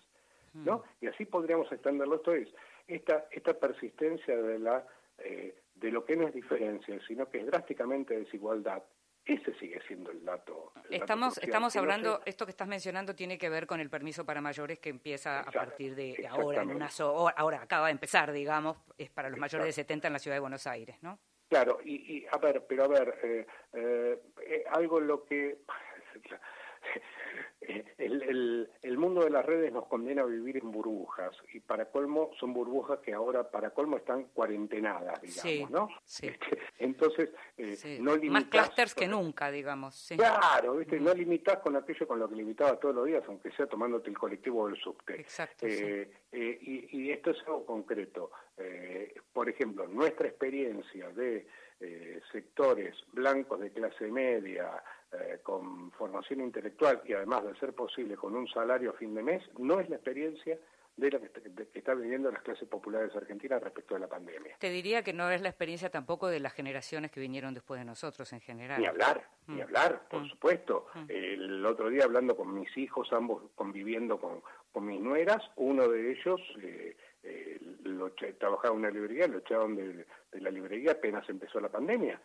¿no? 0.55 0.79
Mm. 0.79 1.05
Y 1.05 1.07
así 1.09 1.25
podríamos 1.25 1.73
extenderlo. 1.73 2.17
Esto 2.17 2.35
es, 2.35 2.49
esta, 2.87 3.27
esta 3.31 3.55
persistencia 3.55 4.37
de 4.37 4.59
la... 4.59 4.87
Eh, 5.19 5.62
de 5.83 5.91
lo 5.91 6.05
que 6.05 6.17
no 6.17 6.29
es 6.29 6.35
diferencia, 6.35 6.99
sino 7.07 7.29
que 7.29 7.41
es 7.41 7.47
drásticamente 7.47 8.17
desigualdad, 8.17 8.83
ese 9.25 9.53
sigue 9.55 9.81
siendo 9.87 10.11
el 10.11 10.25
dato. 10.25 10.73
estamos 10.91 11.39
estamos 11.39 11.77
hablando, 11.77 12.23
esto 12.25 12.45
que 12.45 12.51
estás 12.51 12.69
mencionando 12.69 13.15
tiene 13.15 13.37
que 13.37 13.49
ver 13.49 13.67
con 13.67 13.81
el 13.81 13.91
permiso 13.91 14.25
para 14.25 14.41
mayores 14.41 14.79
que 14.79 14.91
empieza 14.91 15.41
a 15.41 15.51
partir 15.51 15.95
de 15.95 16.27
ahora, 16.29 16.63
en 16.63 16.71
una 16.71 16.89
ahora 17.37 17.63
acaba 17.63 17.87
de 17.87 17.93
empezar, 17.93 18.33
digamos, 18.33 18.79
es 18.97 19.11
para 19.11 19.29
los 19.29 19.39
mayores 19.39 19.67
de 19.67 19.73
70 19.73 20.07
en 20.07 20.13
la 20.13 20.19
ciudad 20.19 20.37
de 20.37 20.41
Buenos 20.41 20.67
Aires, 20.67 20.97
¿no? 21.03 21.19
Claro, 21.49 21.81
y, 21.85 22.25
a 22.33 22.39
ver, 22.39 22.65
pero 22.67 22.85
a 22.85 22.89
ver, 22.89 23.15
eh, 23.23 23.47
eh, 23.75 24.19
eh 24.41 24.65
algo 24.71 25.01
lo 25.01 25.25
que 25.25 25.59
el, 27.99 28.69
el, 28.83 28.99
mundo 28.99 29.25
de 29.25 29.31
las 29.31 29.45
redes 29.45 29.73
nos 29.73 29.87
condena 29.87 30.23
a 30.23 30.27
vivir 30.27 30.57
en 30.57 30.71
burbujas 30.71 31.35
y 31.53 31.61
para 31.61 31.87
colmo 31.87 32.31
son 32.39 32.53
burbujas 32.53 33.01
que 33.01 33.13
ahora 33.13 33.51
para 33.51 33.71
colmo 33.71 33.97
están 33.97 34.25
cuarentenadas, 34.25 35.21
digamos, 35.21 35.71
¿no? 35.71 35.89
Este, 36.07 36.39
entonces, 36.79 37.31
eh, 37.57 37.99
no 38.01 38.17
Más 38.17 38.45
clusters 38.45 38.95
que 38.95 39.07
nunca, 39.07 39.51
digamos. 39.51 40.13
Claro, 40.17 40.77
¿viste? 40.77 41.01
no 41.01 41.15
limitas 41.15 41.59
con 41.59 41.77
aquello 41.77 42.07
con 42.07 42.19
lo 42.19 42.29
que 42.29 42.37
limitabas 42.37 42.81
todos 42.81 42.95
los 42.95 43.07
días, 43.07 43.23
aunque 43.27 43.51
sea 43.53 43.67
tomándote 43.67 44.11
el 44.11 44.19
colectivo 44.19 44.67
del 44.69 44.77
subte. 44.77 45.21
Exacto. 45.21 45.67
Eh, 45.67 46.11
eh, 46.33 46.59
y, 46.61 47.03
y, 47.03 47.11
esto 47.11 47.31
es 47.31 47.39
algo 47.47 47.65
concreto. 47.65 48.31
por 49.33 49.49
ejemplo, 49.49 49.87
nuestra 49.87 50.29
experiencia 50.29 51.09
de 51.11 51.47
sectores 52.31 52.95
blancos 53.13 53.59
de 53.61 53.73
clase 53.73 54.07
media, 54.07 54.83
eh, 55.13 55.41
con 55.43 55.91
formación 55.93 56.41
intelectual 56.41 57.03
y 57.05 57.13
además 57.13 57.45
de 57.45 57.55
ser 57.57 57.75
posible 57.75 58.17
con 58.17 58.35
un 58.35 58.49
salario 58.49 58.91
a 58.91 58.95
fin 58.95 59.15
de 59.15 59.23
mes, 59.23 59.43
no 59.59 59.79
es 59.79 59.89
la 59.91 59.97
experiencia 59.97 60.59
de 60.97 61.11
lo 61.11 61.21
que, 61.21 61.31
está 61.75 61.95
viviendo 61.95 62.31
las 62.31 62.43
clases 62.43 62.69
populares 62.69 63.15
argentinas 63.17 63.63
respecto 63.63 63.97
a 63.97 63.99
la 63.99 64.09
pandemia. 64.09 64.57
Te 64.59 64.71
diría 64.71 65.03
que 65.03 65.13
no 65.13 65.31
es 65.31 65.41
la 65.41 65.49
experiencia 65.49 65.91
tampoco 65.91 66.29
de 66.29 66.41
las 66.41 66.53
generaciones 66.53 67.11
que 67.11 67.21
vinieron 67.21 67.55
después 67.55 67.81
de 67.81 67.85
nosotros 67.85 68.33
en 68.33 68.41
general. 68.41 68.81
Ni 68.81 68.87
hablar, 68.87 69.27
ni 69.47 69.57
mm. 69.57 69.63
hablar, 69.63 70.09
por 70.09 70.23
mm. 70.23 70.29
supuesto. 70.29 70.87
Mm. 70.95 71.05
El 71.09 71.67
otro 71.67 71.89
día 71.89 72.05
hablando 72.05 72.37
con 72.37 72.55
mis 72.55 72.75
hijos, 72.77 73.13
ambos 73.13 73.43
conviviendo 73.55 74.19
con, 74.19 74.43
con 74.73 74.87
mis 74.87 75.01
nueras, 75.01 75.43
uno 75.57 75.89
de 75.89 76.13
ellos 76.13 76.41
eh, 76.63 76.97
eh, 77.23 77.59
lo, 77.85 78.13
trabajaba 78.13 78.75
en 78.75 78.81
una 78.81 78.91
librería, 78.91 79.27
lo 79.27 79.39
echaron 79.39 79.77
de, 79.77 80.07
de 80.33 80.41
la 80.41 80.51
librería 80.51 80.93
apenas 80.93 81.29
empezó 81.29 81.61
la 81.61 81.69
pandemia 81.69 82.21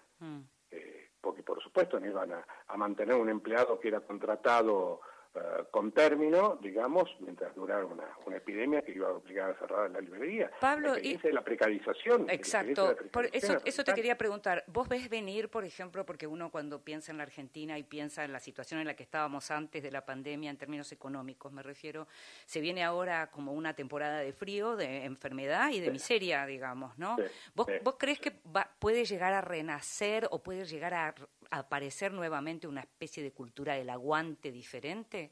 porque 1.27 1.43
por 1.43 1.61
supuesto 1.61 1.99
no 1.99 2.05
iban 2.05 2.31
a, 2.31 2.77
mantener 2.77 3.15
un 3.15 3.27
empleado 3.27 3.77
que 3.81 3.89
era 3.89 3.99
contratado 3.99 5.01
eh, 5.37 5.63
con 5.69 5.91
término, 5.91 6.57
digamos, 6.61 7.15
mientras 7.19 7.53
durara 7.53 7.85
una, 7.85 8.05
una, 8.25 8.37
epidemia 8.37 8.81
que 8.81 8.93
iba 8.93 9.07
a 9.07 9.11
obligar 9.11 9.51
a 9.51 9.53
cerrar 9.55 9.91
la 9.91 10.01
librería. 10.01 10.49
Pablo, 10.59 10.95
la 10.95 10.99
y... 10.99 11.19
la 11.31 11.43
precarización. 11.43 12.29
Exacto, 12.29 12.95
por 13.11 13.25
eso, 13.31 13.59
eso 13.63 13.83
te 13.83 13.93
quería 13.93 14.17
preguntar. 14.17 14.63
¿Vos 14.67 14.87
ves 14.87 15.09
venir, 15.09 15.49
por 15.49 15.63
ejemplo, 15.63 16.05
porque 16.05 16.25
uno 16.25 16.49
cuando 16.49 16.81
piensa 16.81 17.11
en 17.11 17.17
la 17.17 17.23
Argentina 17.23 17.77
y 17.77 17.83
piensa 17.83 18.23
en 18.23 18.33
la 18.33 18.39
situación 18.39 18.79
en 18.79 18.87
la 18.87 18.95
que 18.95 19.03
estábamos 19.03 19.51
antes 19.51 19.83
de 19.83 19.91
la 19.91 20.05
pandemia 20.05 20.49
en 20.49 20.57
términos 20.57 20.91
económicos, 20.91 21.51
me 21.51 21.61
refiero, 21.61 22.07
se 22.45 22.59
viene 22.59 22.83
ahora 22.83 23.29
como 23.29 23.53
una 23.53 23.75
temporada 23.75 24.19
de 24.19 24.33
frío, 24.33 24.75
de 24.75 25.05
enfermedad 25.05 25.69
y 25.71 25.79
de 25.79 25.91
miseria, 25.91 26.45
digamos, 26.45 26.97
¿no? 26.97 27.17
¿Vos, 27.53 27.67
¿Vos 27.83 27.95
crees 27.99 28.19
que 28.19 28.31
puede 28.79 29.05
llegar 29.05 29.33
a 29.33 29.41
renacer 29.41 30.27
o 30.31 30.41
puede 30.41 30.65
llegar 30.65 30.93
a 30.93 31.13
aparecer 31.51 32.13
nuevamente 32.13 32.67
una 32.67 32.81
especie 32.81 33.23
de 33.23 33.31
cultura 33.31 33.75
del 33.75 33.89
aguante 33.89 34.51
diferente? 34.51 35.31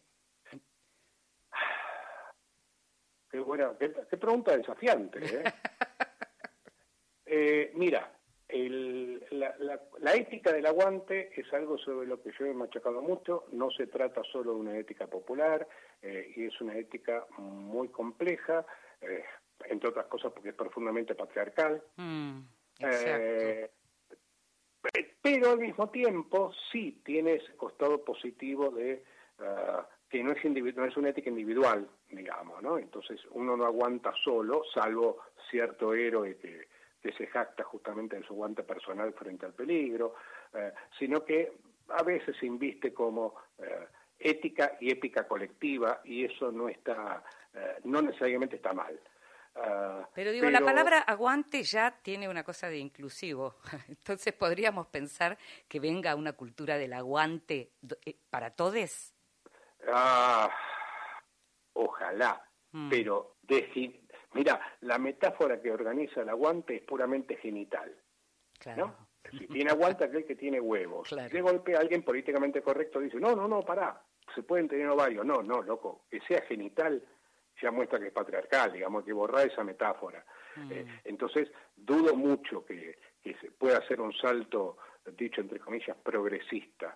Qué, 3.30 3.39
buena, 3.39 3.74
qué, 3.78 3.89
pregunta 3.89 4.55
desafiante. 4.55 5.20
¿eh? 5.20 5.43
eh 7.26 7.72
mira, 7.76 8.09
el, 8.47 9.26
la, 9.32 9.53
la, 9.99 10.13
ética 10.13 10.53
del 10.53 10.66
aguante 10.66 11.32
es 11.36 11.51
algo 11.51 11.78
sobre 11.78 12.07
lo 12.07 12.22
que 12.22 12.32
yo 12.39 12.45
he 12.45 12.53
machacado 12.53 13.01
mucho. 13.01 13.47
No 13.51 13.70
se 13.72 13.88
trata 13.88 14.22
solo 14.32 14.53
de 14.53 14.59
una 14.59 14.78
ética 14.78 15.07
popular 15.07 15.68
eh, 16.01 16.32
y 16.36 16.45
es 16.45 16.61
una 16.61 16.78
ética 16.78 17.26
muy 17.38 17.89
compleja, 17.89 18.66
entre 19.66 19.89
otras 19.89 20.05
cosas 20.05 20.32
porque 20.32 20.49
es 20.49 20.55
profundamente 20.55 21.16
patriarcal. 21.16 21.84
Mm, 21.97 22.39
pero 25.21 25.51
al 25.51 25.59
mismo 25.59 25.89
tiempo 25.89 26.51
sí 26.71 27.01
tiene 27.03 27.36
ese 27.36 27.55
costado 27.55 28.03
positivo 28.03 28.69
de 28.69 29.03
ah, 29.39 29.88
que 30.09 30.23
no 30.23 30.31
es, 30.31 30.43
no 30.75 30.86
es 30.86 30.97
una 30.97 31.09
ética 31.09 31.29
individual, 31.29 31.89
digamos, 32.09 32.61
¿no? 32.61 32.77
Entonces 32.77 33.19
uno 33.31 33.57
no 33.57 33.65
aguanta 33.65 34.13
solo, 34.23 34.63
salvo 34.73 35.19
cierto 35.49 35.93
héroe 35.93 36.38
que, 36.38 36.67
se 37.15 37.27
jacta 37.27 37.63
justamente 37.63 38.15
en 38.15 38.23
su 38.23 38.33
aguante 38.33 38.63
personal 38.63 39.13
frente 39.13 39.45
al 39.45 39.53
peligro, 39.53 40.15
eh, 40.51 40.73
sino 40.97 41.23
que 41.23 41.53
a 41.89 42.01
veces 42.01 42.36
se 42.39 42.47
inviste 42.47 42.95
como 42.95 43.36
eh, 43.59 43.86
ética 44.17 44.75
y 44.81 44.89
épica 44.89 45.27
colectiva 45.27 46.01
y 46.03 46.25
eso 46.25 46.51
no 46.51 46.67
está, 46.67 47.23
eh, 47.53 47.75
no 47.83 48.01
necesariamente 48.01 48.55
está 48.55 48.73
mal. 48.73 48.99
Ah, 49.56 50.10
pero 50.14 50.32
digo, 50.32 50.49
la 50.49 50.60
palabra 50.60 50.99
aguante 50.99 51.64
ya 51.64 51.91
tiene 52.01 52.28
una 52.28 52.43
cosa 52.43 52.70
de 52.70 52.78
inclusivo. 52.78 53.56
Entonces 53.88 54.34
podríamos 54.34 54.88
pensar 54.88 55.38
que 55.68 55.80
venga 55.80 56.16
una 56.16 56.34
cultura 56.34 56.78
del 56.78 56.93
aguante 56.93 57.72
eh, 58.06 58.16
para 58.30 58.51
todos. 58.51 59.14
Ah, 59.88 60.49
ojalá, 61.74 62.41
mm. 62.72 62.89
pero 62.89 63.38
mira, 64.34 64.60
la 64.82 64.97
metáfora 64.97 65.62
que 65.62 65.72
organiza 65.72 66.22
el 66.22 66.30
aguante 66.30 66.78
es 66.78 66.82
puramente 66.84 67.38
genital. 67.38 67.95
Claro. 68.60 68.95
Si 69.32 69.47
tiene 69.47 69.72
aguante 69.72 70.03
aquel 70.06 70.26
que 70.26 70.36
tiene 70.36 70.60
huevos. 70.60 71.08
Claro. 71.08 71.34
De 71.34 71.41
golpe 71.41 71.76
alguien 71.76 72.03
políticamente 72.03 72.62
correcto 72.62 72.99
dice, 72.99 73.20
no, 73.20 73.36
no, 73.36 73.47
no, 73.47 73.62
pará, 73.62 74.03
se 74.34 74.43
pueden 74.43 74.68
tener 74.68 74.88
ovarios. 74.88 75.26
No, 75.26 75.41
no, 75.41 75.62
loco, 75.62 76.06
que 76.10 76.20
sea 76.22 76.41
genital 76.41 77.03
ya 77.62 77.72
muestra 77.72 77.99
que 77.99 78.08
es 78.08 78.14
patriarcal, 78.14 78.74
digamos, 78.74 79.03
que 79.03 79.14
borrar 79.14 79.47
esa 79.47 79.64
metáfora. 79.64 80.24
Mm. 80.56 80.72
Eh, 80.72 80.86
entonces, 81.06 81.49
dudo 81.76 82.16
mucho 82.16 82.66
que, 82.66 82.97
se 83.24 83.49
pueda 83.51 83.80
hacer 83.80 83.99
un 83.99 84.14
salto, 84.14 84.78
dicho 85.18 85.41
entre 85.41 85.60
comillas, 85.60 85.97
progresista, 86.03 86.95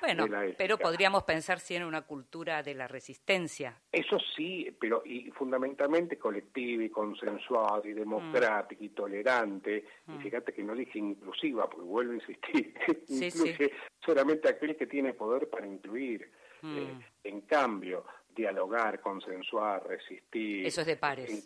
bueno, 0.00 0.26
pero 0.56 0.78
podríamos 0.78 1.24
pensar 1.24 1.58
si 1.58 1.74
en 1.74 1.84
una 1.84 2.02
cultura 2.02 2.62
de 2.62 2.74
la 2.74 2.86
resistencia. 2.86 3.80
Eso 3.90 4.18
sí, 4.36 4.74
pero 4.78 5.02
y 5.04 5.30
fundamentalmente 5.30 6.18
colectiva 6.18 6.84
y 6.84 6.90
consensuada 6.90 7.82
y 7.84 7.92
democrática 7.92 8.82
y 8.84 8.90
tolerante. 8.90 9.84
Y 10.06 10.12
mm. 10.12 10.20
fíjate 10.20 10.52
que 10.52 10.62
no 10.62 10.74
dije 10.74 10.98
inclusiva, 10.98 11.68
porque 11.68 11.86
vuelvo 11.86 12.12
a 12.12 12.16
insistir, 12.16 12.74
incluye 13.08 13.72
solamente 14.04 14.48
aquel 14.48 14.76
que 14.76 14.86
tiene 14.86 15.14
poder 15.14 15.48
para 15.48 15.66
incluir. 15.66 16.30
Mm. 16.62 16.78
Eh, 16.78 17.00
en 17.24 17.40
cambio, 17.42 18.04
dialogar, 18.36 19.00
consensuar, 19.00 19.84
resistir. 19.88 20.66
Eso 20.66 20.82
es 20.82 20.86
de 20.86 20.96
pares. 20.96 21.44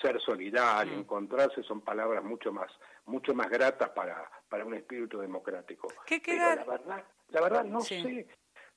Ser 0.00 0.20
solidario, 0.20 0.96
mm. 0.96 1.00
encontrarse 1.00 1.62
son 1.62 1.80
palabras 1.80 2.22
mucho 2.24 2.52
más, 2.52 2.70
mucho 3.06 3.32
más 3.32 3.48
gratas 3.48 3.90
para, 3.90 4.28
para 4.48 4.64
un 4.64 4.74
espíritu 4.74 5.18
democrático. 5.18 5.88
¿Qué 6.04 6.20
queda? 6.20 6.56
la 6.56 6.64
verdad, 6.64 7.04
la 7.28 7.40
verdad 7.40 7.64
no 7.64 7.80
sé. 7.80 8.26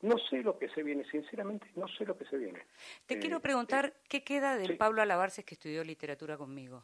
No 0.02 0.18
sé 0.20 0.44
lo 0.44 0.60
que 0.60 0.70
se 0.70 0.84
viene, 0.84 1.04
sinceramente 1.10 1.68
no 1.76 1.88
sé 1.88 2.06
lo 2.06 2.16
que 2.18 2.26
se 2.26 2.38
viene. 2.38 2.60
Te 3.08 3.18
quiero 3.18 3.38
eh, 3.38 3.42
preguntar, 3.42 3.86
eh, 3.86 3.94
¿qué 4.08 4.24
queda 4.24 4.56
del 4.56 4.78
Pablo 4.78 5.02
Alabarces 5.02 5.44
que 5.44 5.56
estudió 5.56 5.84
literatura 5.84 6.38
conmigo? 6.38 6.84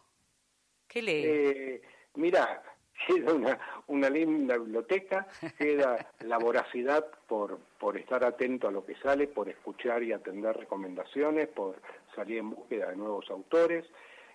¿Qué 0.88 1.02
lee? 1.02 1.24
Eh, 1.26 1.82
mira, 2.16 2.64
queda 3.08 3.34
una, 3.34 3.60
una 3.88 4.10
linda 4.10 4.58
biblioteca, 4.58 5.28
queda 5.58 6.12
la 6.22 6.38
voracidad 6.38 7.06
por, 7.28 7.60
por 7.80 7.97
estar 7.97 8.24
atento 8.24 8.68
a 8.68 8.72
lo 8.72 8.86
que 8.86 8.95
sale, 8.95 9.28
por 9.28 9.49
escuchar 9.49 10.04
y 10.04 10.14
atender 10.14 10.56
recomendaciones, 10.56 11.47
por 11.47 11.76
salir 12.16 12.39
en 12.39 12.52
búsqueda 12.52 12.89
de 12.89 12.95
nuevos 12.95 13.30
autores. 13.30 13.86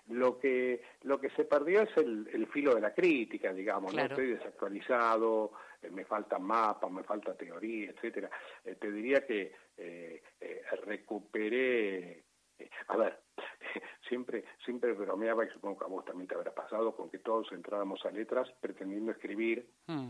Lo 0.09 0.39
que, 0.39 0.81
lo 1.03 1.19
que 1.19 1.29
se 1.31 1.43
perdió 1.43 1.81
es 1.81 1.97
el, 1.97 2.29
el 2.31 2.47
filo 2.47 2.73
de 2.73 2.79
la 2.79 2.93
crítica, 2.93 3.51
digamos, 3.51 3.93
¿no? 3.93 4.01
Estoy 4.01 4.27
desactualizado, 4.27 5.51
eh, 5.81 5.89
me 5.89 6.05
faltan 6.05 6.43
mapas, 6.43 6.89
me 6.89 7.03
falta 7.03 7.33
teoría, 7.33 7.89
etcétera. 7.89 8.29
Eh, 8.63 8.75
te 8.75 8.89
diría 8.89 9.25
que 9.25 9.51
eh, 9.77 10.21
recuperé 10.85 12.23
a 12.87 12.97
ver, 12.97 13.19
siempre, 14.07 14.45
siempre 14.63 14.93
bromeaba, 14.93 15.45
y 15.45 15.49
supongo 15.49 15.79
que 15.79 15.85
a 15.85 15.87
vos 15.87 16.05
también 16.05 16.27
te 16.27 16.35
habrá 16.35 16.53
pasado, 16.53 16.95
con 16.95 17.09
que 17.09 17.19
todos 17.19 17.51
entrábamos 17.51 18.05
a 18.05 18.11
letras 18.11 18.49
pretendiendo 18.59 19.11
escribir, 19.11 19.67
mm. 19.87 20.09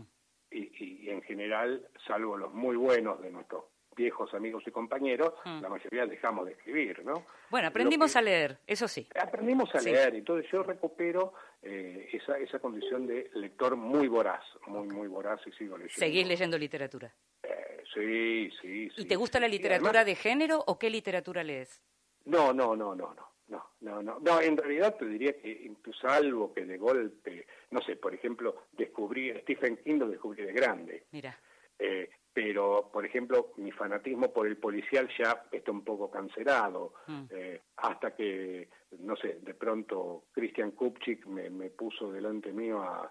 y, 0.50 1.06
y, 1.06 1.10
en 1.10 1.22
general, 1.22 1.88
salvo 2.06 2.36
los 2.36 2.52
muy 2.52 2.76
buenos 2.76 3.20
de 3.20 3.30
nuestros 3.30 3.64
viejos 3.98 4.32
amigos 4.32 4.62
y 4.66 4.70
compañeros, 4.70 5.34
mm. 5.44 5.60
la 5.60 5.68
mayoría 5.68 6.06
dejamos 6.06 6.46
de 6.46 6.52
escribir, 6.52 7.04
¿no? 7.04 7.26
Bueno, 7.50 7.68
aprendimos 7.68 8.14
a 8.16 8.22
leer, 8.22 8.58
eso 8.66 8.86
sí. 8.86 9.06
Aprendimos 9.20 9.74
a 9.74 9.80
leer, 9.80 10.14
entonces 10.14 10.50
yo 10.50 10.62
recupero 10.62 11.34
eh, 11.60 12.08
esa, 12.12 12.38
esa 12.38 12.60
condición 12.60 13.06
de 13.06 13.28
lector 13.34 13.76
muy 13.76 14.06
voraz, 14.06 14.44
muy, 14.66 14.86
muy 14.88 15.08
voraz 15.08 15.40
y 15.46 15.52
sigo 15.52 15.76
leyendo. 15.76 15.98
¿Seguís 15.98 16.26
leyendo 16.26 16.56
literatura? 16.56 17.12
Eh, 17.42 17.82
sí, 17.92 18.50
sí, 18.62 18.90
sí. 18.90 19.02
¿Y 19.02 19.04
te 19.06 19.16
gusta 19.16 19.40
la 19.40 19.48
literatura 19.48 20.04
de 20.04 20.14
género 20.14 20.62
o 20.66 20.78
qué 20.78 20.88
literatura 20.88 21.42
lees? 21.42 21.82
No, 22.28 22.52
no, 22.52 22.76
no, 22.76 22.94
no, 22.94 23.14
no. 23.14 23.28
No, 23.48 23.70
no, 23.80 24.02
no. 24.02 24.18
No, 24.20 24.40
en 24.42 24.56
realidad 24.58 24.96
te 24.96 25.06
diría 25.06 25.32
que, 25.32 25.72
salvo 25.98 26.52
que 26.52 26.66
de 26.66 26.76
golpe, 26.76 27.46
no 27.70 27.80
sé, 27.80 27.96
por 27.96 28.14
ejemplo, 28.14 28.66
descubrí 28.72 29.32
Stephen 29.40 29.78
King, 29.78 29.98
lo 29.98 30.08
descubrí 30.08 30.44
de 30.44 30.52
grande. 30.52 31.06
Mira. 31.12 31.38
Eh, 31.78 32.10
pero, 32.32 32.90
por 32.92 33.06
ejemplo, 33.06 33.52
mi 33.56 33.72
fanatismo 33.72 34.32
por 34.32 34.46
el 34.46 34.58
policial 34.58 35.08
ya 35.18 35.46
está 35.50 35.70
un 35.70 35.82
poco 35.82 36.10
cancelado, 36.10 36.94
mm. 37.06 37.24
eh, 37.30 37.62
hasta 37.76 38.14
que, 38.14 38.68
no 38.98 39.16
sé, 39.16 39.38
de 39.40 39.54
pronto 39.54 40.24
Christian 40.32 40.72
Kupchik 40.72 41.26
me, 41.26 41.48
me 41.48 41.70
puso 41.70 42.12
delante 42.12 42.52
mío 42.52 42.82
a... 42.82 43.10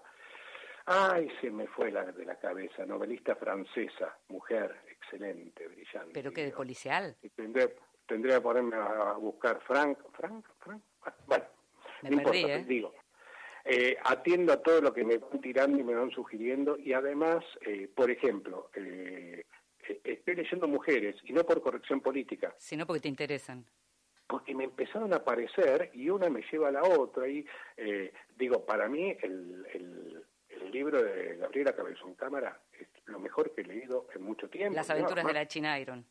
Ay, 0.86 1.28
se 1.42 1.50
me 1.50 1.66
fue 1.66 1.90
la, 1.90 2.04
de 2.04 2.24
la 2.24 2.36
cabeza, 2.36 2.86
novelista 2.86 3.36
francesa, 3.36 4.16
mujer, 4.28 4.74
excelente, 4.88 5.68
brillante. 5.68 6.12
¿Pero 6.14 6.32
qué, 6.32 6.46
de 6.46 6.52
policial? 6.52 7.14
Tendría 8.08 8.36
que 8.36 8.40
ponerme 8.40 8.76
a 8.76 9.12
buscar 9.12 9.60
Frank, 9.66 9.98
Frank, 10.16 10.44
Frank, 10.58 10.82
bueno, 11.26 11.44
no 12.02 12.12
importa, 12.12 12.38
¿eh? 12.38 12.64
digo. 12.66 12.92
Eh, 13.64 13.96
atiendo 14.02 14.52
a 14.52 14.62
todo 14.62 14.80
lo 14.80 14.94
que 14.94 15.04
me 15.04 15.18
van 15.18 15.40
tirando 15.42 15.78
y 15.78 15.84
me 15.84 15.94
van 15.94 16.10
sugiriendo 16.10 16.78
y 16.78 16.94
además, 16.94 17.44
eh, 17.60 17.88
por 17.94 18.10
ejemplo, 18.10 18.70
eh, 18.74 19.44
estoy 20.04 20.36
leyendo 20.36 20.66
mujeres 20.66 21.16
y 21.24 21.32
no 21.34 21.44
por 21.44 21.60
corrección 21.60 22.00
política. 22.00 22.54
Sino 22.56 22.86
porque 22.86 23.02
te 23.02 23.08
interesan. 23.08 23.66
Porque 24.26 24.54
me 24.54 24.64
empezaron 24.64 25.12
a 25.12 25.16
aparecer 25.16 25.90
y 25.92 26.08
una 26.08 26.30
me 26.30 26.42
lleva 26.50 26.68
a 26.68 26.72
la 26.72 26.82
otra 26.82 27.28
y 27.28 27.46
digo, 28.36 28.64
para 28.64 28.88
mí 28.88 29.14
el, 29.22 29.66
el, 29.72 30.24
libro 30.70 31.02
de 31.02 31.36
Gabriela 31.36 31.74
Cabezón 31.74 32.14
Cámara 32.14 32.60
es 32.78 32.88
lo 33.06 33.18
mejor 33.18 33.54
que 33.54 33.62
he 33.62 33.64
leído 33.64 34.06
en 34.14 34.22
mucho 34.22 34.50
tiempo. 34.50 34.74
Las 34.74 34.90
aventuras 34.90 35.26
de 35.26 35.32
la 35.32 35.48
China 35.48 35.78
Iron 35.80 36.04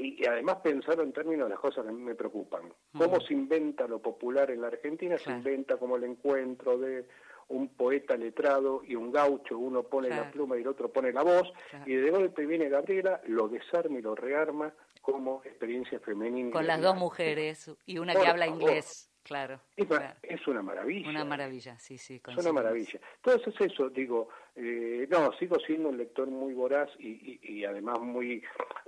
y, 0.00 0.24
además 0.26 0.56
pensar 0.62 0.98
en 1.00 1.12
términos 1.12 1.46
de 1.46 1.50
las 1.50 1.60
cosas 1.60 1.84
que 1.84 1.90
a 1.90 1.92
mí 1.92 2.02
me 2.02 2.14
preocupan. 2.14 2.72
¿Cómo 2.96 3.20
se 3.20 3.34
inventa 3.34 3.86
lo 3.86 4.00
popular 4.00 4.50
en 4.50 4.62
la 4.62 4.68
Argentina? 4.68 5.18
Se 5.18 5.30
inventa 5.30 5.76
como 5.76 5.96
el 5.96 6.04
encuentro 6.04 6.78
de 6.78 7.06
un 7.48 7.68
poeta 7.68 8.16
letrado 8.16 8.82
y 8.86 8.94
un 8.94 9.10
gaucho, 9.10 9.58
uno 9.58 9.82
pone 9.82 10.08
la 10.08 10.30
pluma 10.30 10.56
y 10.56 10.60
el 10.60 10.68
otro 10.68 10.92
pone 10.92 11.12
la 11.12 11.22
voz, 11.22 11.52
y 11.84 11.94
de 11.94 12.10
golpe 12.10 12.46
viene 12.46 12.68
Gabriela, 12.68 13.20
lo 13.26 13.48
desarma 13.48 13.98
y 13.98 14.02
lo 14.02 14.14
rearma 14.14 14.72
como 15.02 15.42
experiencia 15.44 15.98
femenina. 15.98 16.52
Con 16.52 16.66
las 16.66 16.80
dos 16.80 16.96
mujeres 16.96 17.70
y 17.86 17.98
una 17.98 18.14
que 18.14 18.26
habla 18.26 18.46
inglés. 18.46 19.09
Claro, 19.22 19.60
es, 19.76 20.46
una 20.46 20.62
maravilla. 20.62 21.08
Una 21.08 21.24
maravilla, 21.24 21.78
sí, 21.78 21.98
sí. 21.98 22.20
Es 22.26 22.36
una 22.36 22.52
maravilla. 22.52 22.98
Entonces 23.16 23.54
eso, 23.60 23.88
digo, 23.90 24.28
eh, 24.56 25.06
no, 25.10 25.32
sigo 25.38 25.58
siendo 25.60 25.90
un 25.90 25.98
lector 25.98 26.26
muy 26.26 26.54
voraz 26.54 26.88
y, 26.98 27.38
y, 27.42 27.64
además 27.64 28.00
muy... 28.00 28.42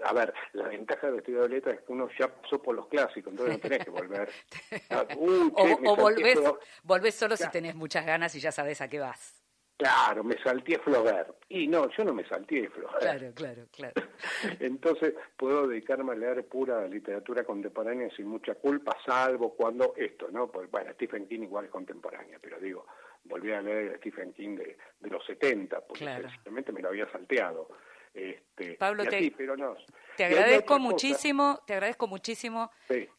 A 0.04 0.12
ver, 0.12 0.32
la 0.54 0.68
ventaja 0.68 1.10
de 1.10 1.18
estudiar 1.18 1.50
letras 1.50 1.76
es 1.76 1.80
que 1.82 1.92
uno 1.92 2.08
ya 2.18 2.28
pasó 2.28 2.60
por 2.60 2.74
los 2.74 2.88
clásicos, 2.88 3.32
entonces 3.32 3.56
no 3.56 3.60
tenés 3.60 3.84
que 3.84 3.90
volver. 3.90 4.30
Ah, 4.90 5.06
o, 5.16 5.96
volvés, 5.96 6.38
volvés, 6.82 7.14
solo 7.14 7.36
si 7.36 7.48
tenés 7.50 7.74
muchas 7.74 8.04
ganas 8.04 8.34
y 8.34 8.40
ya 8.40 8.52
sabes 8.52 8.80
a 8.80 8.88
qué 8.88 8.98
vas. 8.98 9.41
Claro, 9.76 10.22
me 10.22 10.38
salté 10.42 10.78
Flaubert. 10.78 11.44
Y 11.48 11.66
no, 11.66 11.90
yo 11.90 12.04
no 12.04 12.14
me 12.14 12.24
salté 12.26 12.68
Flaubert. 12.68 13.00
Claro, 13.00 13.32
claro, 13.34 13.66
claro. 13.72 13.94
Entonces 14.60 15.14
puedo 15.36 15.66
dedicarme 15.66 16.12
a 16.12 16.16
leer 16.16 16.46
pura 16.46 16.86
literatura 16.86 17.44
contemporánea 17.44 18.08
sin 18.14 18.26
mucha 18.26 18.54
culpa, 18.54 18.96
salvo 19.04 19.54
cuando 19.54 19.94
esto, 19.96 20.28
¿no? 20.30 20.50
Pues, 20.50 20.70
bueno, 20.70 20.92
Stephen 20.94 21.26
King 21.26 21.42
igual 21.42 21.64
es 21.64 21.70
contemporánea, 21.70 22.38
pero 22.40 22.58
digo, 22.60 22.86
volví 23.24 23.52
a 23.52 23.60
leer 23.60 23.94
a 23.94 23.98
Stephen 23.98 24.32
King 24.32 24.56
de, 24.56 24.76
de 25.00 25.10
los 25.10 25.24
70, 25.24 25.80
porque 25.80 26.04
simplemente 26.30 26.72
me 26.72 26.80
lo 26.80 26.88
había 26.88 27.10
salteado. 27.10 27.68
Este, 28.14 28.74
Pablo, 28.74 29.04
te, 29.06 29.32
pero 29.36 29.56
no. 29.56 29.74
te 30.16 30.24
agradezco 30.24 30.78
muchísimo, 30.78 31.60
te 31.66 31.72
agradezco 31.72 32.06
muchísimo 32.06 32.70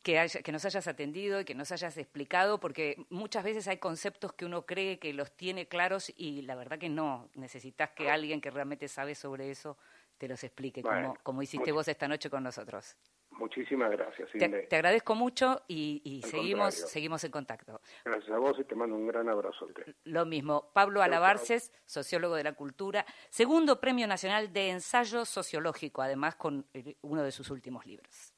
que, 0.03 0.27
que 0.43 0.51
nos 0.51 0.65
hayas 0.65 0.87
atendido 0.87 1.41
y 1.41 1.45
que 1.45 1.55
nos 1.55 1.71
hayas 1.71 1.97
explicado, 1.97 2.59
porque 2.59 3.03
muchas 3.09 3.43
veces 3.43 3.67
hay 3.67 3.77
conceptos 3.77 4.33
que 4.33 4.45
uno 4.45 4.67
cree 4.67 4.99
que 4.99 5.11
los 5.13 5.35
tiene 5.35 5.67
claros 5.67 6.13
y 6.15 6.43
la 6.43 6.55
verdad 6.55 6.77
que 6.77 6.89
no. 6.89 7.29
Necesitas 7.33 7.89
que 7.91 8.11
alguien 8.11 8.39
que 8.39 8.51
realmente 8.51 8.87
sabe 8.87 9.15
sobre 9.15 9.49
eso 9.49 9.77
te 10.19 10.27
los 10.27 10.43
explique, 10.43 10.83
como, 10.83 11.15
como 11.23 11.41
hiciste 11.41 11.71
vos 11.71 11.87
esta 11.87 12.07
noche 12.07 12.29
con 12.29 12.43
nosotros. 12.43 12.95
Muchísimas 13.37 13.91
gracias. 13.91 14.29
Te, 14.31 14.75
agradezco 14.75 15.15
mucho 15.15 15.61
y, 15.67 16.21
seguimos, 16.25 16.75
seguimos 16.75 17.23
en 17.23 17.31
contacto. 17.31 17.81
Gracias 18.05 18.31
a 18.31 18.37
vos 18.37 18.57
y 18.59 18.63
te 18.63 18.75
mando 18.75 18.95
un 18.95 19.07
gran 19.07 19.29
abrazo. 19.29 19.67
Lo 20.05 20.25
mismo. 20.25 20.71
Pablo 20.73 21.01
Alabarces, 21.01 21.71
sociólogo 21.85 22.35
de 22.35 22.43
la 22.43 22.53
cultura, 22.53 23.05
segundo 23.29 23.79
Premio 23.79 24.07
Nacional 24.07 24.53
de 24.53 24.69
Ensayo 24.69 25.25
Sociológico, 25.25 26.01
además 26.01 26.35
con 26.35 26.65
eh, 26.73 26.95
uno 27.01 27.23
de 27.23 27.31
sus 27.31 27.49
últimos 27.49 27.85
libros. 27.85 28.33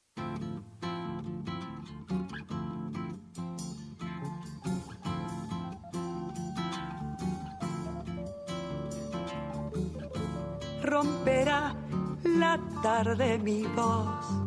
Romperá 10.81 11.75
la 12.23 12.59
tarde 12.83 13.39
mi 13.39 13.63
voz 13.63 14.44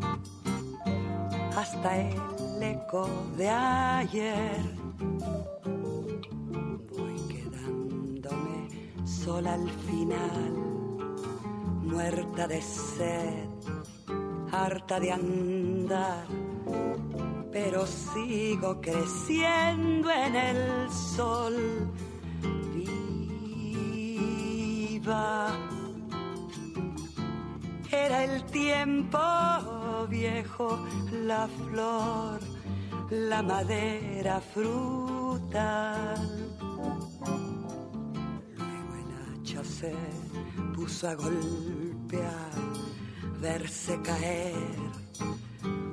hasta 1.58 1.96
el 1.98 2.62
eco 2.62 3.08
de 3.36 3.50
ayer. 3.50 4.62
Voy 6.88 7.16
quedándome 7.28 8.68
sola 9.04 9.54
al 9.54 9.68
final, 9.86 10.52
muerta 11.82 12.46
de 12.46 12.62
sed, 12.62 13.48
harta 14.52 15.00
de 15.00 15.10
andar, 15.10 16.26
pero 17.50 17.84
sigo 17.86 18.80
creciendo 18.80 20.12
en 20.12 20.36
el 20.36 20.88
sol. 20.92 21.90
Viva. 23.92 25.48
Era 27.90 28.22
el 28.22 28.44
tiempo 28.44 29.18
viejo, 30.08 30.78
la 31.12 31.48
flor, 31.48 32.40
la 33.10 33.42
madera 33.42 34.40
frutal. 34.40 36.16
Luego 38.56 38.94
el 38.94 39.40
hacha 39.40 39.64
se 39.64 39.92
puso 40.74 41.08
a 41.08 41.14
golpear 41.14 42.52
verse 43.40 44.00
caer, 44.02 44.54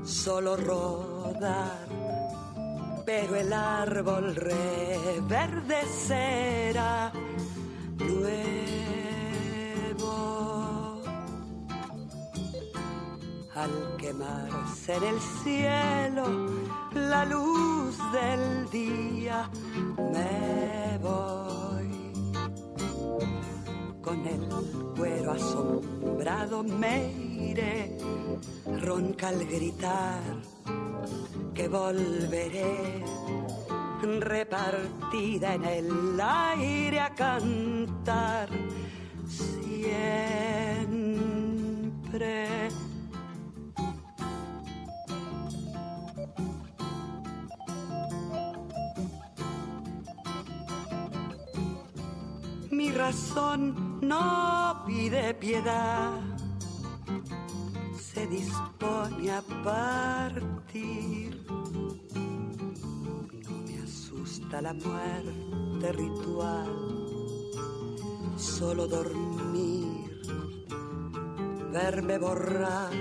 solo 0.03 0.55
rodar, 0.55 1.88
pero 3.05 3.36
el 3.36 3.53
árbol 3.53 4.36
reverdecerá 4.36 7.11
nuevo. 7.97 8.74
Al 13.56 13.95
quemarse 13.97 14.95
en 14.95 15.03
el 15.03 15.20
cielo 15.41 16.26
la 16.93 17.24
luz 17.24 17.97
del 18.12 18.70
día, 18.70 19.49
me 19.97 20.99
voy 21.01 22.12
con 24.01 24.28
el 24.28 24.41
cuero 24.97 25.32
asombrado 25.32 26.64
me 26.64 27.14
iré, 27.14 27.97
ronca 28.82 29.30
al 29.30 29.45
gritar 29.45 30.22
que 31.53 31.70
volveré, 31.70 33.06
repartida 34.20 35.53
en 35.53 35.64
el 35.64 36.20
aire 36.20 36.99
a 36.99 37.16
cantar 37.16 38.49
siempre. 39.26 40.26
Razón 52.96 54.00
no 54.02 54.84
pide 54.88 55.34
piedad, 55.34 56.14
se 58.00 58.26
dispone 58.28 59.32
a 59.32 59.41
partir. 59.64 61.46
No 63.43 63.52
me 63.68 63.84
asusta 63.84 64.62
la 64.62 64.74
muerte 64.74 65.91
ritual, 65.91 66.72
solo 68.38 68.88
dormir, 68.88 70.22
verme 71.74 72.18
borrar. 72.18 72.93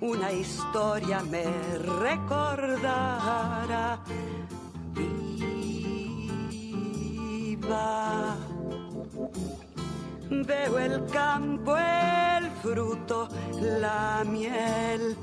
Una 0.00 0.32
historia 0.32 1.22
me 1.22 1.44
recordará 1.78 4.02
viva. 7.52 8.31
Veo 10.40 10.78
el 10.78 11.04
campo, 11.06 11.76
el 11.76 12.50
fruto, 12.62 13.28
la 13.60 14.24
miel 14.26 15.14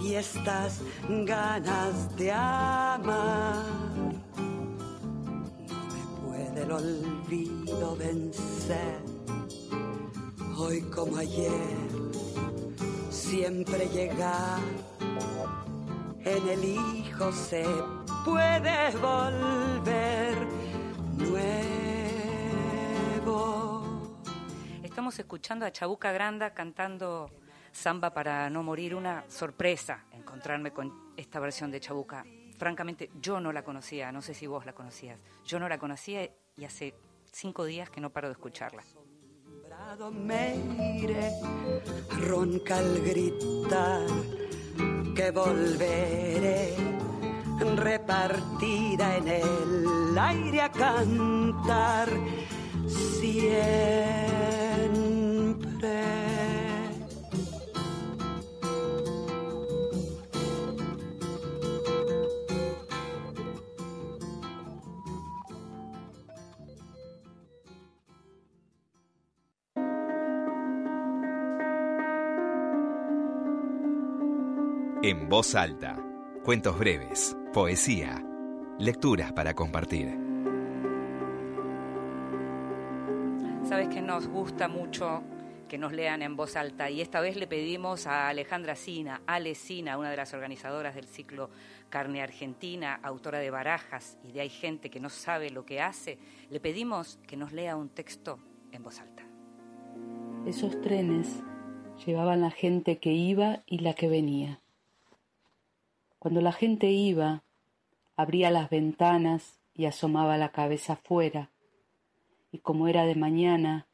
y 0.00 0.14
estas 0.14 0.80
ganas 1.26 2.16
de 2.16 2.32
amar. 2.32 3.62
No 5.68 5.80
me 5.92 6.02
puede 6.24 6.62
el 6.62 6.72
olvido 6.72 7.94
vencer. 7.96 9.00
Hoy 10.56 10.80
como 10.82 11.18
ayer, 11.18 11.76
siempre 13.10 13.86
llegar. 13.90 14.60
En 16.24 16.48
el 16.48 16.64
hijo 16.64 17.30
se 17.32 17.66
puede 18.24 18.96
volver 18.96 20.34
nuevo. 21.18 21.93
Estamos 25.04 25.18
escuchando 25.18 25.66
a 25.66 25.70
Chabuca 25.70 26.12
Granda 26.12 26.54
cantando 26.54 27.30
Samba 27.72 28.14
para 28.14 28.48
no 28.48 28.62
morir. 28.62 28.94
Una 28.94 29.22
sorpresa 29.28 30.06
encontrarme 30.12 30.72
con 30.72 31.12
esta 31.14 31.40
versión 31.40 31.70
de 31.70 31.78
Chabuca. 31.78 32.24
Francamente, 32.56 33.10
yo 33.20 33.38
no 33.38 33.52
la 33.52 33.62
conocía, 33.62 34.10
no 34.12 34.22
sé 34.22 34.32
si 34.32 34.46
vos 34.46 34.64
la 34.64 34.72
conocías. 34.72 35.20
Yo 35.44 35.60
no 35.60 35.68
la 35.68 35.76
conocía 35.76 36.26
y 36.56 36.64
hace 36.64 36.94
cinco 37.30 37.66
días 37.66 37.90
que 37.90 38.00
no 38.00 38.14
paro 38.14 38.28
de 38.28 38.32
escucharla. 38.32 38.82
Repartida 47.76 49.18
en 49.18 49.28
el 49.28 50.18
aire 50.18 50.62
a 50.62 50.72
cantar. 50.72 52.08
En 75.06 75.28
voz 75.28 75.54
alta, 75.54 75.98
cuentos 76.44 76.78
breves, 76.78 77.36
poesía, 77.52 78.24
lecturas 78.78 79.32
para 79.32 79.52
compartir. 79.52 80.18
Sabes 83.64 83.88
que 83.88 84.00
nos 84.00 84.26
gusta 84.28 84.66
mucho 84.66 85.22
que 85.68 85.78
nos 85.78 85.92
lean 85.92 86.22
en 86.22 86.36
voz 86.36 86.56
alta 86.56 86.90
y 86.90 87.00
esta 87.00 87.20
vez 87.20 87.36
le 87.36 87.46
pedimos 87.46 88.06
a 88.06 88.28
Alejandra 88.28 88.76
Sina, 88.76 89.22
Ale 89.26 89.54
Sina, 89.54 89.98
una 89.98 90.10
de 90.10 90.16
las 90.16 90.34
organizadoras 90.34 90.94
del 90.94 91.06
ciclo 91.06 91.50
Carne 91.90 92.22
Argentina, 92.22 92.98
autora 93.02 93.38
de 93.38 93.50
Barajas 93.50 94.18
y 94.22 94.32
de 94.32 94.40
Hay 94.40 94.48
gente 94.48 94.90
que 94.90 95.00
no 95.00 95.10
sabe 95.10 95.50
lo 95.50 95.64
que 95.64 95.80
hace, 95.80 96.18
le 96.50 96.60
pedimos 96.60 97.18
que 97.26 97.36
nos 97.36 97.52
lea 97.52 97.76
un 97.76 97.88
texto 97.88 98.38
en 98.72 98.82
voz 98.82 99.00
alta. 99.00 99.22
Esos 100.46 100.80
trenes 100.80 101.42
llevaban 102.04 102.40
la 102.40 102.50
gente 102.50 102.98
que 102.98 103.12
iba 103.12 103.62
y 103.66 103.78
la 103.78 103.94
que 103.94 104.08
venía. 104.08 104.60
Cuando 106.18 106.40
la 106.40 106.52
gente 106.52 106.90
iba, 106.90 107.44
abría 108.16 108.50
las 108.50 108.70
ventanas 108.70 109.58
y 109.74 109.86
asomaba 109.86 110.36
la 110.36 110.50
cabeza 110.50 110.94
afuera, 110.94 111.50
y 112.52 112.58
como 112.58 112.88
era 112.88 113.04
de 113.04 113.14
mañana, 113.14 113.88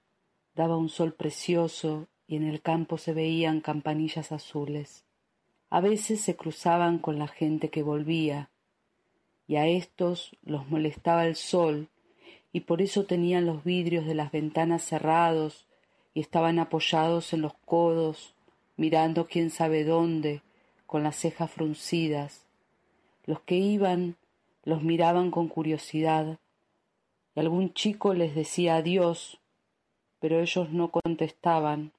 daba 0.54 0.76
un 0.76 0.88
sol 0.88 1.12
precioso 1.12 2.08
y 2.26 2.36
en 2.36 2.44
el 2.44 2.60
campo 2.60 2.98
se 2.98 3.12
veían 3.12 3.60
campanillas 3.60 4.32
azules. 4.32 5.04
A 5.68 5.80
veces 5.80 6.20
se 6.20 6.36
cruzaban 6.36 6.98
con 6.98 7.18
la 7.18 7.28
gente 7.28 7.70
que 7.70 7.82
volvía, 7.82 8.50
y 9.46 9.56
a 9.56 9.66
estos 9.66 10.36
los 10.42 10.68
molestaba 10.68 11.26
el 11.26 11.34
sol, 11.34 11.88
y 12.52 12.60
por 12.60 12.82
eso 12.82 13.04
tenían 13.04 13.46
los 13.46 13.64
vidrios 13.64 14.06
de 14.06 14.14
las 14.14 14.30
ventanas 14.30 14.82
cerrados 14.82 15.66
y 16.14 16.20
estaban 16.20 16.58
apoyados 16.60 17.32
en 17.32 17.42
los 17.42 17.54
codos, 17.64 18.34
mirando 18.76 19.26
quién 19.26 19.50
sabe 19.50 19.84
dónde, 19.84 20.42
con 20.86 21.02
las 21.02 21.16
cejas 21.16 21.50
fruncidas. 21.50 22.46
Los 23.26 23.40
que 23.40 23.56
iban 23.56 24.16
los 24.64 24.82
miraban 24.82 25.32
con 25.32 25.48
curiosidad, 25.48 26.38
y 27.34 27.40
algún 27.40 27.72
chico 27.74 28.14
les 28.14 28.36
decía 28.36 28.76
adiós, 28.76 29.39
pero 30.20 30.40
ellos 30.40 30.70
no 30.70 30.90
contestaban, 30.90 31.92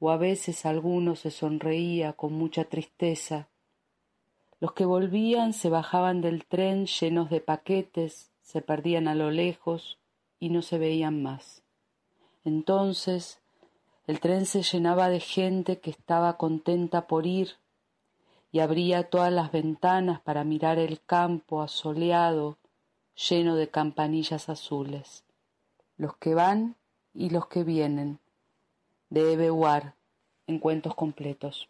o 0.00 0.10
a 0.10 0.16
veces 0.16 0.66
alguno 0.66 1.14
se 1.16 1.30
sonreía 1.30 2.14
con 2.14 2.32
mucha 2.32 2.64
tristeza. 2.64 3.48
Los 4.60 4.72
que 4.72 4.84
volvían 4.84 5.52
se 5.52 5.70
bajaban 5.70 6.20
del 6.20 6.44
tren 6.46 6.86
llenos 6.86 7.30
de 7.30 7.40
paquetes, 7.40 8.30
se 8.42 8.60
perdían 8.62 9.08
a 9.08 9.14
lo 9.14 9.30
lejos 9.30 9.98
y 10.40 10.48
no 10.48 10.62
se 10.62 10.78
veían 10.78 11.22
más. 11.22 11.62
Entonces 12.44 13.40
el 14.06 14.20
tren 14.20 14.44
se 14.46 14.62
llenaba 14.62 15.08
de 15.08 15.20
gente 15.20 15.78
que 15.80 15.90
estaba 15.90 16.36
contenta 16.36 17.06
por 17.06 17.26
ir 17.26 17.52
y 18.52 18.60
abría 18.60 19.08
todas 19.08 19.32
las 19.32 19.50
ventanas 19.50 20.20
para 20.20 20.44
mirar 20.44 20.78
el 20.78 21.00
campo 21.00 21.62
asoleado 21.62 22.58
lleno 23.28 23.56
de 23.56 23.68
campanillas 23.68 24.48
azules. 24.48 25.24
Los 25.96 26.16
que 26.16 26.34
van 26.34 26.76
y 27.14 27.30
los 27.30 27.46
que 27.46 27.64
vienen, 27.64 28.18
de 29.08 29.32
Eve 29.32 29.50
War, 29.50 29.94
en 30.46 30.58
cuentos 30.58 30.94
completos. 30.94 31.68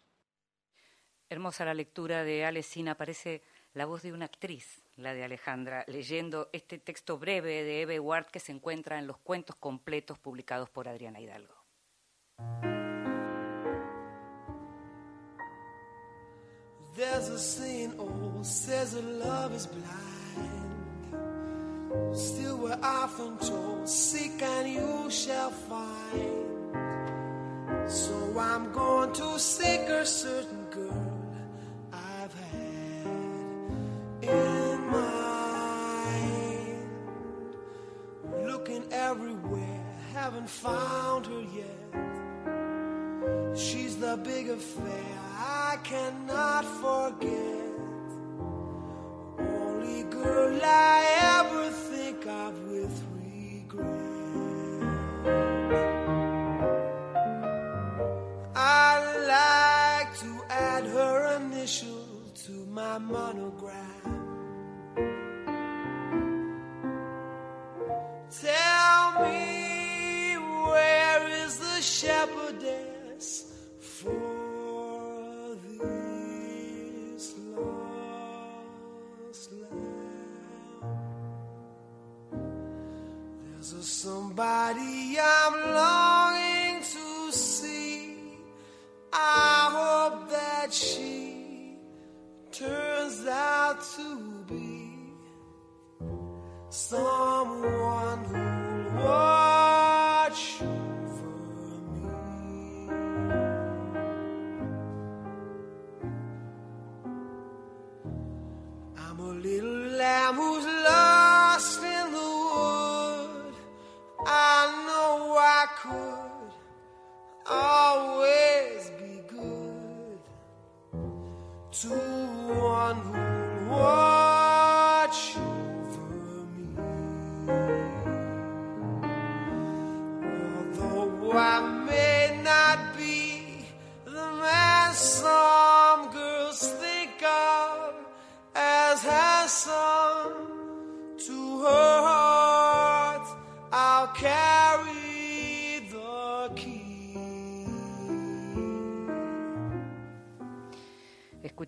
Hermosa 1.29 1.65
la 1.65 1.73
lectura 1.73 2.23
de 2.23 2.45
Alesina, 2.45 2.95
parece 2.95 3.41
la 3.73 3.85
voz 3.85 4.01
de 4.01 4.13
una 4.13 4.25
actriz, 4.25 4.81
la 4.95 5.13
de 5.13 5.23
Alejandra, 5.23 5.85
leyendo 5.87 6.49
este 6.53 6.79
texto 6.79 7.17
breve 7.17 7.63
de 7.63 7.81
Eve 7.81 7.99
Ward 7.99 8.27
que 8.27 8.39
se 8.39 8.51
encuentra 8.51 8.99
en 8.99 9.07
los 9.07 9.17
cuentos 9.17 9.55
completos 9.55 10.17
publicados 10.17 10.69
por 10.69 10.87
Adriana 10.87 11.21
Hidalgo. 11.21 11.53
There's 16.95 17.27
a 17.27 17.37
saying, 17.37 17.93
oh, 17.99 18.41
says 18.41 18.93
that 18.93 19.03
love 19.03 19.53
is 19.53 19.67
blind. 19.67 20.74
Still, 22.13 22.57
we're 22.57 22.79
often 22.81 23.37
told, 23.37 23.87
seek 23.87 24.41
and 24.41 24.69
you 24.69 25.09
shall 25.09 25.51
find. 25.51 26.45
So 27.89 28.39
I'm 28.39 28.71
going 28.71 29.13
to 29.13 29.39
seek 29.39 29.81
a 29.81 30.05
certain 30.05 30.64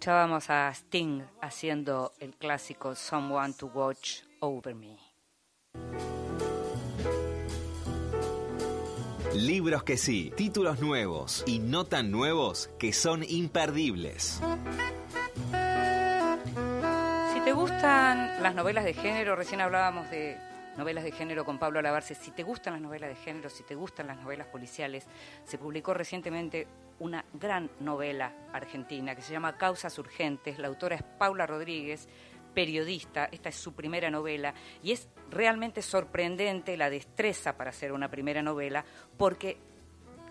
Escuchábamos 0.08 0.50
a 0.50 0.70
Sting 0.70 1.22
haciendo 1.42 2.14
el 2.22 2.34
clásico 2.34 2.96
Someone 2.96 3.54
to 3.56 3.68
Watch 3.68 4.22
Over 4.40 4.74
Me. 4.74 4.96
Libros 9.34 9.84
que 9.84 9.98
sí, 9.98 10.32
títulos 10.38 10.80
nuevos 10.80 11.44
y 11.46 11.60
no 11.60 11.84
tan 11.84 12.10
nuevos 12.10 12.70
que 12.80 12.94
son 12.94 13.26
imperdibles. 13.28 14.42
Si 17.34 17.42
te 17.42 17.52
gustan 17.52 18.42
las 18.42 18.56
novelas 18.56 18.86
de 18.86 18.94
género, 18.94 19.36
recién 19.36 19.60
hablábamos 19.60 20.10
de 20.10 20.38
novelas 20.78 21.04
de 21.04 21.12
género 21.12 21.44
con 21.44 21.60
Pablo 21.60 21.80
Alabarce, 21.80 22.16
si 22.16 22.32
te 22.32 22.44
gustan 22.44 22.74
las 22.74 22.82
novelas 22.82 23.10
de 23.10 23.16
género, 23.16 23.50
si 23.50 23.64
te 23.64 23.76
gustan 23.76 24.08
las 24.08 24.18
novelas 24.18 24.48
policiales, 24.48 25.08
se 25.44 25.58
publicó 25.58 25.94
recientemente 25.94 26.68
una 27.00 27.26
gran 27.34 27.70
novela 27.80 28.34
argentina 28.54 29.16
que 29.16 29.22
se 29.22 29.34
llama 29.34 29.58
Causas 29.58 29.98
Urgentes, 30.00 30.58
la 30.60 30.68
autora 30.68 30.96
es 30.96 31.04
Paula 31.04 31.46
Rodríguez, 31.46 32.08
periodista, 32.54 33.30
esta 33.32 33.50
es 33.50 33.56
su 33.56 33.74
primera 33.74 34.10
novela 34.10 34.54
y 34.82 34.92
es 34.92 35.10
realmente 35.30 35.82
sorprendente 35.82 36.76
la 36.78 36.90
destreza 36.90 37.56
para 37.56 37.70
hacer 37.70 37.92
una 37.92 38.10
primera 38.10 38.42
novela 38.42 38.84
porque 39.16 39.58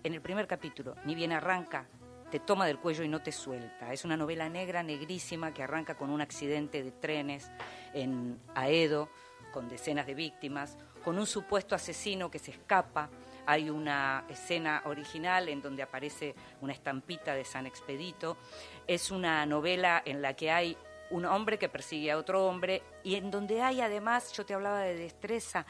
en 0.02 0.14
el 0.14 0.20
primer 0.20 0.46
capítulo, 0.46 0.96
ni 1.04 1.14
bien 1.14 1.32
arranca, 1.32 1.86
te 2.30 2.40
toma 2.40 2.66
del 2.66 2.78
cuello 2.78 3.04
y 3.04 3.08
no 3.08 3.22
te 3.22 3.32
suelta. 3.32 3.92
Es 3.92 4.04
una 4.04 4.16
novela 4.16 4.48
negra, 4.48 4.82
negrísima, 4.82 5.54
que 5.54 5.62
arranca 5.62 5.96
con 5.96 6.10
un 6.10 6.20
accidente 6.20 6.82
de 6.82 6.90
trenes 6.90 7.50
en 7.94 8.40
Aedo, 8.54 9.08
con 9.56 9.70
decenas 9.70 10.06
de 10.06 10.14
víctimas, 10.14 10.76
con 11.02 11.18
un 11.18 11.24
supuesto 11.24 11.74
asesino 11.74 12.30
que 12.30 12.38
se 12.38 12.50
escapa. 12.50 13.08
Hay 13.46 13.70
una 13.70 14.26
escena 14.28 14.82
original 14.84 15.48
en 15.48 15.62
donde 15.62 15.82
aparece 15.82 16.34
una 16.60 16.74
estampita 16.74 17.34
de 17.34 17.42
San 17.42 17.64
Expedito. 17.64 18.36
Es 18.86 19.10
una 19.10 19.46
novela 19.46 20.02
en 20.04 20.20
la 20.20 20.34
que 20.34 20.50
hay 20.50 20.76
un 21.08 21.24
hombre 21.24 21.58
que 21.58 21.70
persigue 21.70 22.10
a 22.10 22.18
otro 22.18 22.46
hombre 22.46 22.82
y 23.02 23.14
en 23.14 23.30
donde 23.30 23.62
hay 23.62 23.80
además, 23.80 24.30
yo 24.34 24.44
te 24.44 24.52
hablaba 24.52 24.80
de 24.80 24.94
destreza, 24.94 25.64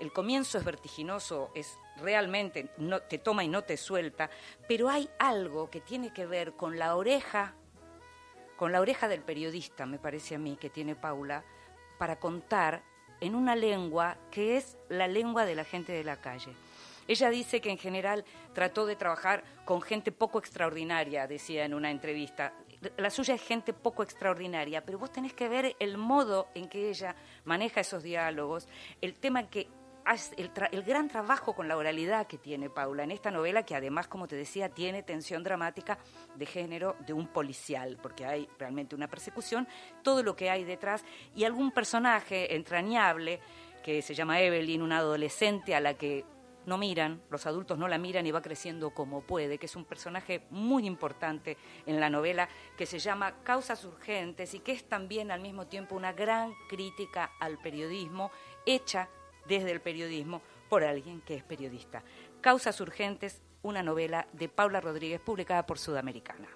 el 0.00 0.12
comienzo 0.12 0.58
es 0.58 0.64
vertiginoso, 0.66 1.50
es 1.54 1.78
realmente, 2.02 2.68
te 3.08 3.16
toma 3.16 3.42
y 3.42 3.48
no 3.48 3.62
te 3.62 3.78
suelta, 3.78 4.28
pero 4.68 4.90
hay 4.90 5.08
algo 5.18 5.70
que 5.70 5.80
tiene 5.80 6.12
que 6.12 6.26
ver 6.26 6.56
con 6.56 6.78
la 6.78 6.94
oreja, 6.94 7.54
con 8.58 8.70
la 8.70 8.82
oreja 8.82 9.08
del 9.08 9.22
periodista, 9.22 9.86
me 9.86 9.98
parece 9.98 10.34
a 10.34 10.38
mí, 10.38 10.58
que 10.60 10.68
tiene 10.68 10.94
Paula, 10.94 11.42
para 11.96 12.18
contar 12.18 12.82
en 13.24 13.34
una 13.34 13.56
lengua 13.56 14.18
que 14.30 14.58
es 14.58 14.76
la 14.90 15.08
lengua 15.08 15.46
de 15.46 15.54
la 15.54 15.64
gente 15.64 15.92
de 15.92 16.04
la 16.04 16.20
calle. 16.20 16.52
Ella 17.08 17.30
dice 17.30 17.60
que 17.60 17.70
en 17.70 17.78
general 17.78 18.24
trató 18.52 18.86
de 18.86 18.96
trabajar 18.96 19.44
con 19.64 19.80
gente 19.80 20.12
poco 20.12 20.38
extraordinaria, 20.38 21.26
decía 21.26 21.64
en 21.64 21.74
una 21.74 21.90
entrevista. 21.90 22.52
La 22.98 23.08
suya 23.08 23.34
es 23.34 23.42
gente 23.42 23.72
poco 23.72 24.02
extraordinaria, 24.02 24.84
pero 24.84 24.98
vos 24.98 25.10
tenés 25.10 25.32
que 25.32 25.48
ver 25.48 25.74
el 25.78 25.96
modo 25.96 26.48
en 26.54 26.68
que 26.68 26.90
ella 26.90 27.16
maneja 27.44 27.80
esos 27.80 28.02
diálogos, 28.02 28.68
el 29.00 29.14
tema 29.14 29.48
que 29.48 29.68
el, 30.36 30.82
gran 30.82 31.08
trabajo 31.08 31.54
con 31.54 31.66
la 31.66 31.76
oralidad 31.76 32.26
que 32.26 32.38
tiene 32.38 32.68
Paula 32.68 33.04
en 33.04 33.10
esta 33.10 33.30
novela, 33.30 33.64
que 33.64 33.74
además, 33.74 34.06
como 34.06 34.26
te 34.26 34.36
decía, 34.36 34.68
tiene 34.68 35.02
tensión 35.02 35.42
dramática 35.42 35.98
de 36.34 36.46
género 36.46 36.96
de 37.06 37.12
un 37.12 37.28
policial, 37.28 37.98
porque 38.02 38.26
hay 38.26 38.48
realmente 38.58 38.94
una 38.94 39.08
persecución, 39.08 39.66
todo 40.02 40.22
lo 40.22 40.36
que 40.36 40.50
hay 40.50 40.64
detrás 40.64 41.04
y 41.34 41.44
algún 41.44 41.72
personaje 41.72 42.54
entrañable 42.54 43.40
que 43.82 44.02
se 44.02 44.14
llama 44.14 44.40
Evelyn, 44.40 44.82
una 44.82 44.98
adolescente 44.98 45.74
a 45.74 45.80
la 45.80 45.94
que 45.94 46.24
no 46.66 46.78
miran, 46.78 47.22
los 47.30 47.46
adultos 47.46 47.78
no 47.78 47.88
la 47.88 47.98
miran 47.98 48.26
y 48.26 48.30
va 48.30 48.40
creciendo 48.40 48.90
como 48.90 49.20
puede, 49.22 49.58
que 49.58 49.66
es 49.66 49.76
un 49.76 49.84
personaje 49.84 50.46
muy 50.50 50.86
importante 50.86 51.56
en 51.84 52.00
la 52.00 52.08
novela 52.08 52.48
que 52.76 52.86
se 52.86 52.98
llama 52.98 53.42
Causas 53.42 53.84
Urgentes 53.84 54.54
y 54.54 54.60
que 54.60 54.72
es 54.72 54.88
también 54.88 55.30
al 55.30 55.40
mismo 55.40 55.66
tiempo 55.66 55.94
una 55.94 56.12
gran 56.12 56.54
crítica 56.68 57.32
al 57.38 57.58
periodismo 57.58 58.30
hecha 58.64 59.08
desde 59.46 59.70
el 59.70 59.80
periodismo 59.80 60.42
por 60.68 60.84
alguien 60.84 61.20
que 61.20 61.34
es 61.34 61.44
periodista. 61.44 62.02
Causas 62.40 62.80
Urgentes, 62.80 63.42
una 63.62 63.82
novela 63.82 64.26
de 64.32 64.48
Paula 64.48 64.80
Rodríguez 64.80 65.20
publicada 65.20 65.66
por 65.66 65.78
Sudamericana. 65.78 66.48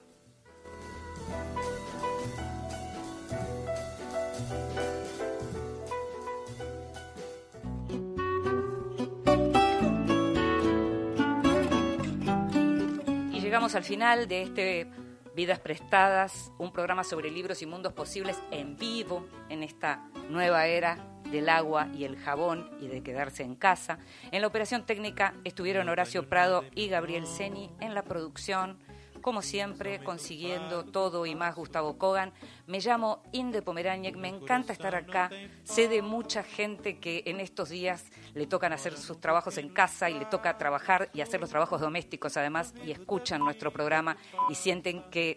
Y 13.33 13.41
llegamos 13.41 13.75
al 13.75 13.85
final 13.85 14.29
de 14.29 14.43
este 14.43 14.91
Vidas 15.35 15.61
Prestadas, 15.61 16.51
un 16.59 16.73
programa 16.73 17.05
sobre 17.05 17.31
libros 17.31 17.63
y 17.63 17.67
mundos 17.67 17.93
posibles 17.93 18.37
en 18.51 18.77
vivo 18.77 19.25
en 19.49 19.63
esta 19.63 20.11
nueva 20.29 20.67
era 20.67 20.99
del 21.31 21.49
agua 21.49 21.89
y 21.95 22.05
el 22.05 22.17
jabón 22.17 22.71
y 22.81 22.89
de 22.89 23.03
quedarse 23.03 23.43
en 23.43 23.55
casa. 23.55 23.99
En 24.33 24.41
la 24.41 24.49
operación 24.49 24.85
técnica 24.85 25.35
estuvieron 25.45 25.89
Horacio 25.89 26.29
Prado 26.29 26.65
y 26.75 26.89
Gabriel 26.89 27.27
Seni 27.27 27.71
en 27.81 27.95
la 27.95 28.03
producción 28.03 28.79
como 29.21 29.43
siempre, 29.43 30.03
consiguiendo 30.03 30.85
todo 30.85 31.27
y 31.27 31.35
más 31.35 31.55
Gustavo 31.55 31.99
Kogan. 31.99 32.33
Me 32.67 32.81
llamo 32.81 33.23
Inde 33.33 33.63
Pomeráñez, 33.63 34.17
me 34.17 34.29
encanta 34.29 34.73
estar 34.73 34.95
acá. 34.95 35.31
Sé 35.65 35.89
de 35.89 36.03
mucha 36.03 36.43
gente 36.43 36.99
que 36.99 37.23
en 37.27 37.41
estos 37.41 37.69
días 37.69 38.07
le 38.35 38.47
tocan 38.47 38.73
hacer 38.73 38.97
sus 38.97 39.21
trabajos 39.21 39.59
en 39.59 39.69
casa 39.69 40.09
y 40.11 40.19
le 40.19 40.25
toca 40.27 40.57
trabajar 40.57 41.11
y 41.13 41.21
hacer 41.21 41.41
los 41.41 41.51
trabajos 41.51 41.81
domésticos 41.81 42.37
además 42.37 42.75
y 42.85 42.91
escuchan 42.91 43.41
nuestro 43.41 43.73
programa 43.73 44.17
y 44.49 44.55
sienten 44.55 45.03
que 45.11 45.37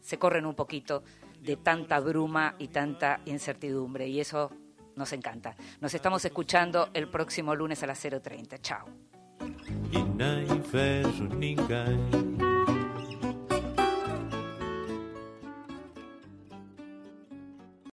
se 0.00 0.18
corren 0.18 0.46
un 0.46 0.54
poquito 0.54 1.02
de 1.40 1.56
tanta 1.56 2.00
bruma 2.00 2.54
y 2.58 2.68
tanta 2.68 3.20
incertidumbre 3.26 4.08
y 4.08 4.20
eso 4.20 4.50
nos 4.96 5.12
encanta. 5.12 5.54
Nos 5.80 5.94
estamos 5.94 6.24
escuchando 6.24 6.90
el 6.92 7.08
próximo 7.08 7.54
lunes 7.54 7.82
a 7.82 7.86
las 7.86 8.04
0.30. 8.04 8.60
Chao. 8.60 8.86